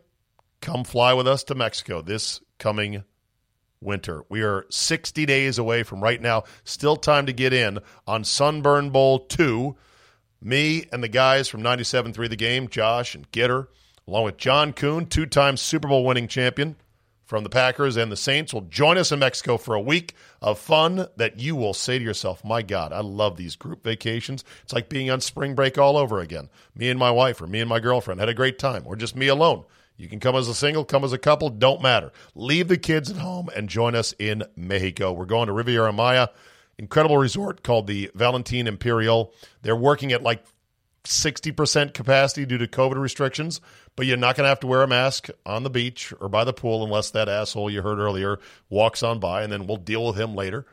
Come 0.62 0.84
fly 0.84 1.14
with 1.14 1.28
us 1.28 1.44
to 1.46 1.56
Mexico 1.56 2.02
this 2.02 2.42
coming 2.58 3.04
winter. 3.82 4.24
We 4.28 4.42
are 4.42 4.66
60 4.70 5.28
days 5.28 5.60
away 5.60 5.84
from 5.84 6.02
right 6.02 6.20
now. 6.20 6.46
Still 6.64 6.96
time 6.96 7.28
to 7.28 7.34
get 7.34 7.54
in 7.54 7.78
on 8.08 8.24
Sunburn 8.24 8.90
Bowl 8.90 9.20
2. 9.20 9.76
Me 10.42 10.86
and 10.92 11.04
the 11.04 11.08
guys 11.08 11.48
from 11.48 11.62
97.3 11.62 12.30
The 12.30 12.36
Game, 12.36 12.68
Josh 12.68 13.14
and 13.14 13.32
Gitter, 13.32 13.68
along 14.08 14.26
with 14.26 14.38
John 14.38 14.74
Kuhn, 14.74 15.06
two 15.06 15.28
time 15.28 15.56
Super 15.56 15.88
Bowl 15.88 16.04
winning 16.04 16.28
champion 16.28 16.78
from 17.26 17.44
the 17.44 17.50
Packers 17.50 17.98
and 17.98 18.12
the 18.12 18.18
Saints, 18.18 18.54
will 18.54 18.62
join 18.62 18.98
us 18.98 19.12
in 19.12 19.20
Mexico 19.20 19.58
for 19.58 19.76
a 19.76 19.82
week 19.82 20.14
of 20.42 20.60
fun 20.60 21.08
that 21.18 21.40
you 21.40 21.56
will 21.56 21.74
say 21.74 21.98
to 21.98 22.04
yourself, 22.04 22.44
My 22.44 22.62
God, 22.62 22.94
I 22.94 23.02
love 23.02 23.38
these 23.38 23.56
group 23.56 23.84
vacations. 23.84 24.44
It's 24.64 24.74
like 24.74 24.90
being 24.90 25.10
on 25.10 25.22
spring 25.22 25.56
break 25.56 25.78
all 25.78 25.98
over 25.98 26.20
again. 26.20 26.50
Me 26.76 26.90
and 26.90 27.00
my 27.00 27.12
wife, 27.12 27.42
or 27.42 27.48
me 27.48 27.60
and 27.60 27.70
my 27.70 27.80
girlfriend, 27.80 28.20
had 28.20 28.30
a 28.30 28.34
great 28.34 28.60
time, 28.60 28.84
or 28.86 28.96
just 28.96 29.16
me 29.16 29.28
alone. 29.28 29.66
You 29.98 30.08
can 30.08 30.20
come 30.20 30.36
as 30.36 30.48
a 30.48 30.54
single, 30.54 30.84
come 30.84 31.04
as 31.04 31.14
a 31.14 31.18
couple, 31.18 31.50
don't 31.50 31.82
matter. 31.82 32.12
Leave 32.36 32.68
the 32.68 32.78
kids 32.78 33.10
at 33.10 33.18
home 33.18 33.50
and 33.56 33.70
join 33.70 33.96
us 33.96 34.14
in 34.20 34.44
Mexico. 34.56 35.14
We're 35.14 35.26
going 35.26 35.48
to 35.48 35.54
Riviera 35.54 35.94
Maya, 35.94 36.28
incredible 36.78 37.18
resort 37.18 37.64
called 37.64 37.88
the 37.88 38.12
Valentin 38.14 38.68
Imperial. 38.68 39.34
They're 39.62 39.76
working 39.76 40.12
at 40.12 40.22
like 40.22 40.44
60% 41.06 41.93
capacity 41.93 42.45
due 42.45 42.58
to 42.58 42.68
COVID 42.68 42.99
restrictions, 42.99 43.62
but 43.95 44.06
you're 44.06 44.18
not 44.18 44.36
going 44.36 44.45
to 44.45 44.49
have 44.49 44.60
to 44.62 44.68
wear 44.68 44.84
a 44.84 44.88
mask 44.88 45.30
on 45.45 45.64
the 45.64 45.70
beach 45.70 46.14
or 46.20 46.30
by 46.30 46.43
the 46.43 46.53
pool 46.53 46.84
unless 46.84 47.12
that 47.12 47.30
asshole 47.30 47.70
you 47.70 47.82
heard 47.82 47.99
earlier 47.99 48.39
walks 48.70 49.03
on 49.03 49.20
by, 49.20 49.43
and 49.43 49.51
then 49.51 49.68
we'll 49.68 49.78
deal 49.78 50.06
with 50.06 50.18
him 50.18 50.36
later 50.36 50.66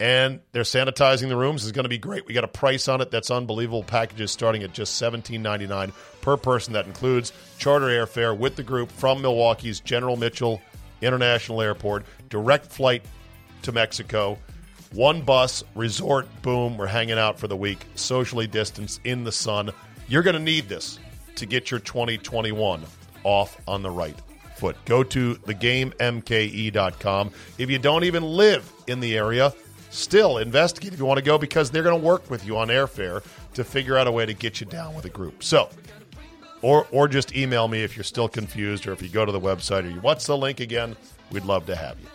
and 0.00 0.40
they're 0.52 0.62
sanitizing 0.62 1.28
the 1.28 1.36
rooms. 1.36 1.64
is 1.64 1.72
going 1.72 1.84
to 1.84 1.88
be 1.88 1.98
great. 1.98 2.26
We 2.26 2.34
got 2.34 2.44
a 2.44 2.48
price 2.48 2.88
on 2.88 3.00
it 3.00 3.10
that's 3.10 3.30
unbelievable. 3.30 3.84
Packages 3.84 4.30
starting 4.30 4.62
at 4.62 4.72
just 4.72 4.96
seventeen 4.96 5.42
ninety 5.42 5.66
nine 5.66 5.92
per 6.20 6.36
person. 6.36 6.72
That 6.72 6.86
includes 6.86 7.32
charter 7.58 7.86
airfare 7.86 8.36
with 8.36 8.56
the 8.56 8.62
group 8.62 8.90
from 8.90 9.22
Milwaukee's 9.22 9.80
General 9.80 10.16
Mitchell 10.16 10.60
International 11.00 11.60
Airport, 11.62 12.04
direct 12.28 12.66
flight 12.66 13.04
to 13.62 13.72
Mexico. 13.72 14.38
One 14.94 15.22
bus, 15.22 15.64
resort, 15.74 16.28
boom, 16.42 16.78
we're 16.78 16.86
hanging 16.86 17.18
out 17.18 17.36
for 17.36 17.48
the 17.48 17.56
week, 17.56 17.84
socially 17.96 18.46
distanced 18.46 19.00
in 19.02 19.24
the 19.24 19.32
sun. 19.32 19.72
You're 20.06 20.22
going 20.22 20.36
to 20.36 20.42
need 20.42 20.68
this 20.68 21.00
to 21.34 21.46
get 21.46 21.68
your 21.68 21.80
2021 21.80 22.84
off 23.24 23.60
on 23.66 23.82
the 23.82 23.90
right 23.90 24.14
foot. 24.54 24.76
Go 24.84 25.02
to 25.02 25.34
thegamemke.com. 25.34 27.32
If 27.58 27.70
you 27.70 27.78
don't 27.80 28.04
even 28.04 28.22
live 28.22 28.72
in 28.86 29.00
the 29.00 29.16
area, 29.16 29.52
still 29.90 30.38
investigate 30.38 30.92
if 30.92 31.00
you 31.00 31.06
want 31.06 31.18
to 31.18 31.24
go 31.24 31.38
because 31.38 31.72
they're 31.72 31.82
going 31.82 32.00
to 32.00 32.06
work 32.06 32.30
with 32.30 32.46
you 32.46 32.56
on 32.56 32.68
airfare 32.68 33.24
to 33.54 33.64
figure 33.64 33.96
out 33.96 34.06
a 34.06 34.12
way 34.12 34.24
to 34.24 34.32
get 34.32 34.60
you 34.60 34.66
down 34.68 34.94
with 34.94 35.06
a 35.06 35.10
group. 35.10 35.42
So, 35.42 35.70
or 36.62 36.86
or 36.92 37.08
just 37.08 37.34
email 37.34 37.66
me 37.66 37.82
if 37.82 37.96
you're 37.96 38.04
still 38.04 38.28
confused 38.28 38.86
or 38.86 38.92
if 38.92 39.02
you 39.02 39.08
go 39.08 39.24
to 39.24 39.32
the 39.32 39.40
website 39.40 39.84
or 39.86 39.90
you 39.90 40.00
what's 40.00 40.26
the 40.26 40.36
link 40.36 40.60
again? 40.60 40.96
We'd 41.32 41.44
love 41.44 41.66
to 41.66 41.74
have 41.74 41.98
you. 41.98 42.06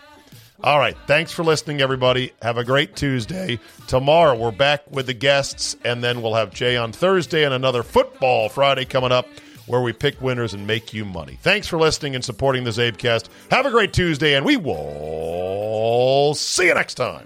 All 0.61 0.77
right, 0.77 0.97
thanks 1.07 1.31
for 1.31 1.45
listening 1.45 1.79
everybody. 1.79 2.33
Have 2.41 2.57
a 2.57 2.65
great 2.65 2.93
Tuesday. 2.93 3.59
Tomorrow 3.87 4.35
we're 4.37 4.51
back 4.51 4.91
with 4.91 5.05
the 5.05 5.13
guests 5.13 5.77
and 5.85 6.03
then 6.03 6.21
we'll 6.21 6.33
have 6.33 6.53
Jay 6.53 6.75
on 6.75 6.91
Thursday 6.91 7.45
and 7.45 7.53
another 7.53 7.81
football 7.81 8.49
Friday 8.49 8.83
coming 8.83 9.13
up 9.13 9.25
where 9.67 9.79
we 9.79 9.93
pick 9.93 10.21
winners 10.21 10.53
and 10.53 10.67
make 10.67 10.93
you 10.93 11.05
money. 11.05 11.39
Thanks 11.41 11.67
for 11.67 11.79
listening 11.79 12.13
and 12.13 12.25
supporting 12.25 12.65
the 12.65 12.71
Zabecast. 12.71 13.29
Have 13.51 13.67
a 13.67 13.71
great 13.71 13.93
Tuesday 13.93 14.35
and 14.35 14.45
we 14.45 14.57
will 14.57 16.35
see 16.35 16.67
you 16.67 16.73
next 16.73 16.95
time. 16.95 17.25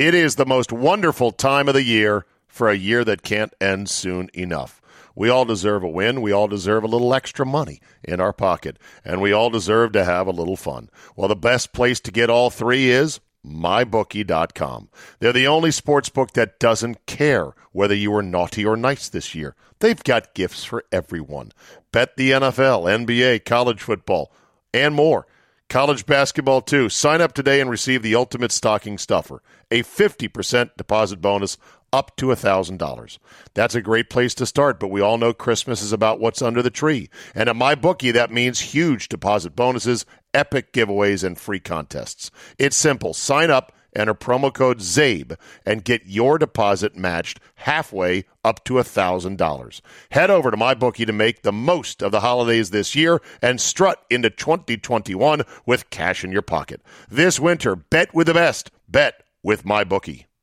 It 0.00 0.14
is 0.14 0.36
the 0.36 0.46
most 0.46 0.72
wonderful 0.72 1.30
time 1.30 1.68
of 1.68 1.74
the 1.74 1.82
year 1.82 2.24
for 2.48 2.70
a 2.70 2.74
year 2.74 3.04
that 3.04 3.20
can't 3.20 3.52
end 3.60 3.90
soon 3.90 4.30
enough. 4.32 4.80
We 5.14 5.28
all 5.28 5.44
deserve 5.44 5.82
a 5.82 5.88
win. 5.90 6.22
We 6.22 6.32
all 6.32 6.48
deserve 6.48 6.84
a 6.84 6.86
little 6.86 7.12
extra 7.12 7.44
money 7.44 7.82
in 8.02 8.18
our 8.18 8.32
pocket. 8.32 8.78
And 9.04 9.20
we 9.20 9.32
all 9.34 9.50
deserve 9.50 9.92
to 9.92 10.06
have 10.06 10.26
a 10.26 10.30
little 10.30 10.56
fun. 10.56 10.88
Well, 11.16 11.28
the 11.28 11.36
best 11.36 11.74
place 11.74 12.00
to 12.00 12.10
get 12.10 12.30
all 12.30 12.48
three 12.48 12.88
is 12.88 13.20
mybookie.com. 13.46 14.88
They're 15.18 15.34
the 15.34 15.46
only 15.46 15.70
sports 15.70 16.08
book 16.08 16.32
that 16.32 16.58
doesn't 16.58 17.04
care 17.04 17.52
whether 17.72 17.94
you 17.94 18.10
were 18.10 18.22
naughty 18.22 18.64
or 18.64 18.78
nice 18.78 19.06
this 19.06 19.34
year. 19.34 19.54
They've 19.80 20.02
got 20.02 20.32
gifts 20.32 20.64
for 20.64 20.82
everyone. 20.90 21.52
Bet 21.92 22.16
the 22.16 22.30
NFL, 22.30 23.04
NBA, 23.04 23.44
college 23.44 23.82
football, 23.82 24.32
and 24.72 24.94
more. 24.94 25.26
College 25.70 26.04
basketball, 26.04 26.62
too. 26.62 26.88
Sign 26.88 27.20
up 27.20 27.32
today 27.32 27.60
and 27.60 27.70
receive 27.70 28.02
the 28.02 28.16
ultimate 28.16 28.50
stocking 28.50 28.98
stuffer 28.98 29.40
a 29.70 29.84
50% 29.84 30.70
deposit 30.76 31.20
bonus 31.20 31.56
up 31.92 32.16
to 32.16 32.26
$1,000. 32.26 33.18
That's 33.54 33.76
a 33.76 33.80
great 33.80 34.10
place 34.10 34.34
to 34.34 34.46
start, 34.46 34.80
but 34.80 34.88
we 34.90 35.00
all 35.00 35.16
know 35.16 35.32
Christmas 35.32 35.80
is 35.80 35.92
about 35.92 36.18
what's 36.18 36.42
under 36.42 36.60
the 36.60 36.70
tree. 36.70 37.08
And 37.36 37.48
at 37.48 37.54
MyBookie, 37.54 38.12
that 38.12 38.32
means 38.32 38.58
huge 38.58 39.08
deposit 39.08 39.54
bonuses, 39.54 40.04
epic 40.34 40.72
giveaways, 40.72 41.22
and 41.22 41.38
free 41.38 41.60
contests. 41.60 42.32
It's 42.58 42.76
simple. 42.76 43.14
Sign 43.14 43.52
up, 43.52 43.72
enter 43.94 44.14
promo 44.14 44.52
code 44.52 44.80
ZABE, 44.80 45.36
and 45.66 45.84
get 45.84 46.02
your 46.06 46.38
deposit 46.38 46.96
matched 46.96 47.40
halfway 47.56 48.24
up 48.44 48.64
to 48.64 48.74
$1,000. 48.74 49.80
Head 50.10 50.30
over 50.30 50.50
to 50.50 50.56
MyBookie 50.56 51.06
to 51.06 51.12
make 51.12 51.42
the 51.42 51.52
most 51.52 52.02
of 52.02 52.12
the 52.12 52.20
holidays 52.20 52.70
this 52.70 52.94
year 52.94 53.20
and 53.42 53.60
strut 53.60 54.04
into 54.10 54.30
2021 54.30 55.42
with 55.66 55.90
cash 55.90 56.24
in 56.24 56.32
your 56.32 56.42
pocket. 56.42 56.80
This 57.08 57.38
winter, 57.38 57.76
bet 57.76 58.14
with 58.14 58.26
the 58.26 58.34
best. 58.34 58.70
Bet 58.88 59.22
with 59.42 59.64
MyBookie. 59.64 60.29